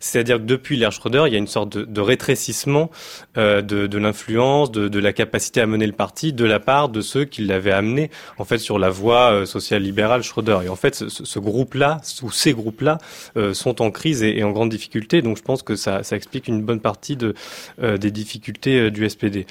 C'est-à-dire 0.00 0.38
que 0.38 0.42
depuis 0.42 0.76
l'ère 0.76 0.92
Schröder, 0.92 1.24
il 1.26 1.32
y 1.32 1.36
a 1.36 1.38
une 1.38 1.46
sorte 1.46 1.76
de, 1.76 2.00
rétrécissement 2.00 2.90
euh, 3.36 3.62
de, 3.62 3.98
l'influence, 3.98 4.70
de, 4.70 4.98
la 4.98 5.12
capacité 5.12 5.60
à 5.60 5.66
mener 5.66 5.86
le 5.86 5.92
parti 5.92 6.32
de 6.32 6.44
la 6.44 6.60
part 6.60 6.88
de 6.88 7.00
ceux 7.00 7.24
qui 7.24 7.42
l'avaient 7.42 7.72
amené 7.72 8.10
en 8.38 8.44
fait 8.44 8.58
sur 8.58 8.78
la 8.78 8.90
voie 8.90 9.32
euh, 9.32 9.46
social-libérale 9.46 10.22
Schröder. 10.22 10.58
Et 10.64 10.68
en 10.68 10.76
fait, 10.76 10.94
ce, 10.94 11.38
groupe-là, 11.38 12.00
ou 12.22 12.30
ces 12.30 12.52
groupes-là, 12.52 12.98
euh, 13.36 13.54
sont 13.54 13.82
en 13.82 13.90
crise 13.90 14.22
et, 14.22 14.42
en 14.42 14.50
grande 14.50 14.70
difficulté. 14.70 15.22
Donc 15.22 15.36
je 15.36 15.42
pense 15.42 15.62
que 15.62 15.76
ça, 15.76 16.02
explique 16.12 16.48
une 16.48 16.62
bonne 16.62 16.80
partie 16.80 17.16
de, 17.16 17.34
des 17.80 18.10
difficultés 18.10 18.90
du 18.90 19.08
SPD. 19.08 19.46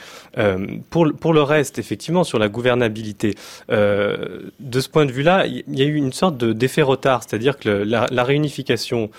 pour, 0.90 1.34
le 1.34 1.42
reste, 1.42 1.78
effectivement, 1.78 2.24
sur 2.24 2.40
la 2.40 2.48
gouvernabilité, 2.48 3.36
de 3.70 4.80
ce 4.80 4.90
point 4.90 5.06
de 5.06 5.12
vue-là, 5.12 5.46
il 5.46 5.64
y 5.68 5.82
a 5.82 5.86
eu 5.86 5.96
une 5.96 6.14
sorte 6.14 6.38
d'effet 6.38 6.82
retard, 6.82 7.24
c'est-à-dire 7.24 7.58
que 7.58 7.70
la 7.70 8.24
réunification 8.24 9.10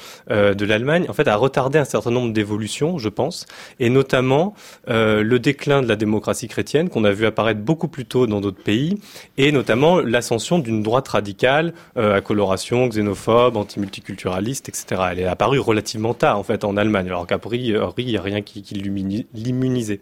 de 0.55 0.65
l'Allemagne, 0.65 1.07
en 1.09 1.13
fait, 1.13 1.29
a 1.29 1.37
retardé 1.37 1.79
un 1.79 1.85
certain 1.85 2.11
nombre 2.11 2.33
d'évolutions, 2.33 2.99
je 2.99 3.09
pense, 3.09 3.47
et 3.81 3.91
notamment 3.91 4.55
euh, 4.89 5.23
le 5.23 5.39
déclin 5.39 5.83
de 5.83 5.89
la 5.89 5.97
démocratie 5.97 6.49
chrétienne 6.49 6.89
qu'on 6.89 7.05
a 7.05 7.13
vu 7.13 7.27
apparaître 7.27 7.61
beaucoup 7.61 7.89
plus 7.89 8.05
tôt 8.05 8.27
dans 8.27 8.41
d'autres 8.41 8.63
pays, 8.63 8.99
et 9.39 9.53
notamment 9.53 10.01
l'ascension 10.01 10.59
d'une 10.59 10.83
droite 10.83 11.09
radicale 11.09 11.75
euh, 11.97 12.17
à 12.17 12.21
coloration 12.21 12.89
xénophobe, 12.89 13.57
antimulticulturaliste, 13.57 14.69
etc. 14.69 15.03
Elle 15.13 15.21
est 15.21 15.27
apparue 15.27 15.59
relativement 15.59 16.15
tard, 16.15 16.39
en 16.39 16.43
fait, 16.43 16.65
en 16.65 16.77
Allemagne, 16.77 17.07
alors 17.07 17.27
qu'à 17.27 17.39
priori, 17.39 17.75
il 17.99 18.07
n'y 18.07 18.17
a 18.17 18.23
rien 18.23 18.43
qui, 18.43 18.63
qui 18.63 18.75
l'immunisait. 18.75 20.01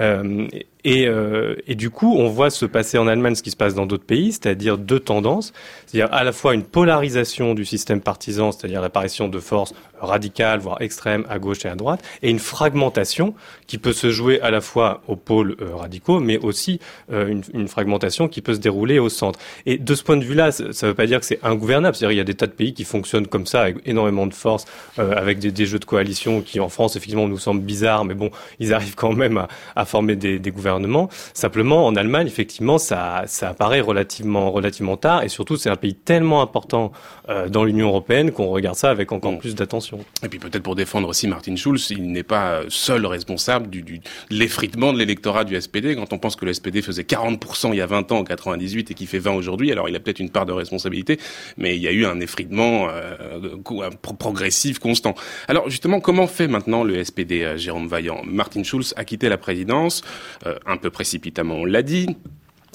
Euh, 0.00 0.46
et, 0.84 1.06
euh, 1.06 1.56
et, 1.66 1.74
du 1.74 1.88
coup, 1.88 2.14
on 2.18 2.28
voit 2.28 2.50
se 2.50 2.66
passer 2.66 2.98
en 2.98 3.06
Allemagne 3.06 3.34
ce 3.34 3.42
qui 3.42 3.50
se 3.50 3.56
passe 3.56 3.74
dans 3.74 3.86
d'autres 3.86 4.04
pays, 4.04 4.32
c'est-à-dire 4.32 4.76
deux 4.76 5.00
tendances, 5.00 5.54
c'est-à-dire 5.86 6.12
à 6.12 6.24
la 6.24 6.32
fois 6.32 6.54
une 6.54 6.62
polarisation 6.62 7.54
du 7.54 7.64
système 7.64 8.02
partisan, 8.02 8.52
c'est-à-dire 8.52 8.82
l'apparition 8.82 9.28
de 9.28 9.38
forces 9.38 9.74
radicales, 10.06 10.60
voire 10.60 10.80
extrêmes, 10.80 11.24
à 11.28 11.38
gauche 11.38 11.64
et 11.64 11.68
à 11.68 11.74
droite, 11.74 12.02
et 12.22 12.30
une 12.30 12.38
fragmentation 12.38 13.34
qui 13.66 13.78
peut 13.78 13.92
se 13.92 14.10
jouer 14.10 14.40
à 14.40 14.50
la 14.50 14.60
fois 14.60 15.02
aux 15.08 15.16
pôles 15.16 15.56
euh, 15.60 15.74
radicaux, 15.74 16.20
mais 16.20 16.38
aussi 16.38 16.80
euh, 17.12 17.28
une, 17.28 17.42
une, 17.54 17.68
fragmentation 17.68 18.28
qui 18.28 18.40
peut 18.40 18.54
se 18.54 18.60
dérouler 18.60 18.98
au 18.98 19.08
centre. 19.08 19.38
Et 19.66 19.78
de 19.78 19.94
ce 19.94 20.02
point 20.02 20.16
de 20.16 20.24
vue-là, 20.24 20.52
ça 20.52 20.64
ne 20.64 20.86
veut 20.88 20.94
pas 20.94 21.06
dire 21.06 21.20
que 21.20 21.26
c'est 21.26 21.40
ingouvernable, 21.42 21.96
c'est-à-dire 21.96 22.12
il 22.12 22.18
y 22.18 22.20
a 22.20 22.24
des 22.24 22.34
tas 22.34 22.46
de 22.46 22.52
pays 22.52 22.74
qui 22.74 22.84
fonctionnent 22.84 23.26
comme 23.26 23.46
ça, 23.46 23.62
avec 23.62 23.76
énormément 23.86 24.26
de 24.26 24.34
force, 24.34 24.66
euh, 24.98 25.14
avec 25.16 25.38
des, 25.38 25.50
des, 25.50 25.66
jeux 25.66 25.78
de 25.78 25.84
coalition 25.84 26.42
qui, 26.42 26.60
en 26.60 26.68
France, 26.68 26.96
effectivement, 26.96 27.26
nous 27.26 27.38
semblent 27.38 27.62
bizarres, 27.62 28.04
mais 28.04 28.14
bon, 28.14 28.30
ils 28.60 28.74
arrivent 28.74 28.94
quand 28.94 29.12
même 29.12 29.38
à, 29.38 29.48
à 29.76 29.84
former 29.84 30.16
des, 30.16 30.38
des 30.38 30.50
gouvernements 30.50 30.74
Simplement, 31.34 31.86
en 31.86 31.96
Allemagne, 31.96 32.26
effectivement, 32.26 32.78
ça, 32.78 33.24
ça 33.26 33.50
apparaît 33.50 33.80
relativement, 33.80 34.50
relativement 34.50 34.96
tard, 34.96 35.22
et 35.22 35.28
surtout, 35.28 35.56
c'est 35.56 35.70
un 35.70 35.76
pays 35.76 35.94
tellement 35.94 36.42
important 36.42 36.92
euh, 37.28 37.48
dans 37.48 37.64
l'Union 37.64 37.88
européenne 37.88 38.32
qu'on 38.32 38.48
regarde 38.48 38.76
ça 38.76 38.90
avec 38.90 39.12
encore 39.12 39.32
mm. 39.32 39.38
plus 39.38 39.54
d'attention. 39.54 39.93
Et 40.22 40.28
puis 40.28 40.38
peut-être 40.38 40.62
pour 40.62 40.74
défendre 40.74 41.08
aussi 41.08 41.28
Martin 41.28 41.56
Schulz, 41.56 41.90
il 41.90 42.10
n'est 42.12 42.22
pas 42.22 42.62
seul 42.68 43.06
responsable 43.06 43.68
du, 43.68 43.82
du 43.82 44.00
l'effritement 44.30 44.92
de 44.92 44.98
l'électorat 44.98 45.44
du 45.44 45.60
SPD. 45.60 45.94
Quand 45.94 46.12
on 46.12 46.18
pense 46.18 46.36
que 46.36 46.44
le 46.44 46.52
SPD 46.52 46.82
faisait 46.82 47.02
40% 47.02 47.70
il 47.72 47.76
y 47.76 47.80
a 47.80 47.86
20 47.86 48.12
ans, 48.12 48.18
en 48.18 48.24
98, 48.24 48.90
et 48.90 48.94
qui 48.94 49.06
fait 49.06 49.18
20 49.18 49.32
aujourd'hui, 49.32 49.72
alors 49.72 49.88
il 49.88 49.96
a 49.96 50.00
peut-être 50.00 50.20
une 50.20 50.30
part 50.30 50.46
de 50.46 50.52
responsabilité, 50.52 51.18
mais 51.56 51.76
il 51.76 51.82
y 51.82 51.88
a 51.88 51.92
eu 51.92 52.06
un 52.06 52.20
effritement 52.20 52.88
euh, 52.90 53.50
progressif, 54.18 54.78
constant. 54.78 55.14
Alors 55.48 55.68
justement, 55.70 56.00
comment 56.00 56.26
fait 56.26 56.48
maintenant 56.48 56.84
le 56.84 57.02
SPD, 57.02 57.42
euh, 57.42 57.56
Jérôme 57.56 57.88
Vaillant? 57.88 58.22
Martin 58.24 58.62
Schulz 58.62 58.94
a 58.96 59.04
quitté 59.04 59.28
la 59.28 59.38
présidence, 59.38 60.02
euh, 60.46 60.58
un 60.66 60.76
peu 60.76 60.90
précipitamment, 60.90 61.56
on 61.56 61.64
l'a 61.64 61.82
dit. 61.82 62.06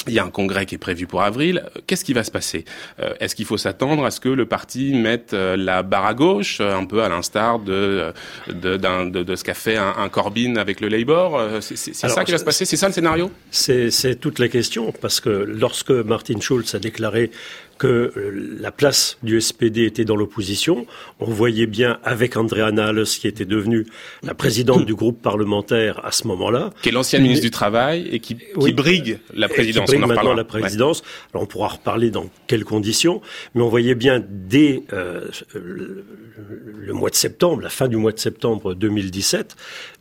Il 0.10 0.16
y 0.16 0.20
a 0.20 0.26
un 0.26 0.30
congrès 0.30 0.66
qui 0.66 0.76
est 0.76 0.80
prévu 0.80 1.08
pour 1.08 1.22
avril. 1.22 1.64
Qu'est-ce 1.88 2.04
qui 2.04 2.14
va 2.14 2.24
se 2.24 2.32
passer? 2.32 2.66
Euh, 3.00 3.14
Est-ce 3.20 3.36
qu'il 3.36 3.46
faut 3.46 3.58
s'attendre 3.58 4.04
à 4.06 4.12
ce 4.12 4.20
que 4.20 4.30
le 4.30 4.46
parti 4.46 4.94
mette 4.94 5.34
euh, 5.34 5.56
la 5.56 5.84
barre 5.84 6.06
à 6.06 6.14
gauche, 6.14 6.60
un 6.62 6.86
peu 6.86 7.04
à 7.04 7.10
l'instar 7.10 7.60
de 7.60 8.12
de, 8.48 8.78
de, 8.78 9.24
de, 9.24 9.36
ce 9.36 9.44
qu'a 9.44 9.54
fait 9.54 9.78
un, 9.78 10.10
Corbyn 10.10 10.56
avec 10.58 10.82
le 10.82 10.88
Labour? 10.88 11.42
C'est 11.62 11.94
ça 11.94 12.24
qui 12.24 12.32
va 12.32 12.38
se 12.38 12.44
passer? 12.44 12.66
C'est 12.66 12.78
ça 12.78 12.88
le 12.88 12.94
scénario? 12.94 13.32
C'est 13.52 14.20
toute 14.20 14.40
la 14.40 14.48
question, 14.48 14.92
parce 15.02 15.20
que 15.20 15.30
lorsque 15.30 15.92
Martin 15.92 16.40
Schulz 16.40 16.74
a 16.76 16.80
déclaré 16.80 17.32
que 17.80 18.14
la 18.60 18.72
place 18.72 19.18
du 19.24 19.42
SPD 19.42 19.86
était 19.86 20.06
dans 20.06 20.16
l'opposition. 20.16 20.86
On 21.20 21.32
voyait 21.32 21.66
bien 21.66 21.98
avec 22.04 22.38
Andrea 22.38 22.72
Nahles, 22.72 23.06
qui 23.06 23.28
était 23.28 23.46
devenue 23.46 23.88
la 24.22 24.36
présidente 24.36 24.86
du 24.86 24.94
groupe 24.94 25.22
parlementaire 25.22 26.06
à 26.06 26.12
ce 26.12 26.28
moment-là. 26.28 26.72
Qui 26.84 26.90
est 26.90 26.92
l'ancienne 26.92 27.24
ministre 27.24 27.46
du 27.46 27.52
Travail 27.52 28.08
et 28.12 28.20
qui, 28.20 28.36
qui 28.36 28.74
brigue 28.74 29.20
la 29.34 29.48
présidence. 29.48 29.90
Qui 29.90 29.98
brigue 29.98 30.08
maintenant 30.08 30.34
la 30.34 30.44
présidence. 30.44 31.02
Alors 31.34 31.44
on 31.44 31.48
pourra 31.48 31.70
reparler 31.70 32.12
dans 32.12 32.30
quelles 32.48 32.66
conditions, 32.66 33.22
mais 33.56 33.62
on 33.62 33.70
voyait 33.70 33.96
bien 33.96 34.22
dès 34.30 34.84
euh, 34.94 35.28
le 35.56 36.94
mois 36.94 37.10
de 37.10 37.16
septembre, 37.16 37.62
la 37.62 37.70
fin 37.70 37.88
du 37.88 37.96
mois 37.96 38.12
de 38.12 38.20
septembre 38.20 38.74
2017, 38.74 39.56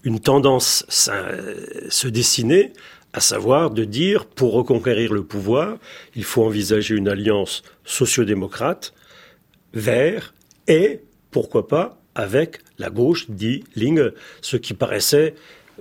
une 0.05 0.20
tendance 0.20 0.85
se 0.89 2.09
dessiner 2.09 2.72
à 3.19 3.21
savoir 3.21 3.73
de 3.73 3.83
dire, 3.83 4.27
pour 4.27 4.53
reconquérir 4.53 5.12
le 5.12 5.25
pouvoir, 5.25 5.79
il 6.14 6.23
faut 6.23 6.45
envisager 6.45 6.95
une 6.95 7.09
alliance 7.09 7.64
sociodémocrate, 7.85 8.95
vert, 9.75 10.35
et, 10.69 11.01
pourquoi 11.33 11.66
pas, 11.66 12.01
avec 12.14 12.61
la 12.79 12.91
gauche, 12.91 13.29
dit 13.29 13.64
Ling, 13.75 14.12
ce 14.41 14.57
qui 14.57 14.73
paraissait, 14.73 15.35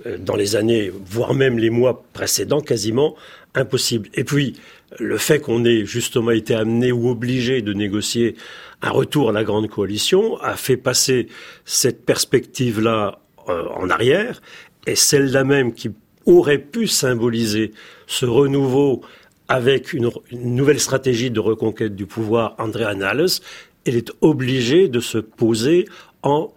euh, 0.04 0.18
dans 0.18 0.34
les 0.34 0.56
années, 0.56 0.90
voire 0.92 1.32
même 1.32 1.60
les 1.60 1.70
mois 1.70 2.02
précédents, 2.12 2.60
quasiment 2.60 3.14
impossible. 3.54 4.08
Et 4.14 4.24
puis, 4.24 4.56
le 4.98 5.16
fait 5.16 5.38
qu'on 5.38 5.64
ait 5.64 5.86
justement 5.86 6.32
été 6.32 6.56
amené 6.56 6.90
ou 6.90 7.08
obligé 7.08 7.62
de 7.62 7.72
négocier 7.72 8.34
un 8.82 8.90
retour 8.90 9.28
à 9.28 9.32
la 9.32 9.44
grande 9.44 9.68
coalition 9.68 10.38
a 10.38 10.56
fait 10.56 10.76
passer 10.76 11.28
cette 11.64 12.04
perspective-là 12.04 13.20
euh, 13.48 13.68
en 13.76 13.90
arrière, 13.90 14.42
et 14.88 14.96
celle-là 14.96 15.44
même 15.44 15.72
qui 15.72 15.92
aurait 16.28 16.58
pu 16.58 16.86
symboliser 16.86 17.72
ce 18.06 18.26
renouveau 18.26 19.02
avec 19.48 19.94
une, 19.94 20.10
nouvelle 20.32 20.78
stratégie 20.78 21.30
de 21.30 21.40
reconquête 21.40 21.96
du 21.96 22.06
pouvoir, 22.06 22.54
Andrea 22.58 22.94
Nahles, 22.94 23.40
elle 23.86 23.96
est 23.96 24.12
obligée 24.20 24.88
de 24.88 25.00
se 25.00 25.18
poser 25.18 25.86
en 26.22 26.52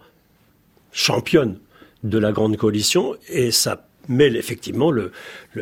championne 0.92 1.58
de 2.04 2.18
la 2.18 2.32
grande 2.32 2.56
coalition 2.58 3.16
et 3.28 3.50
ça 3.50 3.86
met 4.08 4.26
effectivement 4.26 4.90
le, 4.90 5.12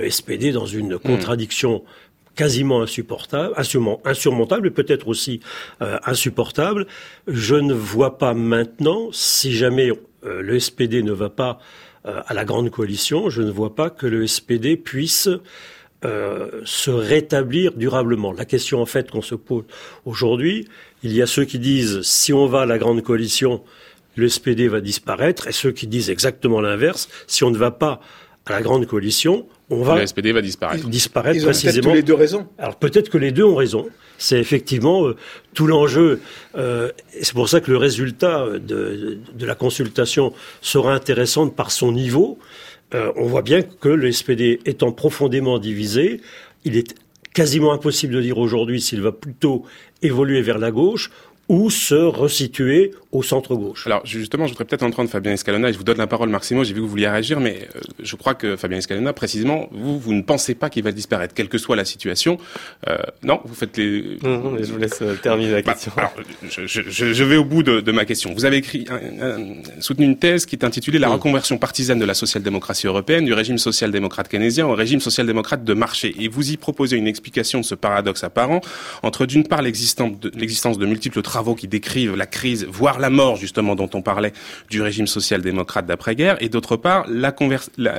SPD 0.09 0.51
dans 0.51 0.67
une 0.67 0.95
hmm. 0.95 0.99
contradiction 0.99 1.85
quasiment 2.35 2.83
insupportable, 2.83 3.55
insurmontable 4.05 4.69
et 4.69 4.71
peut-être 4.71 5.09
aussi 5.09 5.41
euh, 5.83 5.99
insupportable. 6.05 6.87
Je 7.29 7.55
ne 7.55 7.75
vois 7.75 8.19
pas 8.19 8.35
maintenant, 8.35 9.11
si 9.13 9.53
jamais 9.53 9.91
euh, 10.25 10.41
le 10.41 10.59
SPD 10.59 11.03
ne 11.03 11.13
va 11.13 11.29
pas 11.29 11.61
à 12.05 12.33
la 12.33 12.45
grande 12.45 12.71
coalition, 12.71 13.29
je 13.29 13.43
ne 13.43 13.51
vois 13.51 13.75
pas 13.75 13.91
que 13.91 14.07
le 14.07 14.27
SPD 14.27 14.77
puisse 14.77 15.29
euh, 16.03 16.63
se 16.65 16.91
rétablir 16.91 17.73
durablement. 17.75 18.33
La 18.33 18.47
question 18.47 18.81
en 18.81 18.87
fait 18.87 19.11
qu'on 19.11 19.21
se 19.21 19.35
pose 19.35 19.65
aujourd'hui, 20.07 20.67
il 21.03 21.13
y 21.13 21.21
a 21.21 21.27
ceux 21.27 21.45
qui 21.45 21.59
disent 21.59 22.01
si 22.01 22.33
on 22.33 22.47
va 22.47 22.63
à 22.63 22.67
la 22.67 22.79
grande 22.79 23.03
coalition, 23.03 23.63
le 24.17 24.27
SPD 24.27 24.69
va 24.69 24.81
disparaître, 24.81 25.47
et 25.47 25.53
ceux 25.53 25.73
qui 25.73 25.87
disent 25.87 26.09
exactement 26.09 26.63
l'inverse, 26.63 27.11
si 27.27 27.45
on 27.45 27.51
ne 27.51 27.59
va 27.59 27.71
pas 27.71 28.01
à 28.47 28.53
la 28.53 28.63
grande 28.63 28.87
coalition, 28.87 29.47
on 29.71 29.83
va 29.83 29.99
le 29.99 30.07
SPD 30.07 30.33
va 30.33 30.43
disparaître. 30.43 30.89
Disparaître 30.89 31.37
Ils 31.37 31.43
ont 31.43 31.47
précisément. 31.47 31.95
les 31.95 32.03
deux 32.03 32.15
raisons. 32.15 32.47
Alors 32.59 32.77
peut-être 32.77 33.09
que 33.09 33.19
les 33.19 33.33
deux 33.33 33.45
ont 33.45 33.55
raison. 33.55 33.89
C'est 34.19 34.39
effectivement 34.39 35.07
euh, 35.07 35.17
tout 35.55 35.67
l'enjeu. 35.67 36.21
Euh, 36.57 36.91
c'est 37.23 37.33
pour 37.33 37.49
ça 37.49 37.61
que 37.61 37.71
le 37.71 37.77
résultat 37.77 38.47
de, 38.59 39.19
de, 39.33 39.47
la 39.47 39.55
consultation 39.55 40.33
sera 40.61 40.93
intéressant 40.93 41.49
par 41.49 41.71
son 41.71 41.93
niveau. 41.93 42.39
Euh, 42.95 43.13
on 43.17 43.27
voit 43.27 43.43
bien 43.43 43.63
que 43.63 43.89
le 43.89 44.11
SPD 44.11 44.61
étant 44.67 44.93
profondément 44.93 45.59
divisé, 45.59 46.21
il 46.65 46.77
est 46.77 46.95
quasiment 47.33 47.73
impossible 47.73 48.15
de 48.15 48.21
dire 48.21 48.39
aujourd'hui 48.39 48.81
s'il 48.81 49.01
va 49.01 49.13
plutôt 49.13 49.65
évoluer 50.03 50.43
vers 50.43 50.59
la 50.59 50.71
gauche 50.71 51.11
ou 51.51 51.69
se 51.69 51.97
resituer 51.97 52.93
au 53.11 53.25
centre-gauche. 53.25 53.85
Alors 53.89 54.07
justement, 54.07 54.47
je 54.47 54.53
voudrais 54.53 54.67
peut-être 54.67 54.85
entendre 54.85 55.11
Fabien 55.11 55.33
Escalona, 55.33 55.69
et 55.69 55.73
je 55.73 55.79
vous 55.79 55.83
donne 55.83 55.99
la 55.99 56.07
parole 56.07 56.29
Maximo, 56.29 56.63
j'ai 56.63 56.75
vu 56.75 56.77
que 56.77 56.85
vous 56.85 56.91
vouliez 56.91 57.09
réagir, 57.09 57.41
mais 57.41 57.69
euh, 57.75 57.81
je 57.99 58.15
crois 58.15 58.35
que 58.35 58.55
Fabien 58.55 58.79
Escalona, 58.79 59.13
précisément, 59.13 59.69
vous, 59.73 59.99
vous 59.99 60.13
ne 60.13 60.23
pensez 60.23 60.55
pas 60.55 60.71
qu'il 60.71 60.85
va 60.85 60.93
disparaître, 60.93 61.35
quelle 61.35 61.49
que 61.49 61.59
soit 61.59 61.75
la 61.75 61.85
situation. 61.85 62.39
Euh, 62.89 62.99
non, 63.25 63.41
vous 63.45 63.57
faites 63.57 63.77
les... 63.77 64.19
Non, 64.23 64.39
non, 64.39 64.51
mais 64.53 64.63
je 64.63 64.73
vous 64.73 64.79
laisse 64.79 65.03
euh, 65.03 65.17
terminer 65.17 65.51
la 65.51 65.63
bah, 65.63 65.73
question. 65.73 65.91
alors, 65.97 66.15
je, 66.49 66.69
je, 66.69 66.83
je, 66.89 67.25
vais 67.25 67.37
au 67.37 67.45
bout 67.45 67.65
de, 67.65 67.81
de 67.81 67.91
ma 67.91 68.05
question. 68.05 68.33
Vous 68.33 68.45
avez 68.45 68.59
écrit, 68.59 68.87
soutenu 69.81 70.05
une 70.05 70.19
thèse 70.19 70.47
qui 70.47 70.55
est 70.55 70.65
intitulée 70.65 71.01
La 71.01 71.09
reconversion 71.09 71.59
partisane 71.59 71.99
de 71.99 72.05
la 72.05 72.15
social-démocratie 72.15 72.87
européenne, 72.87 73.25
du 73.25 73.33
régime 73.33 73.59
social-démocrate 73.59 74.29
keynésien 74.29 74.69
au 74.69 74.75
régime 74.77 75.01
social-démocrate 75.01 75.65
de 75.65 75.75
marché. 75.75 76.15
Et 76.21 76.29
vous 76.29 76.53
y 76.53 76.57
proposez 76.57 76.97
une 76.97 77.09
explication 77.09 77.59
de 77.59 77.65
ce 77.65 77.75
paradoxe 77.75 78.23
apparent 78.23 78.61
entre 79.03 79.27
d'une 79.27 79.43
part 79.43 79.63
l'existence 79.63 80.21
de, 80.21 80.31
de 80.31 80.87
multiples 80.87 81.23
travaux 81.23 81.40
travaux 81.41 81.55
qui 81.55 81.69
décrivent 81.69 82.17
la 82.17 82.27
crise, 82.27 82.67
voire 82.69 82.99
la 82.99 83.09
mort 83.09 83.37
justement 83.37 83.75
dont 83.75 83.89
on 83.95 84.03
parlait 84.03 84.35
du 84.69 84.83
régime 84.83 85.07
social-démocrate 85.07 85.87
d'après-guerre, 85.87 86.37
et 86.43 86.51
d'autre 86.51 86.77
part 86.77 87.07
la, 87.09 87.33
la, 87.79 87.99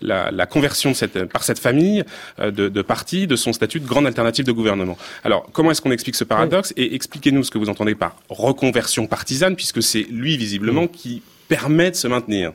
la, 0.00 0.30
la, 0.30 0.46
conversion 0.46 0.90
de 0.90 0.94
cette, 0.94 1.24
par 1.24 1.42
cette 1.42 1.58
famille 1.58 2.04
euh, 2.38 2.52
de, 2.52 2.68
de 2.68 2.82
partis 2.82 3.26
de 3.26 3.34
son 3.34 3.52
statut 3.52 3.80
de 3.80 3.86
grande 3.88 4.06
alternative 4.06 4.44
de 4.44 4.52
gouvernement. 4.52 4.96
Alors 5.24 5.48
comment 5.52 5.72
est-ce 5.72 5.82
qu'on 5.82 5.90
explique 5.90 6.14
ce 6.14 6.22
paradoxe? 6.22 6.72
Et 6.76 6.94
expliquez-nous 6.94 7.42
ce 7.42 7.50
que 7.50 7.58
vous 7.58 7.70
entendez 7.70 7.96
par 7.96 8.14
reconversion 8.28 9.08
partisane, 9.08 9.56
puisque 9.56 9.82
c'est 9.82 10.06
lui 10.08 10.36
visiblement 10.36 10.86
qui 10.86 11.22
permet 11.48 11.90
de 11.90 11.96
se 11.96 12.06
maintenir. 12.06 12.52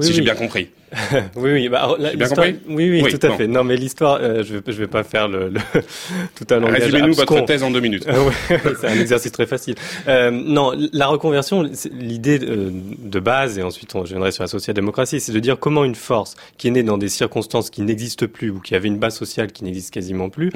si 0.00 0.14
j'ai 0.14 0.22
bien 0.22 0.34
compris. 0.34 0.70
oui, 1.36 1.52
oui, 1.52 1.68
bah, 1.68 1.88
oui, 1.98 3.02
oui, 3.02 3.02
tout 3.10 3.26
à 3.26 3.30
fait. 3.32 3.48
Non, 3.48 3.64
mais 3.64 3.76
l'histoire, 3.76 4.18
euh, 4.20 4.44
je, 4.44 4.54
vais, 4.54 4.60
je 4.66 4.78
vais 4.78 4.86
pas 4.86 5.02
faire 5.02 5.26
le, 5.28 5.48
le 5.48 5.60
tout 6.34 6.46
un 6.50 6.60
langage. 6.60 6.82
Résumez-nous 6.82 7.14
votre 7.14 7.44
thèse 7.44 7.62
en 7.62 7.70
deux 7.70 7.80
minutes. 7.80 8.06
Euh, 8.50 8.74
c'est 8.80 8.86
un 8.86 9.00
exercice 9.00 9.32
très 9.32 9.46
facile. 9.46 9.74
Euh, 10.08 10.30
non, 10.30 10.72
la 10.92 11.06
reconversion, 11.06 11.68
l'idée 11.92 12.38
de, 12.38 12.72
de, 12.98 13.20
base, 13.20 13.58
et 13.58 13.62
ensuite 13.62 13.94
on, 13.94 14.04
je 14.04 14.10
viendrai 14.10 14.30
sur 14.30 14.42
la 14.42 14.48
social-démocratie, 14.48 15.20
c'est 15.20 15.32
de 15.32 15.40
dire 15.40 15.58
comment 15.58 15.84
une 15.84 15.94
force 15.94 16.34
qui 16.58 16.68
est 16.68 16.70
née 16.70 16.82
dans 16.82 16.98
des 16.98 17.08
circonstances 17.08 17.70
qui 17.70 17.82
n'existent 17.82 18.26
plus 18.26 18.50
ou 18.50 18.60
qui 18.60 18.74
avait 18.74 18.88
une 18.88 18.98
base 18.98 19.16
sociale 19.16 19.52
qui 19.52 19.64
n'existe 19.64 19.92
quasiment 19.92 20.28
plus, 20.28 20.52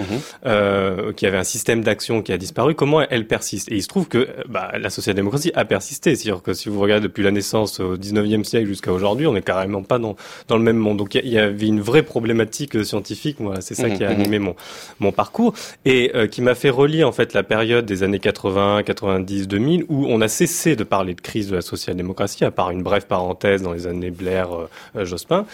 euh, 0.47 1.13
qui 1.13 1.27
avait 1.27 1.39
un 1.39 1.45
système 1.45 1.83
d'action 1.83 2.23
qui 2.23 2.33
a 2.33 2.39
disparu, 2.39 2.75
comment 2.75 3.01
elle 3.03 3.27
persiste. 3.27 3.71
Et 3.73 3.77
il 3.77 3.83
se 3.83 3.89
trouve 3.89 4.09
que 4.09 4.29
bah, 4.49 4.73
la 4.79 4.91
social-démocratie 4.91 5.53
a 5.55 5.65
persisté. 5.65 6.15
C'est-à-dire 6.15 6.43
que 6.43 6.53
si 6.53 6.69
vous 6.69 6.81
regardez 6.81 7.09
depuis 7.09 7.23
la 7.23 7.31
naissance 7.31 7.81
au 7.81 7.97
19e 7.97 8.45
siècle 8.45 8.67
jusqu'à 8.67 8.93
aujourd'hui, 8.93 9.27
on 9.27 9.33
n'est 9.33 9.43
carrément 9.43 9.83
pas 9.83 9.99
dans 9.99 10.17
dans 10.49 10.57
le 10.57 10.63
même 10.63 10.77
monde. 10.77 10.99
Donc 10.99 11.15
il 11.15 11.29
y, 11.29 11.39
avait 11.39 11.67
une 11.67 11.81
vraie 11.81 12.03
problématique 12.03 12.77
euh, 12.77 12.85
scientifique. 12.85 13.37
Voilà, 13.41 13.61
c'est 13.61 13.75
ça 13.75 13.89
mmh, 13.89 13.97
qui 13.97 14.05
a 14.05 14.09
mmh. 14.09 14.13
animé 14.13 14.39
mon 14.39 14.55
mon 14.99 15.13
parcours 15.13 15.55
et 15.85 16.13
euh, 16.15 16.27
qui 16.27 16.43
m'a 16.43 16.55
fait 16.55 16.71
relier 16.71 17.05
en 17.05 17.13
fait 17.13 17.33
la 17.33 17.43
période 17.43 17.87
des 17.87 18.03
années 18.03 18.19
80, 18.19 18.83
90, 18.83 19.49
2000 19.49 19.85
où 19.89 20.07
on 20.09 20.21
a 20.21 20.29
cessé 20.29 20.77
de 20.77 20.85
parler 20.85 21.15
de 21.15 21.21
crise 21.21 21.49
de 21.49 21.57
la 21.57 21.63
social-démocratie, 21.63 22.45
à 22.45 22.51
part 22.51 22.71
une 22.71 22.83
brève 22.83 23.07
parenthèse 23.07 23.63
dans 23.63 23.73
les 23.73 23.87
années 23.87 24.11
Blair, 24.11 24.49
euh, 24.97 25.05
Jospin, 25.05 25.47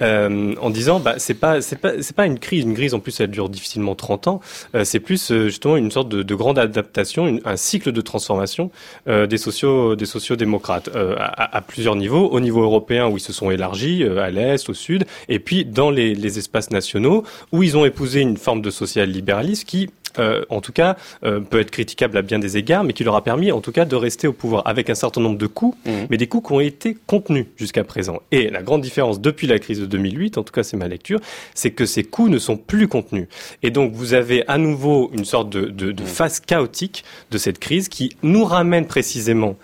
en 0.00 0.70
disant 0.70 1.00
bah 1.00 1.14
c'est 1.18 1.34
pas 1.34 1.60
c'est 1.60 1.78
pas 1.78 1.92
c'est 2.00 2.16
pas 2.16 2.26
une 2.26 2.38
crise. 2.38 2.64
Une 2.64 2.74
crise 2.74 2.94
en 2.94 3.00
plus 3.00 3.18
elle 3.20 3.30
dure 3.30 3.48
difficilement 3.48 3.94
30 3.94 4.28
ans. 4.28 4.40
c'est 4.84 5.00
plus 5.00 5.32
justement 5.32 5.76
une 5.76 5.90
sorte 5.90 6.08
de, 6.08 6.22
de 6.22 6.34
grande 6.34 6.58
adaptation, 6.58 7.38
un 7.44 7.56
cycle 7.56 7.92
de 7.92 8.00
transformation 8.00 8.70
des 9.06 9.38
sociaux 9.38 9.96
des 9.96 10.06
sociaux-démocrates 10.06 10.90
à, 10.94 11.56
à, 11.56 11.60
plusieurs 11.60 11.96
niveaux. 11.96 12.28
Au 12.28 12.40
niveau 12.40 12.62
européen 12.62 13.08
où 13.08 13.16
ils 13.16 13.20
se 13.20 13.32
sont 13.32 13.50
élargis 13.50 14.04
à 14.18 14.30
l'est, 14.30 14.68
au 14.68 14.74
sud, 14.74 15.04
et 15.28 15.38
puis 15.38 15.64
dans 15.64 15.90
les, 15.90 16.14
les, 16.14 16.38
espaces 16.38 16.70
nationaux 16.70 17.24
où 17.52 17.62
ils 17.62 17.76
ont 17.76 17.84
épousé 17.84 18.20
une 18.20 18.36
forme 18.36 18.62
de 18.62 18.70
social-libéralisme 18.70 19.64
qui 19.64 19.90
euh, 20.18 20.44
en 20.50 20.60
tout 20.60 20.72
cas, 20.72 20.96
euh, 21.24 21.40
peut 21.40 21.60
être 21.60 21.70
critiquable 21.70 22.16
à 22.18 22.22
bien 22.22 22.38
des 22.38 22.56
égards, 22.56 22.84
mais 22.84 22.92
qui 22.92 23.04
leur 23.04 23.16
a 23.16 23.24
permis, 23.24 23.50
en 23.52 23.60
tout 23.60 23.72
cas, 23.72 23.84
de 23.84 23.96
rester 23.96 24.26
au 24.26 24.32
pouvoir 24.32 24.66
avec 24.66 24.90
un 24.90 24.94
certain 24.94 25.20
nombre 25.20 25.38
de 25.38 25.46
coûts, 25.46 25.74
mmh. 25.86 25.90
mais 26.10 26.16
des 26.16 26.26
coûts 26.26 26.42
qui 26.42 26.52
ont 26.52 26.60
été 26.60 26.96
contenus 27.06 27.46
jusqu'à 27.56 27.84
présent. 27.84 28.20
Et 28.30 28.50
la 28.50 28.62
grande 28.62 28.82
différence 28.82 29.20
depuis 29.20 29.46
la 29.46 29.58
crise 29.58 29.80
de 29.80 29.86
2008, 29.86 30.38
en 30.38 30.42
tout 30.42 30.52
cas 30.52 30.62
c'est 30.62 30.76
ma 30.76 30.88
lecture, 30.88 31.20
c'est 31.54 31.70
que 31.70 31.86
ces 31.86 32.04
coûts 32.04 32.28
ne 32.28 32.38
sont 32.38 32.56
plus 32.56 32.88
contenus. 32.88 33.26
Et 33.62 33.70
donc 33.70 33.92
vous 33.92 34.14
avez 34.14 34.46
à 34.48 34.58
nouveau 34.58 35.10
une 35.14 35.24
sorte 35.24 35.48
de, 35.48 35.62
de, 35.66 35.92
de 35.92 36.02
mmh. 36.02 36.06
phase 36.06 36.40
chaotique 36.40 37.04
de 37.30 37.38
cette 37.38 37.58
crise 37.58 37.88
qui 37.88 38.16
nous 38.22 38.44
ramène 38.44 38.86
précisément 38.86 39.56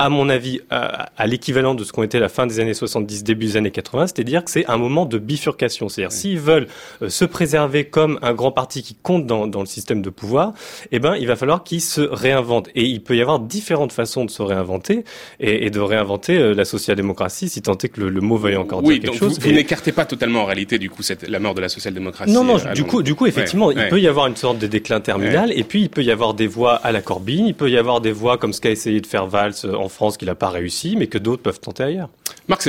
à 0.00 0.08
mon 0.08 0.30
avis, 0.30 0.62
à, 0.70 1.26
l'équivalent 1.26 1.74
de 1.74 1.84
ce 1.84 1.92
qu'ont 1.92 2.02
été 2.02 2.18
la 2.18 2.30
fin 2.30 2.46
des 2.46 2.58
années 2.58 2.72
70, 2.72 3.22
début 3.22 3.44
des 3.44 3.56
années 3.58 3.70
80, 3.70 4.06
c'est-à-dire 4.06 4.42
que 4.42 4.50
c'est 4.50 4.64
un 4.66 4.78
moment 4.78 5.04
de 5.04 5.18
bifurcation. 5.18 5.90
C'est-à-dire, 5.90 6.10
s'ils 6.10 6.38
veulent 6.38 6.68
euh, 7.02 7.10
se 7.10 7.26
préserver 7.26 7.84
comme 7.84 8.18
un 8.22 8.32
grand 8.32 8.50
parti 8.50 8.82
qui 8.82 8.94
compte 8.94 9.26
dans, 9.26 9.46
dans 9.46 9.60
le 9.60 9.66
système 9.66 10.00
de 10.00 10.08
pouvoir, 10.08 10.54
eh 10.90 11.00
ben, 11.00 11.16
il 11.16 11.26
va 11.26 11.36
falloir 11.36 11.64
qu'ils 11.64 11.82
se 11.82 12.00
réinventent. 12.00 12.70
Et 12.74 12.84
il 12.84 13.02
peut 13.02 13.14
y 13.14 13.20
avoir 13.20 13.40
différentes 13.40 13.92
façons 13.92 14.24
de 14.24 14.30
se 14.30 14.40
réinventer 14.40 15.04
et, 15.38 15.66
et 15.66 15.70
de 15.70 15.80
réinventer 15.80 16.38
euh, 16.38 16.54
la 16.54 16.64
social-démocratie, 16.64 17.50
si 17.50 17.60
tant 17.60 17.76
est 17.76 17.90
que 17.90 18.00
le, 18.00 18.20
mot 18.22 18.38
veuille 18.38 18.56
encore 18.56 18.82
dire 18.82 19.00
quelque 19.00 19.18
chose. 19.18 19.38
Vous, 19.38 19.48
vous 19.48 19.54
n'écartez 19.54 19.92
pas 19.92 20.06
totalement 20.06 20.44
en 20.44 20.46
réalité, 20.46 20.78
du 20.78 20.88
coup, 20.88 21.02
cette, 21.02 21.28
la 21.28 21.40
mort 21.40 21.54
de 21.54 21.60
la 21.60 21.68
social-démocratie. 21.68 22.32
Non, 22.32 22.42
non, 22.42 22.56
euh, 22.58 22.72
du 22.72 22.84
coup, 22.84 23.02
du 23.02 23.14
coup, 23.14 23.26
effectivement, 23.26 23.70
il 23.70 23.86
peut 23.88 24.00
y 24.00 24.08
avoir 24.08 24.28
une 24.28 24.36
sorte 24.36 24.58
de 24.58 24.66
déclin 24.66 25.00
terminal, 25.00 25.52
et 25.54 25.62
puis 25.62 25.82
il 25.82 25.90
peut 25.90 26.02
y 26.02 26.10
avoir 26.10 26.32
des 26.32 26.46
voix 26.46 26.76
à 26.76 26.90
la 26.90 27.02
Corbine, 27.02 27.46
il 27.46 27.54
peut 27.54 27.70
y 27.70 27.76
avoir 27.76 28.00
des 28.00 28.12
voix 28.12 28.38
comme 28.38 28.54
ce 28.54 28.62
qu'a 28.62 28.70
essayé 28.70 29.02
de 29.02 29.06
faire 29.06 29.26
Valls 29.26 29.52
en 29.70 29.89
France 29.90 30.16
qu'il 30.16 30.26
n'a 30.26 30.34
pas 30.34 30.50
réussi, 30.50 30.96
mais 30.96 31.06
que 31.06 31.18
d'autres 31.18 31.42
peuvent 31.42 31.60
tenter 31.60 31.82
ailleurs. 31.82 32.08
Marc 32.48 32.66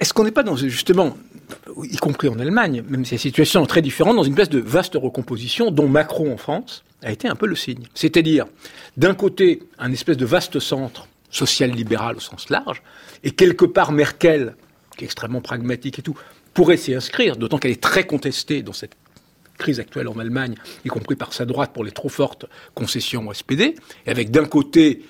Est-ce 0.00 0.12
qu'on 0.12 0.24
n'est 0.24 0.30
pas 0.30 0.42
dans 0.42 0.56
justement 0.56 1.16
y 1.82 1.96
compris 1.96 2.28
en 2.28 2.38
Allemagne, 2.38 2.82
même 2.88 3.04
si 3.04 3.14
la 3.14 3.18
situation 3.18 3.62
est 3.64 3.68
très 3.68 3.82
différente, 3.82 4.16
dans 4.16 4.22
une 4.22 4.32
espèce 4.32 4.48
de 4.48 4.60
vaste 4.60 4.94
recomposition 4.94 5.70
dont 5.70 5.88
Macron 5.88 6.32
en 6.32 6.36
France 6.36 6.84
a 7.02 7.12
été 7.12 7.28
un 7.28 7.34
peu 7.34 7.46
le 7.46 7.56
signe? 7.56 7.84
C'est-à-dire, 7.94 8.46
d'un 8.96 9.14
côté, 9.14 9.62
un 9.78 9.92
espèce 9.92 10.16
de 10.16 10.26
vaste 10.26 10.58
centre 10.58 11.06
social-libéral 11.30 12.16
au 12.16 12.20
sens 12.20 12.48
large, 12.48 12.82
et 13.22 13.32
quelque 13.32 13.64
part 13.64 13.92
Merkel, 13.92 14.54
qui 14.96 15.04
est 15.04 15.06
extrêmement 15.06 15.40
pragmatique 15.40 15.98
et 15.98 16.02
tout, 16.02 16.16
pourrait 16.54 16.76
s'y 16.76 16.94
inscrire, 16.94 17.36
d'autant 17.36 17.58
qu'elle 17.58 17.72
est 17.72 17.82
très 17.82 18.06
contestée 18.06 18.62
dans 18.62 18.72
cette 18.72 18.96
crise 19.58 19.80
actuelle 19.80 20.08
en 20.08 20.18
Allemagne, 20.18 20.54
y 20.84 20.88
compris 20.88 21.16
par 21.16 21.32
sa 21.32 21.44
droite 21.44 21.72
pour 21.72 21.84
les 21.84 21.92
trop 21.92 22.08
fortes 22.08 22.46
concessions 22.74 23.26
au 23.28 23.34
SPD, 23.34 23.76
et 24.06 24.10
avec 24.10 24.30
d'un 24.30 24.46
côté 24.46 25.04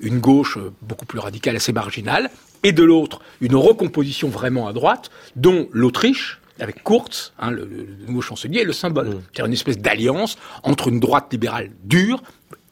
une 0.00 0.18
gauche 0.18 0.58
beaucoup 0.82 1.06
plus 1.06 1.18
radicale, 1.18 1.56
assez 1.56 1.72
marginale, 1.72 2.30
et 2.62 2.72
de 2.72 2.82
l'autre 2.82 3.20
une 3.40 3.54
recomposition 3.54 4.28
vraiment 4.28 4.68
à 4.68 4.72
droite, 4.72 5.10
dont 5.36 5.68
l'Autriche, 5.72 6.40
avec 6.58 6.82
Kurz, 6.82 7.32
hein, 7.38 7.50
le, 7.50 7.68
nouveau 8.06 8.22
chancelier, 8.22 8.60
est 8.60 8.64
le 8.64 8.72
symbole. 8.72 9.08
Mmh. 9.08 9.22
C'est 9.34 9.42
une 9.42 9.52
espèce 9.52 9.78
d'alliance 9.78 10.36
entre 10.62 10.88
une 10.88 11.00
droite 11.00 11.26
libérale 11.32 11.70
dure 11.84 12.22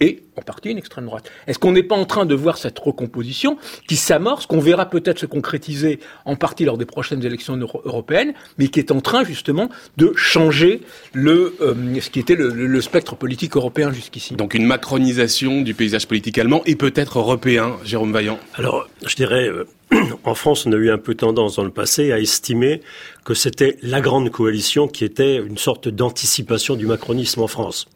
et 0.05 0.23
en 0.37 0.43
partie 0.43 0.71
une 0.71 0.79
extrême 0.79 1.07
droite. 1.07 1.31
Est-ce 1.47 1.59
qu'on 1.59 1.73
n'est 1.73 1.83
pas 1.83 1.97
en 1.97 2.05
train 2.05 2.27
de 2.27 2.35
voir 2.35 2.59
cette 2.59 2.79
recomposition 2.79 3.57
qui 3.89 3.97
s'amorce, 3.97 4.47
qu'on 4.47 4.61
verra 4.61 4.91
peut-être 4.91 5.19
se 5.19 5.27
concrétiser 5.27 5.99
en 6.25 6.37
partie 6.37 6.65
lors 6.65 6.77
des 6.77 6.85
prochaines 6.85 7.25
élections 7.25 7.57
européennes, 7.57 8.35
mais 8.59 8.69
qui 8.69 8.81
est 8.81 8.91
en 8.91 9.01
train 9.01 9.25
justement 9.25 9.71
de 9.97 10.13
changer 10.15 10.83
le, 11.13 11.55
euh, 11.61 12.01
ce 12.01 12.11
qui 12.11 12.21
était 12.21 12.35
le, 12.37 12.81
spectre 12.81 13.17
politique 13.17 13.57
européen 13.57 13.93
jusqu'ici? 13.93 14.35
Donc 14.35 14.55
une 14.55 14.67
macronisation 14.67 15.63
du 15.63 15.73
paysage 15.73 16.07
politique 16.07 16.37
allemand 16.37 16.63
et 16.67 16.77
peut-être 16.77 17.19
européen, 17.19 17.77
Jérôme 17.85 18.13
Vaillant. 18.13 18.39
Alors, 18.55 18.89
je 19.07 19.15
dirais, 19.15 19.49
euh, 19.49 19.65
en 20.25 20.35
France, 20.35 20.67
on 20.67 20.73
a 20.73 20.77
eu 20.77 20.91
un 20.91 20.99
peu 20.99 21.15
tendance 21.15 21.57
dans 21.57 21.65
le 21.65 21.71
passé 21.71 22.13
à 22.13 22.19
estimer 22.19 22.83
que 23.25 23.33
c'était 23.33 23.79
la 23.81 24.01
grande 24.03 24.31
coalition 24.31 24.89
qui 24.89 25.05
était 25.05 25.37
une 25.37 25.57
sorte 25.57 25.89
d'anticipation 25.89 26.77
du 26.77 26.87
macronisme 26.87 27.41
en 27.41 27.47
France 27.47 27.87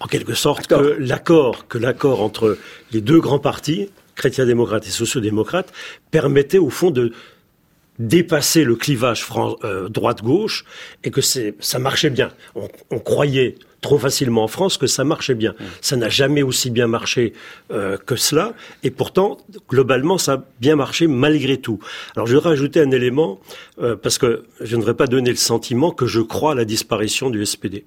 en 0.00 0.06
quelque 0.06 0.34
sorte 0.34 0.66
que 0.66 0.96
l'accord 0.98 1.68
que 1.68 1.78
l'accord 1.78 2.22
entre 2.22 2.58
les 2.92 3.00
deux 3.00 3.20
grands 3.20 3.38
partis, 3.38 3.90
chrétiens-démocrates 4.14 4.86
et 4.86 4.90
sociaux-démocrates, 4.90 5.72
permettait 6.10 6.58
au 6.58 6.70
fond 6.70 6.90
de 6.90 7.12
dépasser 7.98 8.64
le 8.64 8.76
clivage 8.76 9.26
euh, 9.64 9.88
droite-gauche 9.88 10.64
et 11.04 11.10
que 11.10 11.20
ça 11.20 11.78
marchait 11.78 12.10
bien. 12.10 12.30
On, 12.54 12.98
croyait 12.98 13.56
trop 13.80 13.98
facilement 13.98 14.44
en 14.44 14.48
France 14.48 14.78
que 14.78 14.86
ça 14.86 15.04
marchait 15.04 15.34
bien. 15.34 15.52
Mmh. 15.52 15.64
Ça 15.80 15.96
n'a 15.96 16.08
jamais 16.08 16.42
aussi 16.42 16.70
bien 16.70 16.88
marché 16.88 17.32
euh, 17.70 17.96
que 17.96 18.16
cela, 18.16 18.54
et 18.82 18.90
pourtant, 18.90 19.38
globalement, 19.68 20.18
ça 20.18 20.32
a 20.32 20.44
bien 20.60 20.76
marché 20.76 21.06
malgré 21.06 21.56
tout. 21.56 21.78
Alors, 22.16 22.26
je 22.26 22.36
vais 22.36 22.42
rajouter 22.42 22.80
un 22.80 22.90
élément, 22.90 23.40
euh, 23.80 23.96
parce 23.96 24.18
que 24.18 24.44
je 24.60 24.76
ne 24.76 24.80
voudrais 24.80 24.96
pas 24.96 25.06
donner 25.06 25.30
le 25.30 25.36
sentiment 25.36 25.90
que 25.90 26.06
je 26.06 26.20
crois 26.20 26.52
à 26.52 26.54
la 26.54 26.64
disparition 26.64 27.30
du 27.30 27.44
SPD. 27.46 27.84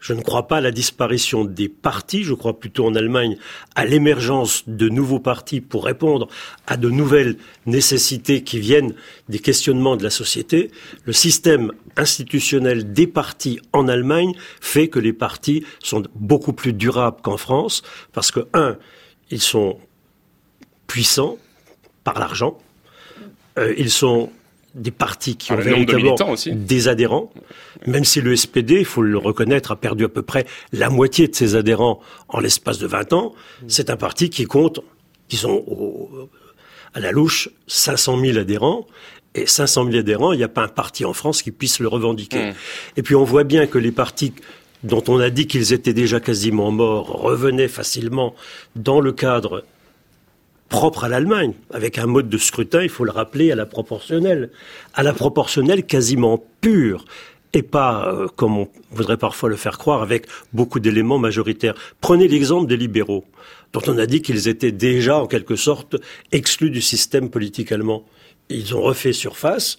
Je 0.00 0.12
ne 0.12 0.20
crois 0.20 0.46
pas 0.46 0.58
à 0.58 0.60
la 0.60 0.70
disparition 0.70 1.44
des 1.44 1.68
partis, 1.68 2.22
je 2.22 2.34
crois 2.34 2.58
plutôt 2.58 2.86
en 2.86 2.94
Allemagne 2.94 3.36
à 3.74 3.84
l'émergence 3.84 4.64
de 4.66 4.88
nouveaux 4.88 5.20
partis 5.20 5.60
pour 5.60 5.84
répondre 5.84 6.28
à 6.66 6.76
de 6.76 6.90
nouvelles 6.90 7.36
nécessités 7.64 8.42
qui 8.42 8.58
viennent 8.58 8.94
des 9.28 9.38
questionnements 9.38 9.96
de 9.96 10.04
la 10.04 10.10
société. 10.10 10.70
Le 11.04 11.12
système 11.12 11.72
institutionnel 11.96 12.92
des 12.92 13.06
partis 13.06 13.58
en 13.72 13.88
Allemagne 13.88 14.34
fait 14.60 14.88
que 14.88 14.98
les 14.98 15.12
partis 15.12 15.64
sont 15.82 16.02
beaucoup 16.14 16.52
plus 16.52 16.72
durables 16.72 17.20
qu'en 17.22 17.36
France 17.36 17.82
parce 18.12 18.30
que, 18.30 18.46
un, 18.52 18.76
ils 19.30 19.40
sont 19.40 19.78
puissants 20.86 21.38
par 22.04 22.18
l'argent, 22.18 22.58
euh, 23.58 23.74
ils 23.76 23.90
sont 23.90 24.30
des 24.76 24.90
partis 24.90 25.36
qui 25.36 25.52
ont 25.52 25.56
véritablement 25.56 26.16
des 26.46 26.88
adhérents, 26.88 27.32
même 27.86 28.04
si 28.04 28.20
le 28.20 28.36
SPD, 28.36 28.80
il 28.80 28.84
faut 28.84 29.02
le 29.02 29.16
reconnaître, 29.16 29.72
a 29.72 29.76
perdu 29.76 30.04
à 30.04 30.08
peu 30.08 30.22
près 30.22 30.46
la 30.72 30.90
moitié 30.90 31.26
de 31.28 31.34
ses 31.34 31.56
adhérents 31.56 32.00
en 32.28 32.40
l'espace 32.40 32.78
de 32.78 32.86
20 32.86 33.12
ans, 33.14 33.34
c'est 33.68 33.88
un 33.90 33.96
parti 33.96 34.28
qui 34.28 34.44
compte, 34.44 34.80
qui 35.28 35.36
sont 35.36 36.28
à 36.94 37.00
la 37.00 37.10
louche 37.10 37.48
500 37.66 38.20
000 38.20 38.38
adhérents, 38.38 38.86
et 39.34 39.46
500 39.46 39.86
000 39.86 39.96
adhérents, 39.96 40.32
il 40.32 40.38
n'y 40.38 40.44
a 40.44 40.48
pas 40.48 40.64
un 40.64 40.68
parti 40.68 41.04
en 41.04 41.12
France 41.12 41.42
qui 41.42 41.50
puisse 41.50 41.80
le 41.80 41.88
revendiquer. 41.88 42.50
Mmh. 42.50 42.54
Et 42.98 43.02
puis 43.02 43.14
on 43.14 43.24
voit 43.24 43.44
bien 43.44 43.66
que 43.66 43.78
les 43.78 43.92
partis 43.92 44.32
dont 44.82 45.02
on 45.08 45.18
a 45.20 45.30
dit 45.30 45.46
qu'ils 45.46 45.72
étaient 45.72 45.94
déjà 45.94 46.20
quasiment 46.20 46.70
morts 46.70 47.08
revenaient 47.08 47.68
facilement 47.68 48.34
dans 48.76 49.00
le 49.00 49.12
cadre 49.12 49.64
propre 50.68 51.04
à 51.04 51.08
l'Allemagne, 51.08 51.52
avec 51.72 51.98
un 51.98 52.06
mode 52.06 52.28
de 52.28 52.38
scrutin, 52.38 52.82
il 52.82 52.88
faut 52.88 53.04
le 53.04 53.10
rappeler, 53.10 53.52
à 53.52 53.54
la 53.54 53.66
proportionnelle, 53.66 54.50
à 54.94 55.02
la 55.02 55.12
proportionnelle 55.12 55.84
quasiment 55.84 56.42
pure, 56.60 57.04
et 57.52 57.62
pas, 57.62 58.12
euh, 58.12 58.26
comme 58.36 58.58
on 58.58 58.68
voudrait 58.90 59.16
parfois 59.16 59.48
le 59.48 59.56
faire 59.56 59.78
croire, 59.78 60.02
avec 60.02 60.26
beaucoup 60.52 60.80
d'éléments 60.80 61.18
majoritaires. 61.18 61.74
Prenez 62.00 62.28
l'exemple 62.28 62.66
des 62.66 62.76
libéraux, 62.76 63.24
dont 63.72 63.82
on 63.86 63.96
a 63.98 64.06
dit 64.06 64.22
qu'ils 64.22 64.48
étaient 64.48 64.72
déjà, 64.72 65.18
en 65.18 65.26
quelque 65.26 65.56
sorte, 65.56 65.96
exclus 66.32 66.70
du 66.70 66.82
système 66.82 67.30
politique 67.30 67.72
allemand. 67.72 68.04
Ils 68.48 68.74
ont 68.74 68.82
refait 68.82 69.12
surface, 69.12 69.78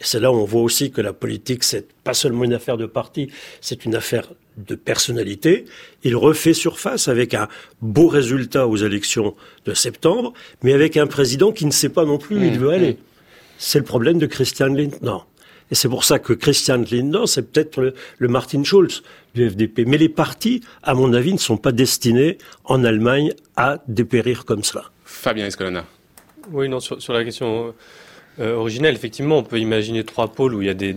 c'est 0.00 0.20
là 0.20 0.30
où 0.30 0.36
on 0.36 0.44
voit 0.44 0.62
aussi 0.62 0.90
que 0.90 1.00
la 1.00 1.12
politique, 1.12 1.64
c'est 1.64 1.86
pas 2.04 2.14
seulement 2.14 2.44
une 2.44 2.54
affaire 2.54 2.76
de 2.76 2.86
parti, 2.86 3.30
c'est 3.60 3.84
une 3.84 3.94
affaire 3.94 4.28
de 4.56 4.74
personnalité. 4.74 5.64
Il 6.04 6.16
refait 6.16 6.54
surface 6.54 7.08
avec 7.08 7.34
un 7.34 7.48
beau 7.80 8.08
résultat 8.08 8.66
aux 8.66 8.76
élections 8.76 9.34
de 9.64 9.74
septembre, 9.74 10.32
mais 10.62 10.72
avec 10.72 10.96
un 10.96 11.06
président 11.06 11.52
qui 11.52 11.66
ne 11.66 11.70
sait 11.70 11.88
pas 11.88 12.04
non 12.04 12.18
plus 12.18 12.36
où 12.36 12.42
il 12.42 12.54
mmh, 12.54 12.58
veut 12.58 12.70
aller. 12.70 12.92
Mmh. 12.92 12.98
C'est 13.58 13.78
le 13.78 13.84
problème 13.84 14.18
de 14.18 14.26
Christian 14.26 14.66
Lindner. 14.66 15.18
Et 15.70 15.74
c'est 15.74 15.88
pour 15.88 16.04
ça 16.04 16.18
que 16.18 16.32
Christian 16.32 16.82
Lindner, 16.90 17.26
c'est 17.26 17.50
peut-être 17.50 17.92
le, 18.18 18.28
Martin 18.28 18.64
Schulz 18.64 19.02
du 19.34 19.48
FDP. 19.48 19.84
Mais 19.86 19.98
les 19.98 20.08
partis, 20.08 20.62
à 20.82 20.94
mon 20.94 21.12
avis, 21.12 21.32
ne 21.32 21.38
sont 21.38 21.58
pas 21.58 21.72
destinés 21.72 22.38
en 22.64 22.84
Allemagne 22.84 23.34
à 23.56 23.78
dépérir 23.86 24.44
comme 24.44 24.64
cela. 24.64 24.84
Fabien 25.04 25.46
Escolana. 25.46 25.84
Oui, 26.50 26.68
non, 26.68 26.80
sur, 26.80 27.12
la 27.12 27.24
question 27.24 27.74
euh, 28.40 28.68
effectivement, 28.68 29.38
on 29.38 29.42
peut 29.42 29.58
imaginer 29.58 30.04
trois 30.04 30.28
pôles 30.28 30.54
où 30.54 30.62
il 30.62 30.66
y 30.66 30.70
a 30.70 30.74
des, 30.74 30.96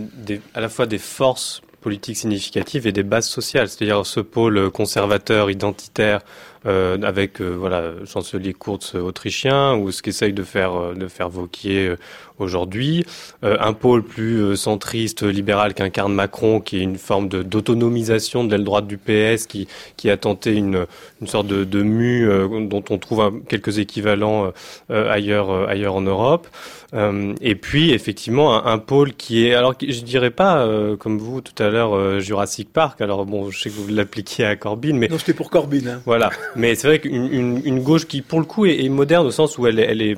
à 0.54 0.62
la 0.62 0.70
fois 0.70 0.86
des 0.86 0.98
forces 0.98 1.62
politiques 1.82 2.18
significatives 2.18 2.86
et 2.86 2.92
des 2.92 3.04
bases 3.04 3.28
sociales, 3.28 3.68
c'est-à-dire 3.68 4.06
ce 4.06 4.20
pôle 4.20 4.70
conservateur, 4.70 5.50
identitaire, 5.50 6.22
euh, 6.68 7.02
avec 7.02 7.42
euh, 7.42 7.56
voilà 7.58 7.92
chancelier 8.06 8.54
Kurz 8.54 8.94
autrichien 8.94 9.76
ou 9.76 9.89
ce 9.92 10.04
qu'essaye 10.04 10.32
de 10.32 10.44
faire 10.44 10.76
euh, 10.76 10.94
de 10.94 11.08
faire 11.08 11.28
Vauquier 11.28 11.88
euh, 11.88 11.98
aujourd'hui, 12.38 13.06
un 13.44 13.74
pôle 13.74 14.02
plus 14.02 14.58
centriste 14.58 15.22
libéral 15.22 15.76
qu'incarne 15.76 16.12
Macron, 16.12 16.60
qui 16.60 16.78
est 16.78 16.82
une 16.82 16.98
forme 16.98 17.30
d'autonomisation 17.30 18.44
de 18.44 18.50
l'aile 18.50 18.64
droite 18.64 18.88
du 18.88 18.98
PS, 18.98 19.46
qui 19.46 19.68
qui 19.96 20.10
a 20.10 20.18
tenté 20.18 20.56
une 20.56 20.88
une 21.22 21.28
sorte 21.28 21.46
de, 21.46 21.64
de 21.64 21.84
mue 21.84 22.28
dont 22.68 22.84
on 22.89 22.98
trouve 22.98 23.44
quelques 23.48 23.78
équivalents 23.78 24.52
ailleurs 24.89 25.70
ailleurs 25.70 25.94
en 25.94 26.02
Europe. 26.02 26.48
Et 26.94 27.56
puis 27.56 27.92
effectivement 27.92 28.56
un, 28.56 28.74
un, 28.74 28.78
pôle 28.78 29.14
qui 29.14 29.46
est 29.46 29.54
alors 29.54 29.76
je 29.80 30.02
dirais 30.02 30.32
pas 30.32 30.68
comme 31.00 31.18
vous 31.18 31.42
tout 31.42 31.64
à 31.64 31.70
l'heure 31.70 32.20
Jurassic 32.20 32.72
Park. 32.72 33.02
Alors 33.02 33.26
bon, 33.26 33.50
je 33.50 33.62
sais 33.62 33.70
que 33.70 33.76
vous 33.76 33.88
l'appliquiez 33.88 34.46
à 34.46 34.56
Corbyn, 34.56 34.94
mais 34.96 35.08
non 35.08 35.18
c'était 35.18 35.34
pour 35.34 35.50
Corbyn. 35.50 35.88
Hein. 35.88 36.02
Voilà. 36.06 36.30
Mais 36.56 36.76
c'est 36.76 36.88
vrai 36.88 37.00
qu'une 37.00 37.62
une, 37.64 37.80
gauche 37.80 38.06
qui, 38.06 38.22
pour 38.22 38.39
le 38.39 38.46
coup, 38.46 38.66
est, 38.66 38.89
moderne 38.89 39.26
au 39.26 39.32
sens 39.32 39.58
où 39.58 39.68
elle, 39.68 39.80
elle, 39.80 40.02
est, 40.02 40.18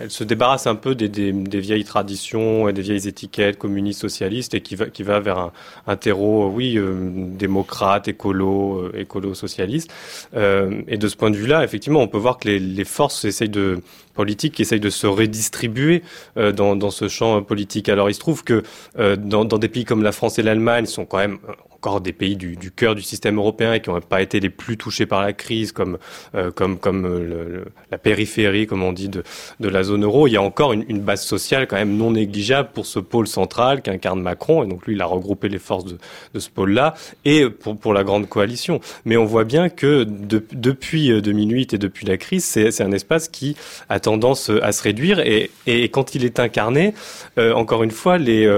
elle 0.00 0.10
se 0.10 0.24
débarrasse 0.24 0.66
un 0.66 0.74
peu 0.74 0.94
des, 0.94 1.08
des, 1.08 1.32
des, 1.32 1.60
vieilles 1.60 1.84
traditions 1.84 2.68
et 2.68 2.72
des 2.72 2.82
vieilles 2.82 3.06
étiquettes 3.08 3.58
communistes, 3.58 4.00
socialistes 4.00 4.54
et 4.54 4.60
qui 4.60 4.76
va, 4.76 4.86
qui 4.86 5.02
va 5.02 5.20
vers 5.20 5.38
un, 5.38 5.52
un 5.86 5.96
terreau, 5.96 6.48
oui, 6.48 6.76
euh, 6.76 6.94
démocrate, 7.28 8.08
écolo, 8.08 8.78
euh, 8.78 8.98
écolo-socialiste. 8.98 9.92
Euh, 10.34 10.82
et 10.88 10.96
de 10.96 11.08
ce 11.08 11.16
point 11.16 11.30
de 11.30 11.36
vue-là, 11.36 11.64
effectivement, 11.64 12.00
on 12.00 12.08
peut 12.08 12.18
voir 12.18 12.38
que 12.38 12.48
les, 12.48 12.58
les 12.58 12.84
forces 12.84 13.24
essayent 13.24 13.48
de 13.48 13.80
politiques 14.14 14.54
qui 14.54 14.62
essayent 14.62 14.80
de 14.80 14.90
se 14.90 15.06
redistribuer 15.06 16.02
euh, 16.36 16.52
dans, 16.52 16.76
dans, 16.76 16.90
ce 16.90 17.08
champ 17.08 17.42
politique. 17.42 17.88
Alors 17.88 18.08
il 18.10 18.14
se 18.14 18.20
trouve 18.20 18.44
que 18.44 18.62
euh, 18.98 19.16
dans, 19.16 19.44
dans, 19.44 19.58
des 19.58 19.68
pays 19.68 19.84
comme 19.84 20.02
la 20.02 20.12
France 20.12 20.38
et 20.38 20.42
l'Allemagne 20.42 20.86
sont 20.86 21.04
quand 21.04 21.18
même 21.18 21.38
encore 21.84 22.00
des 22.00 22.14
pays 22.14 22.34
du, 22.36 22.56
du 22.56 22.70
cœur 22.70 22.94
du 22.94 23.02
système 23.02 23.36
européen 23.36 23.74
et 23.74 23.80
qui 23.80 23.90
n'ont 23.90 24.00
pas 24.00 24.22
été 24.22 24.40
les 24.40 24.48
plus 24.48 24.78
touchés 24.78 25.04
par 25.04 25.20
la 25.20 25.34
crise, 25.34 25.70
comme 25.70 25.98
euh, 26.34 26.50
comme 26.50 26.78
comme 26.78 27.04
euh, 27.04 27.18
le, 27.18 27.64
la 27.90 27.98
périphérie, 27.98 28.66
comme 28.66 28.82
on 28.82 28.92
dit, 28.92 29.10
de, 29.10 29.22
de 29.60 29.68
la 29.68 29.82
zone 29.82 30.02
euro. 30.02 30.26
Il 30.26 30.32
y 30.32 30.38
a 30.38 30.42
encore 30.42 30.72
une, 30.72 30.86
une, 30.88 31.00
base 31.00 31.22
sociale 31.22 31.66
quand 31.66 31.76
même 31.76 31.94
non 31.98 32.12
négligeable 32.12 32.70
pour 32.72 32.86
ce 32.86 33.00
pôle 33.00 33.26
central 33.26 33.82
qu'incarne 33.82 34.22
Macron. 34.22 34.64
Et 34.64 34.66
donc 34.66 34.86
lui, 34.86 34.94
il 34.94 35.02
a 35.02 35.04
regroupé 35.04 35.50
les 35.50 35.58
forces 35.58 35.84
de, 35.84 35.98
de 36.32 36.38
ce 36.38 36.48
pôle-là 36.48 36.94
et 37.26 37.50
pour 37.50 37.76
pour 37.76 37.92
la 37.92 38.02
grande 38.02 38.30
coalition. 38.30 38.80
Mais 39.04 39.18
on 39.18 39.26
voit 39.26 39.44
bien 39.44 39.68
que 39.68 40.04
de, 40.04 40.42
depuis 40.52 41.20
2008 41.20 41.74
et 41.74 41.78
depuis 41.78 42.06
la 42.06 42.16
crise, 42.16 42.44
c'est 42.44 42.80
un 42.80 42.92
espace 42.92 43.28
qui 43.28 43.56
a 43.90 44.00
tendance 44.00 44.50
à 44.62 44.72
se 44.72 44.82
réduire 44.82 45.20
et, 45.20 45.50
et 45.66 45.90
quand 45.90 46.14
il 46.14 46.24
est 46.24 46.40
incarné, 46.40 46.94
euh, 47.38 47.52
encore 47.52 47.82
une 47.82 47.90
fois, 47.90 48.16
les 48.16 48.48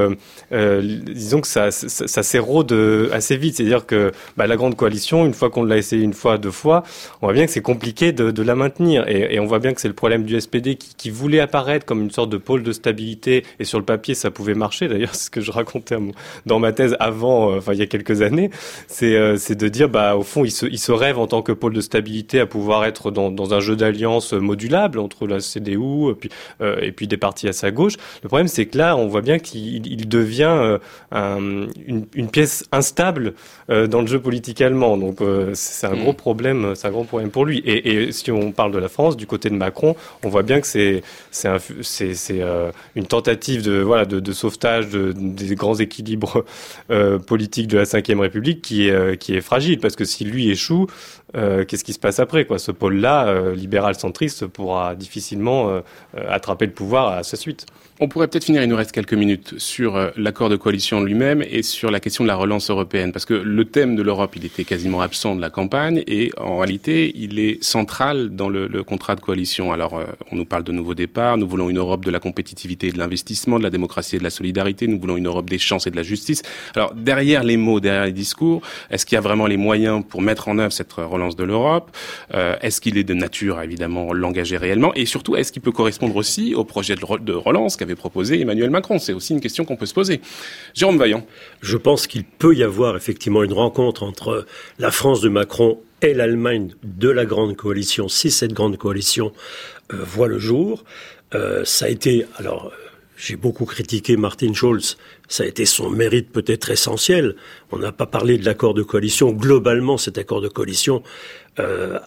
disons 0.52 1.40
que 1.40 1.48
ça, 1.48 1.72
ça, 1.72 2.06
ça 2.06 2.22
s'érode 2.22 2.72
assez 3.16 3.36
vite. 3.36 3.56
C'est-à-dire 3.56 3.86
que 3.86 4.12
bah, 4.36 4.46
la 4.46 4.56
grande 4.56 4.76
coalition, 4.76 5.26
une 5.26 5.34
fois 5.34 5.50
qu'on 5.50 5.64
l'a 5.64 5.76
essayé 5.76 6.02
une 6.02 6.14
fois, 6.14 6.38
deux 6.38 6.50
fois, 6.50 6.82
on 7.20 7.26
voit 7.26 7.34
bien 7.34 7.46
que 7.46 7.52
c'est 7.52 7.62
compliqué 7.62 8.12
de, 8.12 8.42
la 8.42 8.54
maintenir. 8.54 9.08
Et, 9.08 9.40
on 9.40 9.46
voit 9.46 9.58
bien 9.58 9.74
que 9.74 9.80
c'est 9.80 9.88
le 9.88 9.94
problème 9.94 10.24
du 10.24 10.40
SPD 10.40 10.76
qui, 10.76 11.10
voulait 11.10 11.40
apparaître 11.40 11.86
comme 11.86 12.02
une 12.02 12.10
sorte 12.10 12.30
de 12.30 12.36
pôle 12.36 12.62
de 12.62 12.72
stabilité. 12.72 13.44
Et 13.58 13.64
sur 13.64 13.78
le 13.78 13.84
papier, 13.84 14.14
ça 14.14 14.30
pouvait 14.30 14.54
marcher. 14.54 14.88
D'ailleurs, 14.88 15.14
c'est 15.14 15.26
ce 15.26 15.30
que 15.30 15.40
je 15.40 15.50
racontais 15.50 15.96
dans 16.44 16.58
ma 16.58 16.72
thèse 16.72 16.96
avant, 17.00 17.50
euh, 17.50 17.58
enfin 17.58 17.72
il 17.72 17.78
y 17.78 17.82
a 17.82 17.86
quelques 17.86 18.22
années, 18.22 18.50
c'est 18.88 19.16
euh, 19.16 19.36
de 19.48 19.68
dire, 19.68 19.88
bah 19.88 20.16
au 20.16 20.22
fond, 20.22 20.44
il 20.44 20.50
se, 20.50 20.66
il 20.66 20.78
se 20.78 20.92
rêve 20.92 21.18
en 21.18 21.26
tant 21.26 21.42
que 21.42 21.52
pôle 21.52 21.72
de 21.72 21.80
stabilité 21.80 22.40
à 22.40 22.46
pouvoir 22.46 22.84
être 22.84 23.10
dans, 23.10 23.54
un 23.54 23.60
jeu 23.60 23.76
d'alliance 23.76 24.32
modulable 24.32 24.98
entre 24.98 25.26
la 25.26 25.40
CDU 25.40 26.10
et 26.10 26.14
puis, 26.14 26.30
euh, 26.60 26.78
et 26.80 26.92
puis 26.92 27.06
des 27.06 27.16
partis 27.16 27.48
à 27.48 27.52
sa 27.52 27.70
gauche. 27.70 27.94
Le 28.22 28.28
problème, 28.28 28.48
c'est 28.48 28.66
que 28.66 28.76
là, 28.76 28.96
on 28.96 29.06
voit 29.06 29.22
bien 29.22 29.38
qu'il 29.38 29.86
il 29.86 30.08
devient 30.08 30.78
un, 31.12 31.30
une, 31.86 32.06
une, 32.14 32.28
pièce 32.28 32.64
instable 32.72 33.05
dans 33.12 34.00
le 34.00 34.06
jeu 34.06 34.20
politique 34.20 34.60
allemand. 34.60 34.96
Donc 34.96 35.18
c'est 35.54 35.86
un 35.86 35.96
gros 35.96 36.12
mm. 36.12 36.16
problème, 36.16 36.72
c'est 36.74 36.88
un 36.88 36.90
gros 36.90 37.04
problème 37.04 37.30
pour 37.30 37.44
lui. 37.44 37.58
Et, 37.60 38.04
et, 38.04 38.12
si 38.12 38.30
on 38.30 38.52
parle 38.52 38.72
de 38.72 38.78
la 38.78 38.88
France, 38.88 39.16
du 39.16 39.26
côté 39.26 39.50
de 39.50 39.54
Macron, 39.54 39.96
on 40.24 40.28
voit 40.28 40.42
bien 40.42 40.60
que 40.60 40.66
c'est 40.66 41.02
c'est 41.30 42.40
euh, 42.40 42.70
une 42.94 43.06
tentative 43.06 43.62
de 43.62 43.80
voilà 43.80 44.04
de, 44.04 44.20
de 44.20 44.32
sauvetage 44.32 44.88
de, 44.88 45.12
des 45.16 45.54
grands 45.54 45.76
équilibres 45.76 46.44
euh, 46.90 47.18
politiques 47.18 47.68
de 47.68 47.78
la 47.78 47.84
Ve 47.84 48.20
République 48.20 48.62
qui 48.62 48.88
est 48.88 48.90
euh, 48.90 49.16
qui 49.16 49.34
est 49.34 49.40
fragile 49.40 49.78
parce 49.78 49.96
que 49.96 50.04
si 50.04 50.24
lui 50.24 50.50
échoue, 50.50 50.86
euh, 51.36 51.64
qu'est-ce 51.64 51.84
qui 51.84 51.92
se 51.92 51.98
passe 51.98 52.20
après 52.20 52.44
quoi? 52.44 52.58
Ce 52.58 52.72
pôle-là, 52.72 53.28
euh, 53.28 53.54
libéral 53.54 53.94
centriste, 53.94 54.46
pourra 54.46 54.94
difficilement 54.94 55.82
attraper 56.28 56.66
le 56.66 56.72
pouvoir 56.72 57.08
à 57.08 57.22
sa 57.22 57.36
suite. 57.36 57.66
On 57.98 58.08
pourrait 58.08 58.28
peut-être 58.28 58.44
finir, 58.44 58.62
il 58.62 58.68
nous 58.68 58.76
reste 58.76 58.92
quelques 58.92 59.14
minutes, 59.14 59.54
sur 59.56 59.96
euh, 59.96 60.10
l'accord 60.18 60.50
de 60.50 60.56
coalition 60.56 61.02
lui-même 61.02 61.42
et 61.42 61.62
sur 61.62 61.90
la 61.90 61.98
question 61.98 62.24
de 62.24 62.28
la 62.28 62.34
relance 62.34 62.68
européenne. 62.68 63.10
Parce 63.10 63.24
que 63.24 63.32
le 63.32 63.64
thème 63.64 63.96
de 63.96 64.02
l'Europe, 64.02 64.36
il 64.36 64.44
était 64.44 64.64
quasiment 64.64 65.00
absent 65.00 65.34
de 65.34 65.40
la 65.40 65.48
campagne 65.48 66.04
et 66.06 66.30
en 66.36 66.58
réalité, 66.58 67.10
il 67.14 67.38
est 67.38 67.64
central 67.64 68.36
dans 68.36 68.50
le, 68.50 68.68
contrat 68.82 69.14
de 69.14 69.22
coalition. 69.22 69.72
Alors, 69.72 69.94
euh, 69.94 70.04
on 70.30 70.36
nous 70.36 70.44
parle 70.44 70.62
de 70.62 70.72
nouveau 70.72 70.94
départ, 70.94 71.38
nous 71.38 71.48
voulons 71.48 71.70
une 71.70 71.78
Europe 71.78 72.04
de 72.04 72.10
la 72.10 72.20
compétitivité 72.20 72.88
et 72.88 72.92
de 72.92 72.98
l'investissement, 72.98 73.58
de 73.58 73.62
la 73.62 73.70
démocratie 73.70 74.16
et 74.16 74.18
de 74.18 74.24
la 74.24 74.30
solidarité, 74.30 74.88
nous 74.88 75.00
voulons 75.00 75.16
une 75.16 75.26
Europe 75.26 75.48
des 75.48 75.58
chances 75.58 75.86
et 75.86 75.90
de 75.90 75.96
la 75.96 76.02
justice. 76.02 76.42
Alors, 76.74 76.92
derrière 76.94 77.44
les 77.44 77.56
mots, 77.56 77.80
derrière 77.80 78.04
les 78.04 78.12
discours, 78.12 78.60
est-ce 78.90 79.06
qu'il 79.06 79.16
y 79.16 79.18
a 79.18 79.22
vraiment 79.22 79.46
les 79.46 79.56
moyens 79.56 80.04
pour 80.06 80.20
mettre 80.20 80.48
en 80.48 80.58
œuvre 80.58 80.72
cette 80.72 80.92
relance 80.92 81.34
de 81.34 81.44
l'Europe? 81.44 81.96
Euh, 82.34 82.56
Est-ce 82.60 82.82
qu'il 82.82 82.98
est 82.98 83.04
de 83.04 83.14
nature 83.14 83.56
à 83.56 83.64
évidemment 83.64 84.12
l'engager 84.12 84.58
réellement? 84.58 84.92
Et 84.94 85.06
surtout, 85.06 85.34
est-ce 85.34 85.50
qu'il 85.50 85.62
peut 85.62 85.72
correspondre 85.72 86.16
aussi 86.16 86.54
au 86.54 86.64
projet 86.64 86.94
de 86.94 87.32
relance 87.32 87.78
avait 87.86 87.96
proposé 87.96 88.40
Emmanuel 88.40 88.70
Macron. 88.70 88.98
C'est 88.98 89.12
aussi 89.12 89.32
une 89.32 89.40
question 89.40 89.64
qu'on 89.64 89.76
peut 89.76 89.86
se 89.86 89.94
poser. 89.94 90.20
Jérôme 90.74 90.98
Vaillant. 90.98 91.26
Je 91.62 91.76
pense 91.76 92.06
qu'il 92.06 92.24
peut 92.24 92.54
y 92.54 92.62
avoir 92.62 92.96
effectivement 92.96 93.42
une 93.42 93.52
rencontre 93.52 94.02
entre 94.02 94.46
la 94.78 94.90
France 94.90 95.20
de 95.20 95.28
Macron 95.28 95.80
et 96.02 96.14
l'Allemagne 96.14 96.72
de 96.82 97.08
la 97.08 97.24
grande 97.24 97.56
coalition, 97.56 98.08
si 98.08 98.30
cette 98.30 98.52
grande 98.52 98.76
coalition 98.76 99.32
euh, 99.92 99.96
voit 100.02 100.28
le 100.28 100.38
jour. 100.38 100.84
Euh, 101.34 101.64
ça 101.64 101.86
a 101.86 101.88
été, 101.88 102.26
alors, 102.36 102.72
j'ai 103.16 103.36
beaucoup 103.36 103.64
critiqué 103.64 104.16
Martin 104.16 104.52
Schulz. 104.52 104.98
Ça 105.28 105.44
a 105.44 105.46
été 105.46 105.64
son 105.64 105.90
mérite 105.90 106.30
peut-être 106.30 106.70
essentiel. 106.70 107.34
On 107.72 107.78
n'a 107.78 107.92
pas 107.92 108.06
parlé 108.06 108.36
de 108.36 108.44
l'accord 108.44 108.74
de 108.74 108.82
coalition. 108.82 109.32
Globalement, 109.32 109.96
cet 109.96 110.18
accord 110.18 110.40
de 110.40 110.48
coalition 110.48 111.02
euh, 111.58 111.98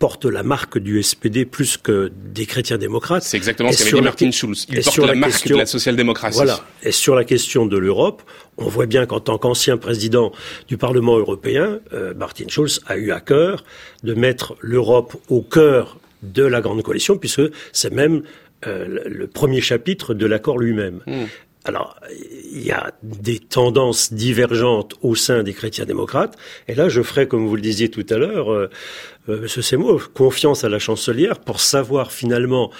porte 0.00 0.24
la 0.24 0.42
marque 0.42 0.78
du 0.78 1.00
SPD 1.02 1.44
plus 1.44 1.76
que 1.76 2.10
des 2.34 2.46
chrétiens 2.46 2.78
démocrates. 2.78 3.22
C'est 3.22 3.36
exactement 3.36 3.70
ce 3.70 3.84
qu'avait 3.84 3.98
dit 3.98 4.02
Martin 4.02 4.30
Schulz. 4.30 4.66
Il 4.70 4.82
porte 4.82 4.98
la, 4.98 5.14
marque 5.14 5.46
de 5.46 5.54
la 5.54 5.66
social-démocratie. 5.66 6.36
Voilà. 6.36 6.64
Et 6.82 6.90
sur 6.90 7.14
la 7.14 7.24
question 7.24 7.66
de 7.66 7.76
l'Europe, 7.76 8.22
on 8.56 8.68
voit 8.68 8.86
bien 8.86 9.04
qu'en 9.04 9.20
tant 9.20 9.36
qu'ancien 9.36 9.76
président 9.76 10.32
du 10.68 10.78
Parlement 10.78 11.18
européen, 11.18 11.80
euh, 11.92 12.14
Martin 12.14 12.46
Schulz 12.48 12.80
a 12.86 12.96
eu 12.96 13.12
à 13.12 13.20
cœur 13.20 13.62
de 14.02 14.14
mettre 14.14 14.56
l'Europe 14.62 15.16
au 15.28 15.42
cœur 15.42 15.98
de 16.22 16.44
la 16.44 16.62
grande 16.62 16.82
coalition, 16.82 17.18
puisque 17.18 17.42
c'est 17.72 17.92
même 17.92 18.22
euh, 18.66 19.00
le 19.06 19.26
premier 19.26 19.60
chapitre 19.60 20.14
de 20.14 20.24
l'accord 20.24 20.58
lui-même. 20.58 21.00
Hmm. 21.06 21.26
Alors, 21.64 21.96
il 22.52 22.64
y 22.64 22.70
a 22.70 22.92
des 23.02 23.38
tendances 23.38 24.14
divergentes 24.14 24.94
au 25.02 25.14
sein 25.14 25.42
des 25.42 25.52
chrétiens 25.52 25.84
démocrates. 25.84 26.36
Et 26.68 26.74
là, 26.74 26.88
je 26.88 27.02
ferai, 27.02 27.28
comme 27.28 27.46
vous 27.46 27.56
le 27.56 27.60
disiez 27.60 27.90
tout 27.90 28.06
à 28.08 28.16
l'heure, 28.16 28.50
euh, 28.50 28.70
euh, 29.28 29.40
Monsieur 29.42 29.60
Seymour, 29.60 30.12
confiance 30.14 30.64
à 30.64 30.70
la 30.70 30.78
chancelière 30.78 31.38
pour 31.38 31.60
savoir 31.60 32.12
finalement 32.12 32.70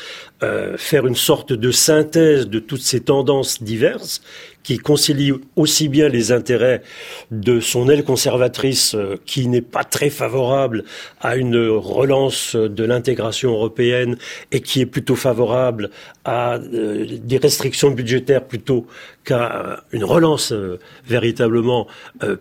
euh, 0.43 0.79
faire 0.79 1.07
une 1.07 1.15
sorte 1.15 1.53
de 1.53 1.71
synthèse 1.71 2.49
de 2.49 2.59
toutes 2.59 2.81
ces 2.81 3.01
tendances 3.01 3.63
diverses 3.63 4.23
qui 4.63 4.79
concilie 4.79 5.33
aussi 5.57 5.89
bien 5.89 6.09
les 6.09 6.33
intérêts 6.33 6.83
de 7.31 7.61
son 7.61 7.89
aile 7.89 8.05
conservatrice 8.05 8.95
euh, 8.95 9.17
qui 9.25 9.49
n'est 9.49 9.63
pas 9.63 9.85
très 9.85 10.11
favorable 10.11 10.85
à 11.21 11.37
une 11.37 11.57
relance 11.57 12.57
de 12.57 12.85
l'intégration 12.85 13.53
européenne 13.53 14.17
et 14.53 14.61
qui 14.61 14.81
est 14.81 14.87
plutôt 14.87 15.17
favorable 15.17 15.91
à 16.25 16.57
euh, 16.57 17.07
des 17.23 17.39
restrictions 17.39 17.91
budgétaires 17.91 18.45
plutôt 18.45 18.87
qu'à 19.25 19.85
une 19.93 20.05
relance 20.05 20.53
euh, 20.53 20.79
véritablement 21.07 21.87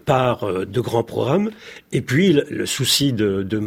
par 0.05 0.65
de 0.65 0.81
grands 0.81 1.03
programmes. 1.03 1.51
Et 1.91 2.01
puis 2.01 2.33
le, 2.49 2.65
souci 2.65 3.13
de, 3.13 3.43
de, 3.43 3.61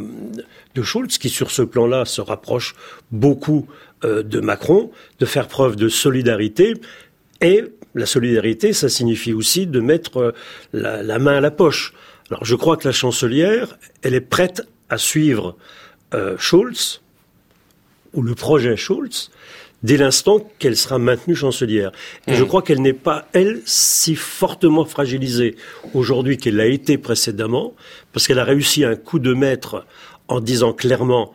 de, 0.75 0.83
Schulz 0.83 1.19
qui 1.19 1.29
sur 1.29 1.51
ce 1.51 1.63
plan-là 1.63 2.05
se 2.05 2.21
rapproche 2.21 2.75
beaucoup 3.11 3.67
de 4.03 4.41
Macron, 4.41 4.91
de 5.21 5.27
faire 5.27 5.49
preuve 5.49 5.77
de 5.77 5.89
solidarité 5.89 6.75
et 7.41 7.65
la 7.95 8.07
solidarité, 8.07 8.73
ça 8.73 8.89
signifie 8.89 9.33
aussi 9.33 9.67
de 9.67 9.81
mettre 9.81 10.17
euh, 10.19 10.33
la, 10.73 11.19
main 11.19 11.37
à 11.37 11.41
la 11.41 11.51
poche. 11.51 11.93
Alors 12.31 12.45
je 12.45 12.55
crois 12.55 12.77
que 12.77 12.89
la 12.89 12.93
chancelière, 12.93 13.79
elle 14.03 14.15
est 14.15 14.21
prête 14.21 14.63
à 14.89 14.99
suivre 14.99 15.57
euh, 16.15 16.37
Schulz, 16.39 17.01
ou 18.15 18.23
le 18.23 18.35
projet 18.35 18.77
Schulz, 18.77 19.31
dès 19.83 19.97
l'instant 19.97 20.41
qu'elle 20.59 20.77
sera 20.77 20.99
maintenue 20.99 21.35
chancelière. 21.35 21.93
Et 22.27 22.35
je 22.35 22.45
mmh. 22.45 22.47
crois 22.47 22.63
qu'elle 22.63 22.83
n'est 22.83 22.93
pas, 22.93 23.29
elle, 23.33 23.61
si 23.65 24.15
fortement 24.15 24.85
fragilisée 24.85 25.57
aujourd'hui 25.95 26.37
qu'elle 26.37 26.57
l'a 26.57 26.67
été 26.67 26.99
précédemment, 26.99 27.75
parce 28.13 28.27
qu'elle 28.27 28.39
a 28.39 28.45
réussi 28.45 28.85
un 28.85 28.97
coup 28.97 29.19
de 29.19 29.35
maître 29.35 29.87
en 30.29 30.41
disant 30.41 30.73
clairement, 30.73 31.33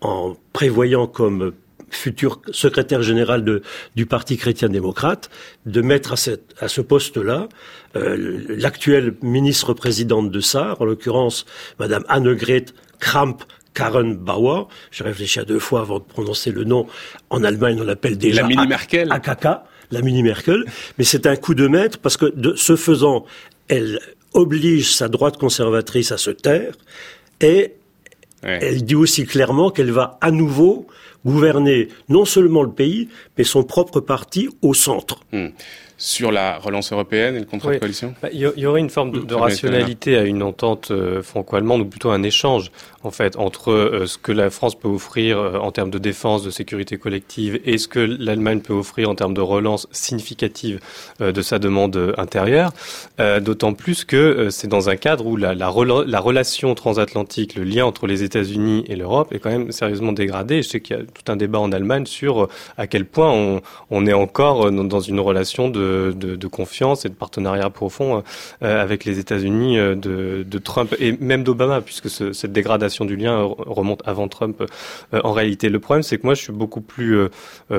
en 0.00 0.36
prévoyant 0.52 1.06
comme 1.06 1.52
futur 1.90 2.40
secrétaire 2.52 3.02
général 3.02 3.44
de, 3.44 3.62
du 3.96 4.06
Parti 4.06 4.36
chrétien-démocrate, 4.36 5.30
de 5.66 5.80
mettre 5.82 6.12
à, 6.12 6.64
à 6.64 6.68
ce 6.68 6.80
poste-là 6.80 7.48
euh, 7.96 8.44
l'actuelle 8.48 9.14
ministre-présidente 9.22 10.30
de 10.30 10.40
SAR, 10.40 10.80
en 10.80 10.84
l'occurrence 10.84 11.44
Madame 11.78 12.04
Annegret 12.08 12.66
Kramp 13.00 13.38
Karen 13.74 14.14
Bauer. 14.16 14.68
J'ai 14.90 15.04
réfléchi 15.04 15.40
à 15.40 15.44
deux 15.44 15.58
fois 15.58 15.80
avant 15.80 15.98
de 15.98 16.04
prononcer 16.04 16.50
le 16.52 16.64
nom. 16.64 16.86
En 17.30 17.44
Allemagne, 17.44 17.78
on 17.80 17.84
l'appelle 17.84 18.18
déjà 18.18 18.42
la 18.42 18.48
mini 18.48 18.66
Merkel. 18.66 19.10
AKK, 19.10 19.46
la 19.90 20.02
mini 20.02 20.22
Merkel. 20.22 20.64
Mais 20.98 21.04
c'est 21.04 21.26
un 21.26 21.36
coup 21.36 21.54
de 21.54 21.66
maître 21.66 21.98
parce 21.98 22.16
que 22.16 22.26
de 22.26 22.54
ce 22.56 22.76
faisant, 22.76 23.24
elle 23.68 24.00
oblige 24.32 24.94
sa 24.94 25.08
droite 25.08 25.36
conservatrice 25.38 26.12
à 26.12 26.16
se 26.16 26.30
taire 26.30 26.74
et 27.40 27.74
elle 28.42 28.84
dit 28.84 28.94
aussi 28.94 29.26
clairement 29.26 29.70
qu'elle 29.70 29.90
va 29.90 30.18
à 30.20 30.30
nouveau 30.30 30.86
gouverner 31.24 31.88
non 32.08 32.24
seulement 32.24 32.62
le 32.62 32.70
pays, 32.70 33.08
mais 33.36 33.44
son 33.44 33.64
propre 33.64 34.00
parti 34.00 34.48
au 34.62 34.74
centre. 34.74 35.20
Hmm. 35.32 35.48
Sur 35.98 36.32
la 36.32 36.56
relance 36.56 36.92
européenne 36.92 37.36
et 37.36 37.40
le 37.40 37.44
contrat 37.44 37.74
de 37.74 37.78
coalition 37.78 38.14
bah, 38.22 38.30
Il 38.32 38.40
y, 38.40 38.66
aurait 38.66 38.80
une 38.80 38.88
forme 38.88 39.26
de, 39.26 39.34
rationalité 39.34 40.16
à 40.16 40.22
une 40.22 40.42
entente 40.42 40.90
euh, 40.90 41.22
franco-allemande, 41.22 41.82
ou 41.82 41.84
plutôt 41.84 42.08
un 42.08 42.22
échange, 42.22 42.72
en 43.02 43.10
fait, 43.10 43.36
entre 43.36 43.72
euh, 43.72 44.06
ce 44.06 44.18
que 44.18 44.32
la 44.32 44.50
France 44.50 44.74
peut 44.74 44.88
offrir 44.88 45.38
euh, 45.38 45.58
en 45.58 45.72
termes 45.72 45.90
de 45.90 45.98
défense, 45.98 46.42
de 46.42 46.50
sécurité 46.50 46.98
collective, 46.98 47.60
et 47.64 47.78
ce 47.78 47.88
que 47.88 48.00
l'Allemagne 48.00 48.60
peut 48.60 48.72
offrir 48.72 49.08
en 49.08 49.14
termes 49.14 49.34
de 49.34 49.40
relance 49.40 49.88
significative 49.92 50.80
de 51.20 51.42
sa 51.42 51.58
demande 51.58 52.14
intérieure. 52.18 52.72
D'autant 53.18 53.74
plus 53.74 54.04
que 54.04 54.48
c'est 54.50 54.68
dans 54.68 54.88
un 54.88 54.96
cadre 54.96 55.26
où 55.26 55.36
la, 55.36 55.54
la, 55.54 55.68
relation 55.68 56.74
transatlantique, 56.74 57.54
le 57.54 57.64
lien 57.64 57.84
entre 57.84 58.06
les 58.06 58.22
États-Unis 58.22 58.84
et 58.88 58.96
l'Europe 58.96 59.32
est 59.32 59.38
quand 59.38 59.50
même 59.50 59.72
sérieusement 59.72 60.12
dégradé. 60.12 60.62
Je 60.62 60.68
sais 60.68 60.80
qu'il 60.80 60.96
y 60.96 61.00
a 61.00 61.02
tout 61.02 61.30
un 61.30 61.36
débat 61.36 61.58
en 61.58 61.72
Allemagne 61.72 62.06
sur 62.06 62.48
à 62.76 62.86
quel 62.86 63.04
point 63.04 63.60
on, 63.90 64.06
est 64.06 64.12
encore 64.12 64.70
dans 64.70 65.00
une 65.00 65.20
relation 65.20 65.68
de 65.68 66.46
confiance 66.46 67.04
et 67.04 67.08
de 67.08 67.14
partenariat 67.14 67.70
profond 67.70 68.22
euh, 68.62 68.82
avec 68.82 69.04
les 69.04 69.18
États-Unis 69.18 69.78
euh, 69.78 69.94
de, 69.94 70.58
Trump 70.58 70.94
et 70.98 71.16
même 71.20 71.42
d'Obama, 71.42 71.80
puisque 71.80 72.10
cette 72.10 72.52
dégradation 72.52 72.89
du 73.04 73.16
lien 73.16 73.42
remonte 73.58 74.02
avant 74.06 74.28
Trump. 74.28 74.62
Euh, 75.14 75.20
en 75.24 75.32
réalité, 75.32 75.68
le 75.68 75.80
problème, 75.80 76.02
c'est 76.02 76.18
que 76.18 76.26
moi, 76.26 76.34
je 76.34 76.42
suis 76.42 76.52
beaucoup 76.52 76.80
plus 76.80 77.28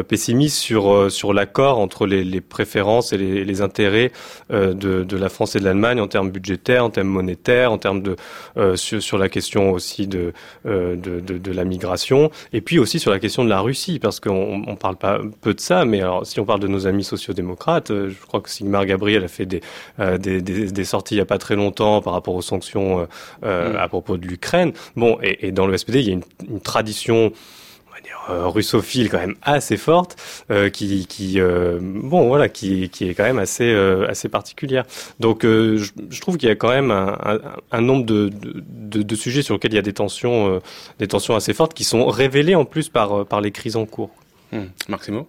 pessimiste 0.07 0.57
sur 0.57 1.11
sur 1.11 1.33
l'accord 1.33 1.79
entre 1.79 2.05
les, 2.05 2.41
préférences 2.41 3.13
et 3.13 3.17
les, 3.17 3.61
intérêts 3.61 4.11
de, 4.49 5.15
la 5.15 5.29
France 5.29 5.55
et 5.55 5.59
de 5.59 5.65
l'Allemagne 5.65 5.99
en 5.99 6.07
termes 6.07 6.31
budgétaires, 6.31 6.85
en 6.85 6.89
termes 6.89 7.07
monétaires, 7.07 7.71
en 7.71 7.77
termes 7.77 8.01
de 8.01 8.15
sur, 8.75 9.17
la 9.17 9.29
question 9.29 9.71
aussi 9.71 10.07
de, 10.07 10.33
de, 10.65 11.51
la 11.51 11.65
migration, 11.65 12.31
et 12.53 12.61
puis 12.61 12.79
aussi 12.79 12.99
sur 12.99 13.11
la 13.11 13.19
question 13.19 13.43
de 13.43 13.49
la 13.49 13.59
Russie, 13.59 13.99
parce 13.99 14.19
qu'on 14.19 14.63
on 14.67 14.75
parle 14.75 14.95
pas 14.95 15.19
peu 15.41 15.53
de 15.53 15.59
ça, 15.59 15.85
mais 15.85 16.01
alors 16.01 16.25
si 16.25 16.39
on 16.39 16.45
parle 16.45 16.59
de 16.59 16.67
nos 16.67 16.87
amis 16.87 17.03
sociodémocrates, 17.03 17.91
euh, 17.91 18.09
je 18.09 18.25
crois 18.25 18.41
que 18.41 18.49
Sigmar 18.49 18.85
Gabriel 18.85 19.23
a 19.23 19.27
fait 19.27 19.45
des, 19.45 19.61
euh, 19.99 20.17
des, 20.17 20.41
des, 20.41 20.71
des, 20.71 20.83
sorties 20.83 21.15
il 21.15 21.17
y 21.17 21.21
a 21.21 21.25
pas 21.25 21.37
très 21.37 21.55
longtemps 21.55 22.01
par 22.01 22.13
rapport 22.13 22.35
aux 22.35 22.41
sanctions 22.41 23.07
euh, 23.43 23.73
mm. 23.73 23.75
à 23.77 23.87
propos 23.87 24.17
de 24.17 24.25
l'Ukraine. 24.25 24.73
Bon, 25.01 25.17
et, 25.23 25.47
et, 25.47 25.51
dans 25.51 25.65
le 25.65 25.75
SPD, 25.75 25.99
il 26.01 26.07
y 26.07 26.11
a 26.11 26.13
une, 26.13 26.23
une 26.47 26.61
tradition 26.61 27.33
euh, 28.29 28.47
russophile 28.47 29.09
quand 29.09 29.17
même 29.17 29.33
assez 29.41 29.77
forte, 29.77 30.15
euh, 30.51 30.69
qui, 30.69 31.07
qui 31.07 31.39
euh, 31.39 31.79
bon 31.81 32.27
voilà, 32.27 32.49
qui, 32.49 32.87
qui 32.89 33.09
est 33.09 33.15
quand 33.15 33.23
même 33.23 33.39
assez 33.39 33.73
assez 34.07 34.29
particulière. 34.29 34.85
Donc 35.19 35.41
je, 35.41 35.89
je, 36.11 36.21
trouve 36.21 36.37
qu'il 36.37 36.47
y 36.47 36.51
a 36.51 36.55
quand 36.55 36.69
même 36.69 36.91
un, 36.91 37.17
un, 37.25 37.39
un 37.71 37.81
nombre 37.81 38.05
de, 38.05 38.29
de, 38.31 39.01
de, 39.01 39.15
sujets 39.15 39.41
sur 39.41 39.55
lesquels 39.55 39.73
il 39.73 39.75
y 39.75 39.79
a 39.79 39.81
des 39.81 39.93
tensions 39.93 40.61
des 40.99 41.07
tensions 41.07 41.35
assez 41.35 41.55
fortes 41.55 41.73
qui 41.73 41.83
sont 41.83 42.05
révélées 42.05 42.53
en 42.53 42.63
plus 42.63 42.89
par 42.89 43.25
par 43.25 43.41
les 43.41 43.49
crises 43.49 43.75
en 43.75 43.87
cours. 43.87 44.11
Hum. 44.53 44.69
Marc 44.87 45.05
Simo? 45.05 45.27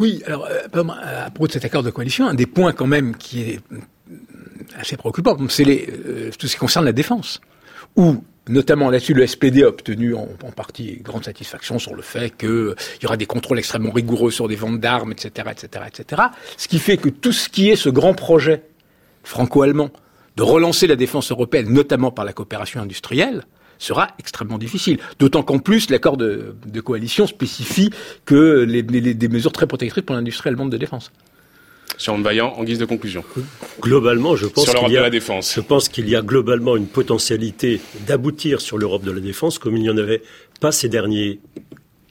Oui, 0.00 0.24
alors 0.26 0.48
à 0.48 1.30
propos 1.30 1.46
de 1.46 1.52
cet 1.52 1.64
accord 1.64 1.84
de 1.84 1.90
coalition, 1.90 2.26
un 2.26 2.34
des 2.34 2.46
points 2.46 2.72
quand 2.72 2.88
même 2.88 3.16
qui 3.16 3.42
est 3.42 3.60
assez 4.76 4.96
préoccupant, 4.96 5.36
c'est 5.48 5.64
les 5.64 5.86
tout 6.36 6.48
ce 6.48 6.54
qui 6.54 6.58
concerne 6.58 6.84
la 6.84 6.92
défense, 6.92 7.40
où 7.94 8.24
Notamment 8.48 8.90
là-dessus, 8.90 9.14
le 9.14 9.26
SPD 9.26 9.62
a 9.62 9.68
obtenu 9.68 10.14
en, 10.14 10.26
partie 10.56 11.00
grande 11.02 11.24
satisfaction 11.24 11.78
sur 11.78 11.94
le 11.94 12.02
fait 12.02 12.36
qu'il 12.36 12.74
y 13.02 13.06
aura 13.06 13.16
des 13.16 13.26
contrôles 13.26 13.58
extrêmement 13.58 13.90
rigoureux 13.90 14.30
sur 14.30 14.48
des 14.48 14.56
ventes 14.56 14.80
d'armes, 14.80 15.12
etc., 15.12 15.48
etc., 15.50 15.84
etc. 15.86 16.22
Ce 16.56 16.68
qui 16.68 16.78
fait 16.78 16.96
que 16.96 17.08
tout 17.08 17.32
ce 17.32 17.48
qui 17.48 17.68
est 17.68 17.76
ce 17.76 17.88
grand 17.88 18.14
projet 18.14 18.62
franco-allemand 19.22 19.90
de 20.36 20.42
relancer 20.42 20.86
la 20.86 20.96
défense 20.96 21.30
européenne, 21.30 21.68
notamment 21.72 22.10
par 22.10 22.24
la 22.24 22.32
coopération 22.32 22.80
industrielle, 22.80 23.44
sera 23.78 24.08
extrêmement 24.18 24.58
difficile. 24.58 24.98
D'autant 25.18 25.42
qu'en 25.42 25.58
plus, 25.58 25.90
l'accord 25.90 26.16
de, 26.16 26.54
coalition 26.84 27.26
spécifie 27.26 27.90
que 28.24 28.64
des 28.64 29.28
mesures 29.28 29.52
très 29.52 29.66
protectrices 29.66 30.04
pour 30.04 30.16
l'industrie 30.16 30.48
allemande 30.48 30.70
de 30.70 30.76
défense. 30.76 31.12
Jérôme 31.98 32.22
Vaillant, 32.22 32.54
en 32.56 32.64
guise 32.64 32.78
de 32.78 32.84
conclusion. 32.84 33.24
Globalement, 33.80 34.36
je 34.36 34.46
pense 34.46 34.64
qu'il 34.70 34.92
y 34.92 34.96
a, 34.96 35.00
de 35.00 35.04
la 35.04 35.10
défense. 35.10 35.52
je 35.54 35.60
pense 35.60 35.88
qu'il 35.88 36.08
y 36.08 36.14
a 36.14 36.22
globalement 36.22 36.76
une 36.76 36.86
potentialité 36.86 37.80
d'aboutir 38.06 38.60
sur 38.60 38.78
l'Europe 38.78 39.02
de 39.02 39.10
la 39.10 39.20
défense 39.20 39.58
comme 39.58 39.76
il 39.76 39.82
n'y 39.82 39.90
en 39.90 39.98
avait 39.98 40.22
pas 40.60 40.72
ces 40.72 40.88
derniers 40.88 41.40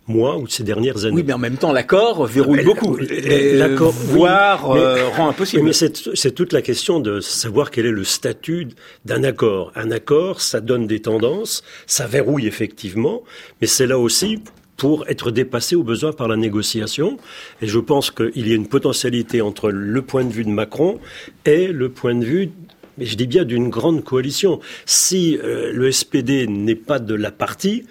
mois 0.08 0.38
ou 0.38 0.48
ces 0.48 0.64
dernières 0.64 1.06
années. 1.06 1.16
Oui, 1.16 1.24
mais 1.26 1.34
en 1.34 1.38
même 1.38 1.58
temps, 1.58 1.72
l'accord 1.72 2.26
verrouille 2.26 2.64
beaucoup. 2.64 2.98
L'accord, 2.98 3.92
voire 3.92 4.70
oui, 4.70 4.80
euh, 4.80 5.10
rend 5.10 5.30
impossible. 5.30 5.64
Mais 5.64 5.74
c'est 5.74 6.32
toute 6.32 6.54
la 6.54 6.62
question 6.62 7.00
de 7.00 7.20
savoir 7.20 7.72
quel 7.72 7.86
est 7.86 7.92
le 7.92 8.04
statut 8.04 8.70
d'un 9.06 9.24
accord. 9.24 9.72
Un 9.76 9.92
accord, 9.92 10.42
ça 10.42 10.62
donne 10.62 10.88
des 10.88 11.02
tendances, 11.02 11.64
ça 11.86 12.08
verrouille 12.08 12.48
effectivement, 12.48 13.24
mais 13.62 13.68
c'est 13.68 13.88
là 13.88 14.00
aussi 14.00 14.42
pour 14.78 15.08
être 15.10 15.32
dépassé 15.32 15.76
au 15.76 15.84
besoin 15.84 16.14
par 16.14 16.28
la 16.28 16.38
négociation. 16.38 17.18
Et 17.62 17.68
je 17.68 17.80
pense 17.80 18.12
qu'il 18.12 18.48
y 18.48 18.52
a 18.52 18.56
une 18.56 18.68
potentialité 18.68 19.42
entre 19.42 19.70
le 19.70 20.02
point 20.04 20.24
de 20.24 20.32
vue 20.32 20.46
de 20.46 20.50
Macron 20.50 21.00
et 21.46 21.68
le 21.68 21.90
point 21.90 22.16
de 22.16 22.24
vue 22.24 22.52
mais 23.00 23.06
je 23.06 23.16
dis 23.16 23.28
bien 23.28 23.46
d'une 23.46 23.70
grande 23.70 24.04
coalition. 24.04 24.60
Si 24.88 25.38
euh, 25.38 25.72
le 25.72 25.92
SPD 25.92 26.48
n'est 26.48 26.74
pas 26.76 26.98
de 26.98 27.14
la 27.14 27.32
partie, 27.32 27.86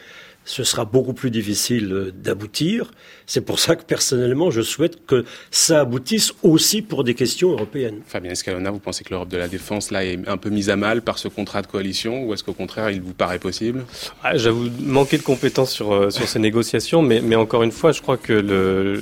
ce 0.44 0.64
sera 0.64 0.84
beaucoup 0.84 1.12
plus 1.12 1.30
difficile 1.30 1.92
euh, 1.92 2.10
d'aboutir. 2.12 2.90
C'est 3.26 3.40
pour 3.40 3.58
ça 3.58 3.74
que 3.76 3.82
personnellement, 3.84 4.50
je 4.50 4.62
souhaite 4.62 5.04
que 5.06 5.24
ça 5.50 5.80
aboutisse 5.80 6.32
aussi 6.42 6.80
pour 6.82 7.02
des 7.04 7.14
questions 7.14 7.50
européennes. 7.50 8.00
Fabien 8.06 8.30
Escalona, 8.30 8.70
vous 8.70 8.78
pensez 8.78 9.02
que 9.04 9.10
l'Europe 9.10 9.28
de 9.28 9.36
la 9.36 9.48
défense 9.48 9.90
là 9.90 10.04
est 10.04 10.18
un 10.28 10.36
peu 10.36 10.48
mise 10.48 10.70
à 10.70 10.76
mal 10.76 11.02
par 11.02 11.18
ce 11.18 11.28
contrat 11.28 11.62
de 11.62 11.66
coalition, 11.66 12.24
ou 12.24 12.32
est-ce 12.34 12.44
qu'au 12.44 12.52
contraire, 12.52 12.90
il 12.90 13.02
vous 13.02 13.14
paraît 13.14 13.38
possible? 13.38 13.84
Ah, 14.22 14.36
J'avoue 14.36 14.68
manquer 14.80 15.18
de 15.18 15.22
compétences 15.22 15.72
sur 15.72 15.92
euh, 15.92 16.10
sur 16.10 16.28
ces 16.28 16.38
négociations, 16.38 17.02
mais 17.02 17.20
mais 17.20 17.36
encore 17.36 17.62
une 17.62 17.72
fois, 17.72 17.92
je 17.92 18.00
crois 18.00 18.16
que 18.16 19.00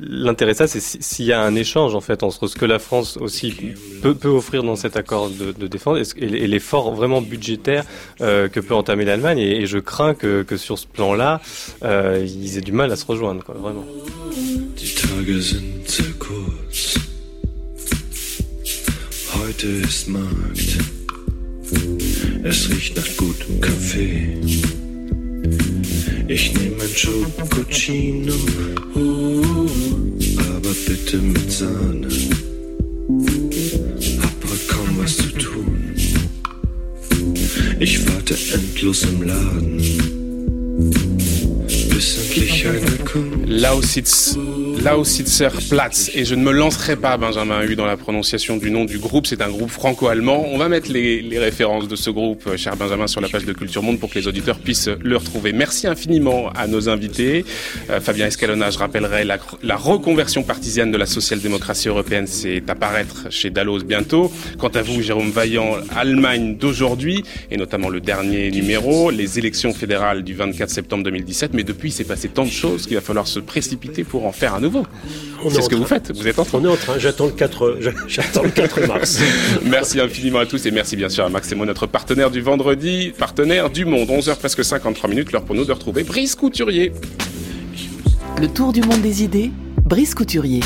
l'intérêt 0.00 0.54
ça, 0.54 0.66
c'est 0.66 0.80
s'il 0.80 1.26
y 1.26 1.32
a 1.32 1.40
un 1.40 1.54
échange 1.54 1.94
en 1.94 2.00
fait 2.00 2.22
entre 2.22 2.46
ce 2.46 2.56
que 2.56 2.64
la 2.64 2.78
France 2.78 3.16
aussi 3.16 3.54
peut 4.02 4.14
peut 4.14 4.28
offrir 4.28 4.62
dans 4.62 4.76
cet 4.76 4.96
accord 4.96 5.30
de, 5.30 5.52
de 5.52 5.66
défense 5.66 6.14
et, 6.16 6.24
et 6.24 6.46
l'effort 6.46 6.94
vraiment 6.94 7.20
budgétaire 7.20 7.84
euh, 8.20 8.48
que 8.48 8.60
peut 8.60 8.74
entamer 8.74 9.04
l'Allemagne, 9.04 9.38
et, 9.38 9.62
et, 9.62 9.66
je 9.66 9.78
crains 9.78 10.14
que 10.14 10.42
que 10.42 10.56
sur 10.56 10.78
ce 10.78 10.86
plan-là, 10.86 11.40
euh, 11.82 12.24
ils 12.24 12.56
aient 12.58 12.60
du 12.60 12.72
mal 12.72 12.92
à 12.92 12.96
se 12.96 13.04
rejoindre. 13.06 13.42
Quoi 13.42 13.63
vraiment. 13.64 13.86
Die 14.78 14.94
Tage 14.94 15.40
sind 15.40 15.88
sehr 15.88 16.12
kurz. 16.18 17.00
Heute 19.38 19.66
ist 19.66 20.06
Markt. 20.08 20.78
Es 22.42 22.68
riecht 22.68 22.96
nach 22.96 23.16
gutem 23.16 23.60
Kaffee. 23.60 24.36
Ich 26.28 26.52
nehme 26.54 26.82
ein 26.82 26.94
Schokocino, 26.94 28.34
aber 30.56 30.74
bitte 30.86 31.18
mit 31.18 31.50
Sahne. 31.50 32.08
Hab 34.22 34.68
kaum 34.68 34.98
was 34.98 35.16
zu 35.16 35.28
tun. 35.46 35.94
Ich 37.80 38.06
warte 38.08 38.36
endlos 38.52 39.04
im 39.04 39.22
Laden. 39.22 40.23
Lausitz, 43.46 44.36
Lausitzerplatz. 44.82 45.68
Platz. 45.68 46.10
Et 46.14 46.24
je 46.24 46.34
ne 46.34 46.42
me 46.42 46.52
lancerai 46.52 46.96
pas, 46.96 47.16
Benjamin 47.16 47.62
Hu, 47.62 47.76
dans 47.76 47.86
la 47.86 47.96
prononciation 47.96 48.56
du 48.56 48.70
nom 48.70 48.84
du 48.84 48.98
groupe. 48.98 49.26
C'est 49.26 49.42
un 49.42 49.48
groupe 49.48 49.70
franco-allemand. 49.70 50.46
On 50.50 50.58
va 50.58 50.68
mettre 50.68 50.90
les, 50.90 51.38
références 51.38 51.88
de 51.88 51.96
ce 51.96 52.10
groupe, 52.10 52.46
euh, 52.46 52.56
cher 52.56 52.76
Benjamin, 52.76 53.06
sur 53.06 53.20
la 53.20 53.28
page 53.28 53.44
de 53.44 53.52
Culture 53.52 53.82
Monde 53.82 53.98
pour 53.98 54.10
que 54.10 54.18
les 54.18 54.26
auditeurs 54.26 54.58
puissent 54.58 54.88
le 54.88 55.16
retrouver. 55.16 55.52
Merci 55.52 55.86
infiniment 55.86 56.50
à 56.54 56.66
nos 56.66 56.88
invités. 56.88 57.44
Euh, 57.90 58.00
Fabien 58.00 58.26
Escalona, 58.26 58.70
je 58.70 58.78
rappellerai 58.78 59.24
la, 59.24 59.76
reconversion 59.76 60.42
partisane 60.42 60.90
de 60.90 60.96
la 60.96 61.06
social-démocratie 61.06 61.88
européenne, 61.88 62.26
c'est 62.26 62.62
apparaître 62.68 63.26
chez 63.30 63.50
Dallos 63.50 63.84
bientôt. 63.84 64.32
Quant 64.58 64.68
à 64.68 64.82
vous, 64.82 65.02
Jérôme 65.02 65.30
Vaillant, 65.30 65.76
Allemagne 65.94 66.56
d'aujourd'hui, 66.56 67.24
et 67.50 67.56
notamment 67.56 67.88
le 67.88 68.00
dernier 68.00 68.50
numéro, 68.50 69.10
les 69.10 69.38
élections 69.38 69.74
fédérales 69.74 70.22
du 70.22 70.34
24 70.34 70.70
septembre 70.70 71.04
2017. 71.04 71.52
Mais 71.52 71.64
depuis, 71.64 71.90
c'est 71.90 72.04
passé 72.04 72.28
tant 72.28 72.44
de 72.44 72.50
choses 72.50 72.86
qu'il 72.86 72.94
va 72.94 73.02
falloir 73.02 73.26
se 73.26 73.40
précipiter 73.40 74.04
pour 74.04 74.26
en 74.26 74.32
faire 74.32 74.54
à 74.54 74.60
nouveau. 74.64 74.86
C'est 75.50 75.62
ce 75.62 75.68
que 75.68 75.74
vous 75.74 75.84
faites. 75.84 76.10
Vous 76.16 76.26
êtes 76.26 76.38
en 76.38 76.44
train. 76.44 76.58
On 76.60 76.64
est 76.64 76.68
en 76.68 76.76
train. 76.76 76.98
J'attends 76.98 77.26
le 77.26 77.32
4, 77.32 77.78
j'attends 78.08 78.42
le 78.42 78.50
4 78.50 78.86
mars. 78.86 79.20
merci 79.64 80.00
infiniment 80.00 80.40
à 80.40 80.46
tous 80.46 80.64
et 80.66 80.70
merci 80.70 80.96
bien 80.96 81.08
sûr 81.08 81.24
à 81.24 81.28
Maximo, 81.28 81.64
notre 81.64 81.86
partenaire 81.86 82.30
du 82.30 82.40
vendredi, 82.40 83.12
partenaire 83.16 83.70
du 83.70 83.84
monde. 83.84 84.08
11h 84.08 84.36
presque 84.36 84.64
53 84.64 85.10
minutes, 85.10 85.32
l'heure 85.32 85.44
pour 85.44 85.54
nous 85.54 85.64
de 85.64 85.72
retrouver 85.72 86.02
Brice 86.02 86.34
Couturier. 86.34 86.92
Le 88.40 88.48
tour 88.48 88.72
du 88.72 88.80
monde 88.80 89.00
des 89.00 89.22
idées, 89.22 89.52
Brice 89.84 90.14
Couturier. 90.14 90.60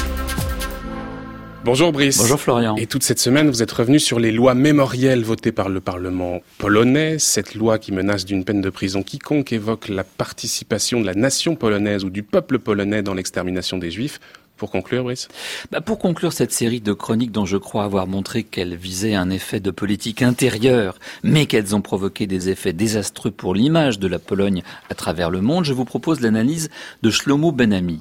Bonjour 1.68 1.92
Brice. 1.92 2.16
Bonjour 2.16 2.40
Florian. 2.40 2.76
Et 2.76 2.86
toute 2.86 3.02
cette 3.02 3.18
semaine, 3.18 3.50
vous 3.50 3.62
êtes 3.62 3.72
revenu 3.72 4.00
sur 4.00 4.18
les 4.18 4.32
lois 4.32 4.54
mémorielles 4.54 5.22
votées 5.22 5.52
par 5.52 5.68
le 5.68 5.82
Parlement 5.82 6.40
polonais, 6.56 7.18
cette 7.18 7.54
loi 7.54 7.78
qui 7.78 7.92
menace 7.92 8.24
d'une 8.24 8.42
peine 8.42 8.62
de 8.62 8.70
prison 8.70 9.02
quiconque 9.02 9.52
évoque 9.52 9.88
la 9.88 10.02
participation 10.02 10.98
de 10.98 11.04
la 11.04 11.12
nation 11.12 11.56
polonaise 11.56 12.04
ou 12.04 12.08
du 12.08 12.22
peuple 12.22 12.58
polonais 12.58 13.02
dans 13.02 13.12
l'extermination 13.12 13.76
des 13.76 13.90
Juifs. 13.90 14.18
Pour 14.56 14.70
conclure, 14.70 15.04
Brice 15.04 15.28
bah 15.70 15.82
Pour 15.82 15.98
conclure 15.98 16.32
cette 16.32 16.52
série 16.52 16.80
de 16.80 16.94
chroniques 16.94 17.32
dont 17.32 17.44
je 17.44 17.58
crois 17.58 17.84
avoir 17.84 18.06
montré 18.06 18.44
qu'elles 18.44 18.74
visaient 18.74 19.14
un 19.14 19.28
effet 19.28 19.60
de 19.60 19.70
politique 19.70 20.22
intérieure, 20.22 20.98
mais 21.22 21.44
qu'elles 21.44 21.76
ont 21.76 21.82
provoqué 21.82 22.26
des 22.26 22.48
effets 22.48 22.72
désastreux 22.72 23.30
pour 23.30 23.54
l'image 23.54 23.98
de 23.98 24.08
la 24.08 24.18
Pologne 24.18 24.62
à 24.88 24.94
travers 24.94 25.28
le 25.28 25.42
monde, 25.42 25.64
je 25.64 25.74
vous 25.74 25.84
propose 25.84 26.22
l'analyse 26.22 26.70
de 27.02 27.10
Shlomo 27.10 27.52
Benami. 27.52 28.00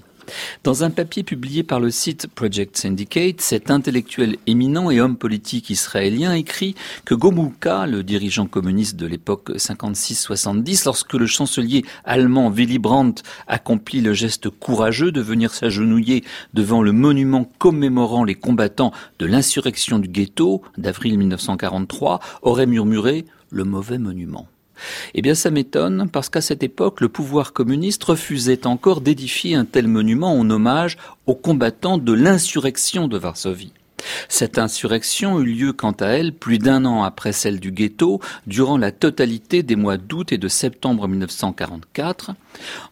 Dans 0.63 0.83
un 0.83 0.89
papier 0.89 1.23
publié 1.23 1.63
par 1.63 1.79
le 1.79 1.91
site 1.91 2.27
Project 2.27 2.77
Syndicate, 2.77 3.41
cet 3.41 3.71
intellectuel 3.71 4.37
éminent 4.47 4.91
et 4.91 4.99
homme 4.99 5.17
politique 5.17 5.69
israélien 5.69 6.33
écrit 6.33 6.75
que 7.05 7.15
Gomulka, 7.15 7.85
le 7.87 8.03
dirigeant 8.03 8.47
communiste 8.47 8.95
de 8.95 9.05
l'époque 9.05 9.51
56-70, 9.55 10.85
lorsque 10.85 11.13
le 11.13 11.27
chancelier 11.27 11.85
allemand 12.05 12.49
Willy 12.49 12.79
Brandt 12.79 13.23
accomplit 13.47 14.01
le 14.01 14.13
geste 14.13 14.49
courageux 14.49 15.11
de 15.11 15.21
venir 15.21 15.53
s'agenouiller 15.53 16.23
devant 16.53 16.81
le 16.81 16.91
monument 16.91 17.49
commémorant 17.57 18.23
les 18.23 18.35
combattants 18.35 18.91
de 19.19 19.25
l'insurrection 19.25 19.99
du 19.99 20.07
ghetto 20.07 20.61
d'avril 20.77 21.17
1943, 21.17 22.19
aurait 22.41 22.65
murmuré 22.65 23.25
le 23.49 23.63
mauvais 23.63 23.97
monument. 23.97 24.47
Eh 25.13 25.21
bien, 25.21 25.35
ça 25.35 25.51
m'étonne 25.51 26.09
parce 26.11 26.29
qu'à 26.29 26.41
cette 26.41 26.63
époque, 26.63 27.01
le 27.01 27.09
pouvoir 27.09 27.53
communiste 27.53 28.03
refusait 28.03 28.65
encore 28.67 29.01
d'édifier 29.01 29.55
un 29.55 29.65
tel 29.65 29.87
monument 29.87 30.37
en 30.37 30.49
hommage 30.49 30.97
aux 31.25 31.35
combattants 31.35 31.97
de 31.97 32.13
l'insurrection 32.13 33.07
de 33.07 33.17
Varsovie. 33.17 33.73
Cette 34.29 34.57
insurrection 34.57 35.39
eut 35.39 35.45
lieu 35.45 35.73
quant 35.73 35.95
à 35.99 36.07
elle 36.07 36.33
plus 36.33 36.59
d'un 36.59 36.85
an 36.85 37.03
après 37.03 37.31
celle 37.31 37.59
du 37.59 37.71
ghetto, 37.71 38.19
durant 38.45 38.77
la 38.77 38.91
totalité 38.91 39.63
des 39.63 39.75
mois 39.75 39.97
d'août 39.97 40.31
et 40.31 40.37
de 40.37 40.47
septembre 40.47 41.07
1944. 41.07 42.31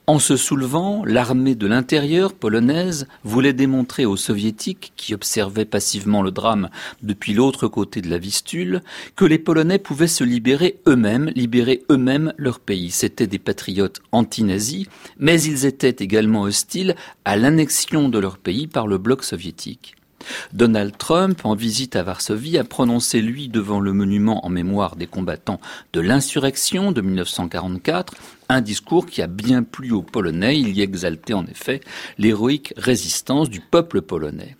En 0.07 0.19
se 0.19 0.37
soulevant, 0.37 1.03
l'armée 1.05 1.55
de 1.55 1.67
l'intérieur 1.67 2.33
polonaise 2.33 3.07
voulait 3.23 3.53
démontrer 3.53 4.05
aux 4.05 4.17
soviétiques, 4.17 4.93
qui 4.95 5.13
observaient 5.13 5.65
passivement 5.65 6.21
le 6.21 6.31
drame 6.31 6.69
depuis 7.03 7.33
l'autre 7.33 7.67
côté 7.67 8.01
de 8.01 8.09
la 8.09 8.17
Vistule, 8.17 8.81
que 9.15 9.25
les 9.25 9.39
Polonais 9.39 9.79
pouvaient 9.79 10.07
se 10.07 10.23
libérer 10.23 10.79
eux-mêmes, 10.87 11.31
libérer 11.35 11.83
eux-mêmes 11.91 12.33
leur 12.37 12.59
pays. 12.59 12.91
C'étaient 12.91 13.27
des 13.27 13.39
patriotes 13.39 14.01
anti-nazis, 14.11 14.87
mais 15.19 15.41
ils 15.41 15.65
étaient 15.65 16.03
également 16.03 16.41
hostiles 16.41 16.95
à 17.25 17.37
l'annexion 17.37 18.09
de 18.09 18.19
leur 18.19 18.37
pays 18.37 18.67
par 18.67 18.87
le 18.87 18.97
bloc 18.97 19.23
soviétique. 19.23 19.95
Donald 20.53 20.97
Trump, 20.97 21.45
en 21.45 21.55
visite 21.55 21.95
à 21.95 22.03
Varsovie, 22.03 22.57
a 22.57 22.63
prononcé, 22.63 23.21
lui, 23.21 23.49
devant 23.49 23.80
le 23.80 23.93
monument 23.93 24.45
en 24.45 24.49
mémoire 24.49 24.95
des 24.95 25.07
combattants 25.07 25.59
de 25.93 26.01
l'insurrection 26.01 26.91
de 26.91 27.01
1944, 27.01 28.13
un 28.49 28.61
discours 28.61 29.05
qui 29.05 29.21
a 29.21 29.28
bien 29.28 29.63
plu 29.63 29.91
aux 29.91 30.01
Polonais. 30.01 30.59
Il 30.59 30.69
y 30.69 30.82
exaltait 30.82 31.34
en 31.34 31.45
effet 31.45 31.82
l'héroïque 32.17 32.73
résistance 32.78 33.49
du 33.49 33.59
peuple 33.59 34.01
polonais. 34.01 34.55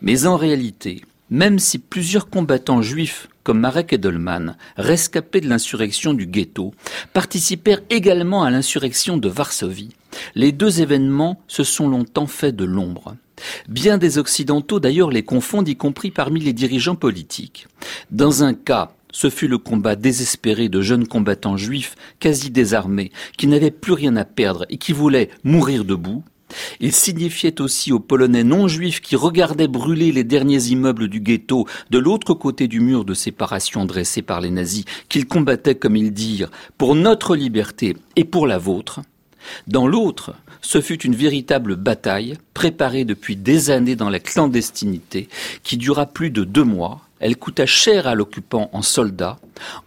Mais 0.00 0.26
en 0.26 0.36
réalité, 0.36 1.02
même 1.30 1.58
si 1.58 1.78
plusieurs 1.78 2.30
combattants 2.30 2.82
juifs 2.82 3.28
comme 3.42 3.60
Marek 3.60 3.92
Edelman, 3.92 4.56
rescapés 4.76 5.40
de 5.40 5.48
l'insurrection 5.48 6.14
du 6.14 6.26
ghetto, 6.26 6.74
participèrent 7.12 7.82
également 7.90 8.42
à 8.42 8.50
l'insurrection 8.50 9.16
de 9.16 9.28
Varsovie. 9.28 9.94
Les 10.34 10.52
deux 10.52 10.80
événements 10.80 11.40
se 11.46 11.62
sont 11.62 11.88
longtemps 11.88 12.26
faits 12.26 12.56
de 12.56 12.64
l'ombre. 12.64 13.16
Bien 13.68 13.98
des 13.98 14.18
Occidentaux 14.18 14.80
d'ailleurs 14.80 15.10
les 15.10 15.22
confondent, 15.22 15.68
y 15.68 15.76
compris 15.76 16.10
parmi 16.10 16.40
les 16.40 16.52
dirigeants 16.52 16.96
politiques. 16.96 17.66
Dans 18.10 18.42
un 18.42 18.54
cas, 18.54 18.92
ce 19.12 19.30
fut 19.30 19.48
le 19.48 19.58
combat 19.58 19.96
désespéré 19.96 20.68
de 20.68 20.82
jeunes 20.82 21.06
combattants 21.06 21.56
juifs 21.56 21.96
quasi 22.20 22.50
désarmés, 22.50 23.12
qui 23.36 23.46
n'avaient 23.46 23.70
plus 23.70 23.92
rien 23.92 24.16
à 24.16 24.24
perdre 24.24 24.66
et 24.68 24.76
qui 24.76 24.92
voulaient 24.92 25.30
mourir 25.42 25.84
debout. 25.84 26.22
Il 26.80 26.92
signifiait 26.92 27.60
aussi 27.60 27.92
aux 27.92 27.98
Polonais 27.98 28.44
non 28.44 28.68
juifs 28.68 29.00
qui 29.00 29.16
regardaient 29.16 29.68
brûler 29.68 30.12
les 30.12 30.24
derniers 30.24 30.66
immeubles 30.66 31.08
du 31.08 31.20
ghetto 31.20 31.66
de 31.90 31.98
l'autre 31.98 32.34
côté 32.34 32.68
du 32.68 32.80
mur 32.80 33.04
de 33.04 33.14
séparation 33.14 33.84
dressé 33.84 34.22
par 34.22 34.40
les 34.40 34.50
nazis 34.50 34.84
qu'ils 35.08 35.26
combattaient, 35.26 35.74
comme 35.74 35.96
ils 35.96 36.12
dirent, 36.12 36.50
pour 36.78 36.94
notre 36.94 37.36
liberté 37.36 37.96
et 38.14 38.24
pour 38.24 38.46
la 38.46 38.58
vôtre. 38.58 39.00
Dans 39.66 39.86
l'autre, 39.86 40.34
ce 40.60 40.80
fut 40.80 41.02
une 41.02 41.14
véritable 41.14 41.76
bataille, 41.76 42.38
préparée 42.54 43.04
depuis 43.04 43.36
des 43.36 43.70
années 43.70 43.96
dans 43.96 44.10
la 44.10 44.20
clandestinité, 44.20 45.28
qui 45.62 45.76
dura 45.76 46.06
plus 46.06 46.30
de 46.30 46.44
deux 46.44 46.64
mois. 46.64 47.05
Elle 47.18 47.36
coûta 47.36 47.64
cher 47.64 48.06
à 48.06 48.14
l'occupant 48.14 48.68
en 48.72 48.82
soldats. 48.82 49.38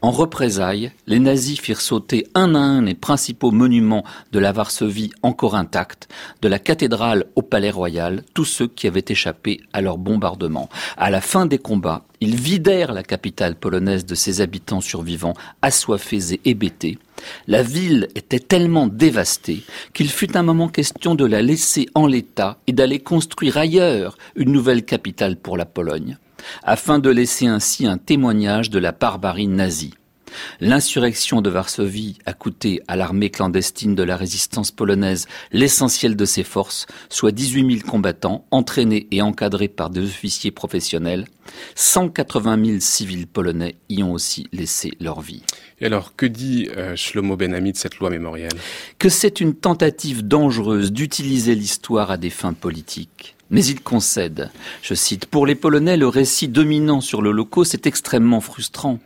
En 0.01 0.09
représailles, 0.09 0.91
les 1.05 1.19
nazis 1.19 1.59
firent 1.59 1.81
sauter 1.81 2.25
un 2.33 2.55
à 2.55 2.59
un 2.59 2.81
les 2.81 2.95
principaux 2.95 3.51
monuments 3.51 4.03
de 4.31 4.39
la 4.39 4.51
Varsovie 4.51 5.11
encore 5.21 5.55
intacts, 5.55 6.07
de 6.41 6.47
la 6.47 6.57
cathédrale 6.57 7.25
au 7.35 7.43
palais 7.43 7.69
royal, 7.69 8.23
tous 8.33 8.45
ceux 8.45 8.67
qui 8.67 8.87
avaient 8.87 9.05
échappé 9.07 9.61
à 9.73 9.81
leur 9.81 9.99
bombardement. 9.99 10.69
À 10.97 11.11
la 11.11 11.21
fin 11.21 11.45
des 11.45 11.59
combats, 11.59 12.03
ils 12.19 12.35
vidèrent 12.35 12.93
la 12.93 13.03
capitale 13.03 13.55
polonaise 13.55 14.05
de 14.05 14.15
ses 14.15 14.41
habitants 14.41 14.81
survivants, 14.81 15.35
assoiffés 15.61 16.33
et 16.33 16.41
hébétés. 16.45 16.97
La 17.47 17.61
ville 17.61 18.07
était 18.15 18.39
tellement 18.39 18.87
dévastée 18.87 19.63
qu'il 19.93 20.09
fut 20.09 20.35
un 20.35 20.43
moment 20.43 20.67
question 20.67 21.15
de 21.15 21.25
la 21.25 21.41
laisser 21.41 21.87
en 21.93 22.07
l'état 22.07 22.57
et 22.65 22.73
d'aller 22.73 22.99
construire 22.99 23.57
ailleurs 23.57 24.17
une 24.35 24.51
nouvelle 24.51 24.83
capitale 24.83 25.35
pour 25.37 25.57
la 25.57 25.65
Pologne, 25.65 26.17
afin 26.63 26.99
de 26.99 27.09
laisser 27.09 27.47
ainsi 27.47 27.85
un 27.85 27.97
témoignage 27.97 28.69
de 28.69 28.79
la 28.79 28.91
barbarie 28.91 29.47
nazie. 29.47 29.93
L'insurrection 30.59 31.41
de 31.41 31.49
Varsovie 31.49 32.17
a 32.25 32.33
coûté 32.33 32.81
à 32.87 32.95
l'armée 32.95 33.29
clandestine 33.29 33.95
de 33.95 34.03
la 34.03 34.17
résistance 34.17 34.71
polonaise 34.71 35.27
l'essentiel 35.51 36.15
de 36.15 36.25
ses 36.25 36.43
forces, 36.43 36.85
soit 37.09 37.31
18 37.31 37.79
000 37.79 37.89
combattants 37.89 38.45
entraînés 38.51 39.07
et 39.11 39.21
encadrés 39.21 39.67
par 39.67 39.89
des 39.89 40.03
officiers 40.03 40.51
professionnels. 40.51 41.25
180 41.75 42.65
000 42.65 42.79
civils 42.79 43.25
polonais 43.25 43.75
y 43.89 44.03
ont 44.03 44.13
aussi 44.13 44.47
laissé 44.51 44.91
leur 44.99 45.21
vie. 45.21 45.43
Et 45.81 45.85
alors, 45.85 46.15
que 46.15 46.27
dit 46.27 46.69
euh, 46.77 46.95
Shlomo 46.95 47.37
Benami 47.37 47.71
de 47.71 47.77
cette 47.77 47.97
loi 47.97 48.11
mémorielle? 48.11 48.51
Que 48.99 49.09
c'est 49.09 49.41
une 49.41 49.55
tentative 49.55 50.27
dangereuse 50.27 50.91
d'utiliser 50.91 51.55
l'histoire 51.55 52.11
à 52.11 52.17
des 52.17 52.29
fins 52.29 52.53
politiques. 52.53 53.35
Mais 53.51 53.65
il 53.65 53.81
concède, 53.81 54.51
je 54.83 54.93
cite, 54.93 55.25
Pour 55.25 55.47
les 55.47 55.55
Polonais, 55.55 55.97
le 55.97 56.07
récit 56.07 56.47
dominant 56.47 57.01
sur 57.01 57.21
l'Holocauste 57.21 57.73
est 57.73 57.87
extrêmement 57.87 58.41
frustrant. 58.41 58.99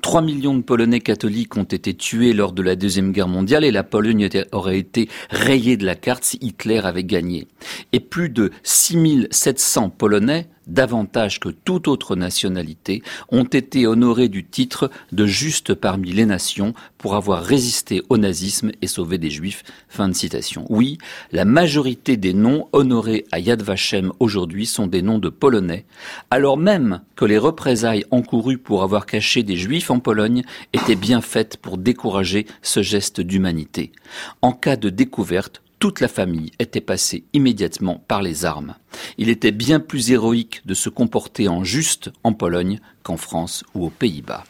3 0.00 0.22
millions 0.22 0.54
de 0.56 0.62
Polonais 0.62 1.00
catholiques 1.00 1.56
ont 1.56 1.64
été 1.64 1.94
tués 1.94 2.32
lors 2.32 2.52
de 2.52 2.62
la 2.62 2.76
Deuxième 2.76 3.12
Guerre 3.12 3.28
mondiale 3.28 3.64
et 3.64 3.70
la 3.70 3.82
Pologne 3.82 4.28
aurait 4.52 4.78
été 4.78 5.08
rayée 5.30 5.76
de 5.76 5.84
la 5.84 5.94
carte 5.94 6.24
si 6.24 6.38
Hitler 6.40 6.80
avait 6.84 7.04
gagné. 7.04 7.46
Et 7.92 8.00
plus 8.00 8.28
de 8.28 8.50
6700 8.62 9.90
Polonais 9.90 10.46
davantage 10.66 11.40
que 11.40 11.48
toute 11.48 11.88
autre 11.88 12.16
nationalité, 12.16 13.02
ont 13.30 13.44
été 13.44 13.86
honorés 13.86 14.28
du 14.28 14.44
titre 14.44 14.90
de 15.12 15.26
juste 15.26 15.74
parmi 15.74 16.12
les 16.12 16.26
nations 16.26 16.74
pour 16.98 17.14
avoir 17.14 17.42
résisté 17.42 18.02
au 18.08 18.18
nazisme 18.18 18.72
et 18.80 18.86
sauvé 18.86 19.18
des 19.18 19.30
juifs. 19.30 19.62
Fin 19.88 20.08
de 20.08 20.14
citation. 20.14 20.66
Oui, 20.68 20.98
la 21.32 21.44
majorité 21.44 22.16
des 22.16 22.32
noms 22.32 22.68
honorés 22.72 23.24
à 23.32 23.38
Yad 23.38 23.62
Vashem 23.62 24.12
aujourd'hui 24.20 24.66
sont 24.66 24.86
des 24.86 25.02
noms 25.02 25.18
de 25.18 25.28
Polonais, 25.28 25.84
alors 26.30 26.56
même 26.56 27.00
que 27.16 27.24
les 27.24 27.38
représailles 27.38 28.04
encourues 28.10 28.58
pour 28.58 28.82
avoir 28.82 29.06
caché 29.06 29.42
des 29.42 29.56
juifs 29.56 29.90
en 29.90 30.00
Pologne 30.00 30.42
étaient 30.72 30.94
bien 30.94 31.20
faites 31.20 31.56
pour 31.56 31.78
décourager 31.78 32.46
ce 32.62 32.82
geste 32.82 33.20
d'humanité. 33.20 33.92
En 34.40 34.52
cas 34.52 34.76
de 34.76 34.90
découverte, 34.90 35.62
toute 35.82 35.98
la 35.98 36.06
famille 36.06 36.52
était 36.60 36.80
passée 36.80 37.24
immédiatement 37.32 38.04
par 38.06 38.22
les 38.22 38.44
armes. 38.44 38.76
Il 39.18 39.28
était 39.28 39.50
bien 39.50 39.80
plus 39.80 40.12
héroïque 40.12 40.62
de 40.64 40.74
se 40.74 40.88
comporter 40.88 41.48
en 41.48 41.64
juste 41.64 42.12
en 42.22 42.32
Pologne 42.32 42.78
qu'en 43.02 43.16
France 43.16 43.64
ou 43.74 43.86
aux 43.86 43.90
Pays-Bas. 43.90 44.44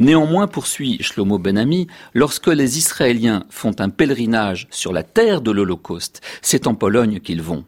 Néanmoins, 0.00 0.48
poursuit 0.48 1.00
Shlomo 1.00 1.38
Benami, 1.38 1.86
lorsque 2.12 2.48
les 2.48 2.76
Israéliens 2.76 3.44
font 3.50 3.76
un 3.78 3.88
pèlerinage 3.88 4.66
sur 4.72 4.92
la 4.92 5.04
terre 5.04 5.42
de 5.42 5.52
l'Holocauste, 5.52 6.22
c'est 6.42 6.66
en 6.66 6.74
Pologne 6.74 7.20
qu'ils 7.20 7.42
vont. 7.42 7.64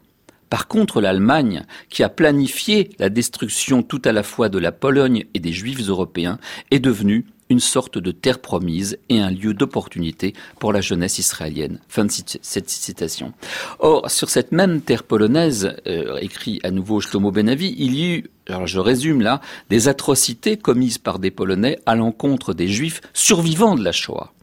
Par 0.49 0.67
contre, 0.67 0.99
l'Allemagne, 0.99 1.63
qui 1.87 2.03
a 2.03 2.09
planifié 2.09 2.89
la 2.99 3.07
destruction 3.07 3.83
tout 3.83 4.01
à 4.03 4.11
la 4.11 4.23
fois 4.23 4.49
de 4.49 4.59
la 4.59 4.73
Pologne 4.73 5.27
et 5.33 5.39
des 5.39 5.53
Juifs 5.53 5.87
européens, 5.87 6.39
est 6.71 6.79
devenue 6.79 7.25
une 7.49 7.59
sorte 7.59 7.97
de 7.97 8.11
terre 8.11 8.39
promise 8.39 8.97
et 9.09 9.19
un 9.19 9.31
lieu 9.31 9.53
d'opportunité 9.53 10.33
pour 10.59 10.73
la 10.73 10.81
jeunesse 10.81 11.19
israélienne. 11.19 11.79
Fin 11.87 12.05
de 12.05 12.11
cette 12.41 12.69
citation. 12.69 13.33
Or, 13.79 14.09
sur 14.09 14.29
cette 14.29 14.51
même 14.51 14.81
terre 14.81 15.03
polonaise, 15.03 15.75
euh, 15.87 16.17
écrit 16.17 16.59
à 16.63 16.71
nouveau 16.71 16.99
Shlomo 16.99 17.31
Benavi, 17.31 17.75
il 17.77 17.95
y 17.95 18.15
eut, 18.15 18.29
alors 18.47 18.67
je 18.67 18.79
résume 18.79 19.21
là, 19.21 19.41
des 19.69 19.87
atrocités 19.87 20.57
commises 20.57 20.97
par 20.97 21.19
des 21.19 21.31
Polonais 21.31 21.79
à 21.85 21.95
l'encontre 21.95 22.53
des 22.53 22.67
Juifs 22.67 23.01
survivants 23.13 23.75
de 23.75 23.83
la 23.83 23.91
Shoah. 23.91 24.33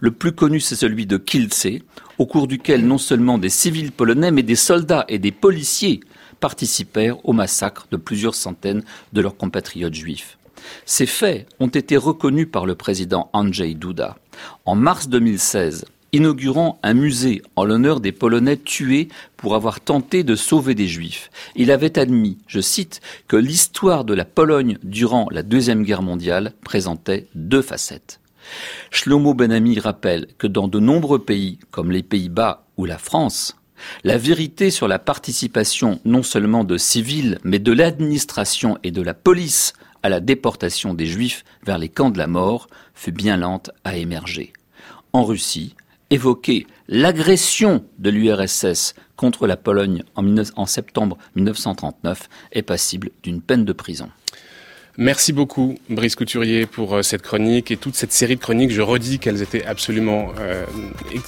Le 0.00 0.12
plus 0.12 0.32
connu, 0.32 0.60
c'est 0.60 0.76
celui 0.76 1.06
de 1.06 1.16
Kielce, 1.16 1.66
au 2.18 2.26
cours 2.26 2.46
duquel 2.46 2.86
non 2.86 2.98
seulement 2.98 3.38
des 3.38 3.48
civils 3.48 3.92
polonais, 3.92 4.30
mais 4.30 4.44
des 4.44 4.56
soldats 4.56 5.04
et 5.08 5.18
des 5.18 5.32
policiers 5.32 6.00
participèrent 6.40 7.24
au 7.26 7.32
massacre 7.32 7.86
de 7.90 7.96
plusieurs 7.96 8.34
centaines 8.34 8.84
de 9.12 9.20
leurs 9.20 9.36
compatriotes 9.36 9.94
juifs. 9.94 10.38
Ces 10.86 11.06
faits 11.06 11.46
ont 11.60 11.68
été 11.68 11.96
reconnus 11.96 12.48
par 12.50 12.66
le 12.66 12.74
président 12.74 13.30
Andrzej 13.32 13.74
Duda. 13.74 14.16
En 14.64 14.74
mars 14.74 15.08
2016, 15.08 15.84
inaugurant 16.14 16.78
un 16.84 16.94
musée 16.94 17.42
en 17.56 17.64
l'honneur 17.64 18.00
des 18.00 18.12
Polonais 18.12 18.56
tués 18.56 19.08
pour 19.36 19.56
avoir 19.56 19.80
tenté 19.80 20.22
de 20.22 20.36
sauver 20.36 20.76
des 20.76 20.86
Juifs. 20.86 21.30
Il 21.56 21.72
avait 21.72 21.98
admis, 21.98 22.38
je 22.46 22.60
cite, 22.60 23.00
que 23.26 23.36
l'histoire 23.36 24.04
de 24.04 24.14
la 24.14 24.24
Pologne 24.24 24.78
durant 24.84 25.26
la 25.32 25.42
Deuxième 25.42 25.82
Guerre 25.82 26.02
mondiale 26.02 26.52
présentait 26.62 27.26
deux 27.34 27.62
facettes. 27.62 28.20
Shlomo 28.90 29.34
Benami 29.34 29.80
rappelle 29.80 30.28
que 30.38 30.46
dans 30.46 30.68
de 30.68 30.78
nombreux 30.78 31.18
pays, 31.18 31.58
comme 31.72 31.90
les 31.90 32.02
Pays-Bas 32.02 32.64
ou 32.76 32.84
la 32.84 32.98
France, 32.98 33.56
la 34.04 34.16
vérité 34.16 34.70
sur 34.70 34.86
la 34.86 35.00
participation 35.00 36.00
non 36.04 36.22
seulement 36.22 36.62
de 36.62 36.76
civils, 36.76 37.38
mais 37.42 37.58
de 37.58 37.72
l'administration 37.72 38.78
et 38.84 38.92
de 38.92 39.02
la 39.02 39.14
police 39.14 39.72
à 40.04 40.10
la 40.10 40.20
déportation 40.20 40.92
des 40.92 41.06
Juifs 41.06 41.44
vers 41.64 41.78
les 41.78 41.88
camps 41.88 42.10
de 42.10 42.18
la 42.18 42.26
mort 42.26 42.68
fut 42.94 43.10
bien 43.10 43.38
lente 43.38 43.70
à 43.84 43.96
émerger. 43.96 44.52
En 45.14 45.24
Russie, 45.24 45.74
évoquer 46.10 46.66
l'agression 46.88 47.82
de 47.98 48.10
l'URSS 48.10 48.94
contre 49.16 49.46
la 49.46 49.56
Pologne 49.56 50.02
en, 50.14 50.66
septembre 50.66 51.16
1939 51.36 52.28
est 52.52 52.62
passible 52.62 53.10
d'une 53.22 53.40
peine 53.40 53.64
de 53.64 53.72
prison. 53.72 54.10
Merci 54.96 55.32
beaucoup, 55.32 55.76
Brice 55.90 56.14
Couturier, 56.14 56.66
pour 56.66 56.94
euh, 56.94 57.02
cette 57.02 57.22
chronique 57.22 57.72
et 57.72 57.76
toute 57.76 57.96
cette 57.96 58.12
série 58.12 58.36
de 58.36 58.40
chroniques. 58.40 58.70
Je 58.70 58.80
redis 58.80 59.18
qu'elles 59.18 59.42
étaient 59.42 59.64
absolument 59.64 60.28
euh, 60.38 60.64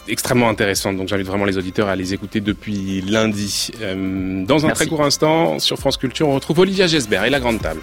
extrêmement 0.07 0.49
intéressantes. 0.49 0.97
Donc 0.97 1.09
j'invite 1.09 1.27
vraiment 1.27 1.47
les 1.47 1.59
auditeurs 1.59 1.89
à 1.89 1.97
les 1.97 2.15
écouter 2.15 2.41
depuis 2.41 3.01
lundi. 3.01 3.71
Euh, 3.81 4.45
dans 4.45 4.67
un 4.67 4.71
très 4.71 4.87
court 4.87 5.03
instant, 5.03 5.59
sur 5.59 5.79
France 5.79 5.97
Culture, 5.97 6.29
on 6.29 6.35
retrouve 6.37 6.61
Olivia 6.61 6.87
Gesbert 6.87 7.25
et 7.25 7.31
la 7.31 7.41
Grande 7.41 7.61
Table. 7.61 7.75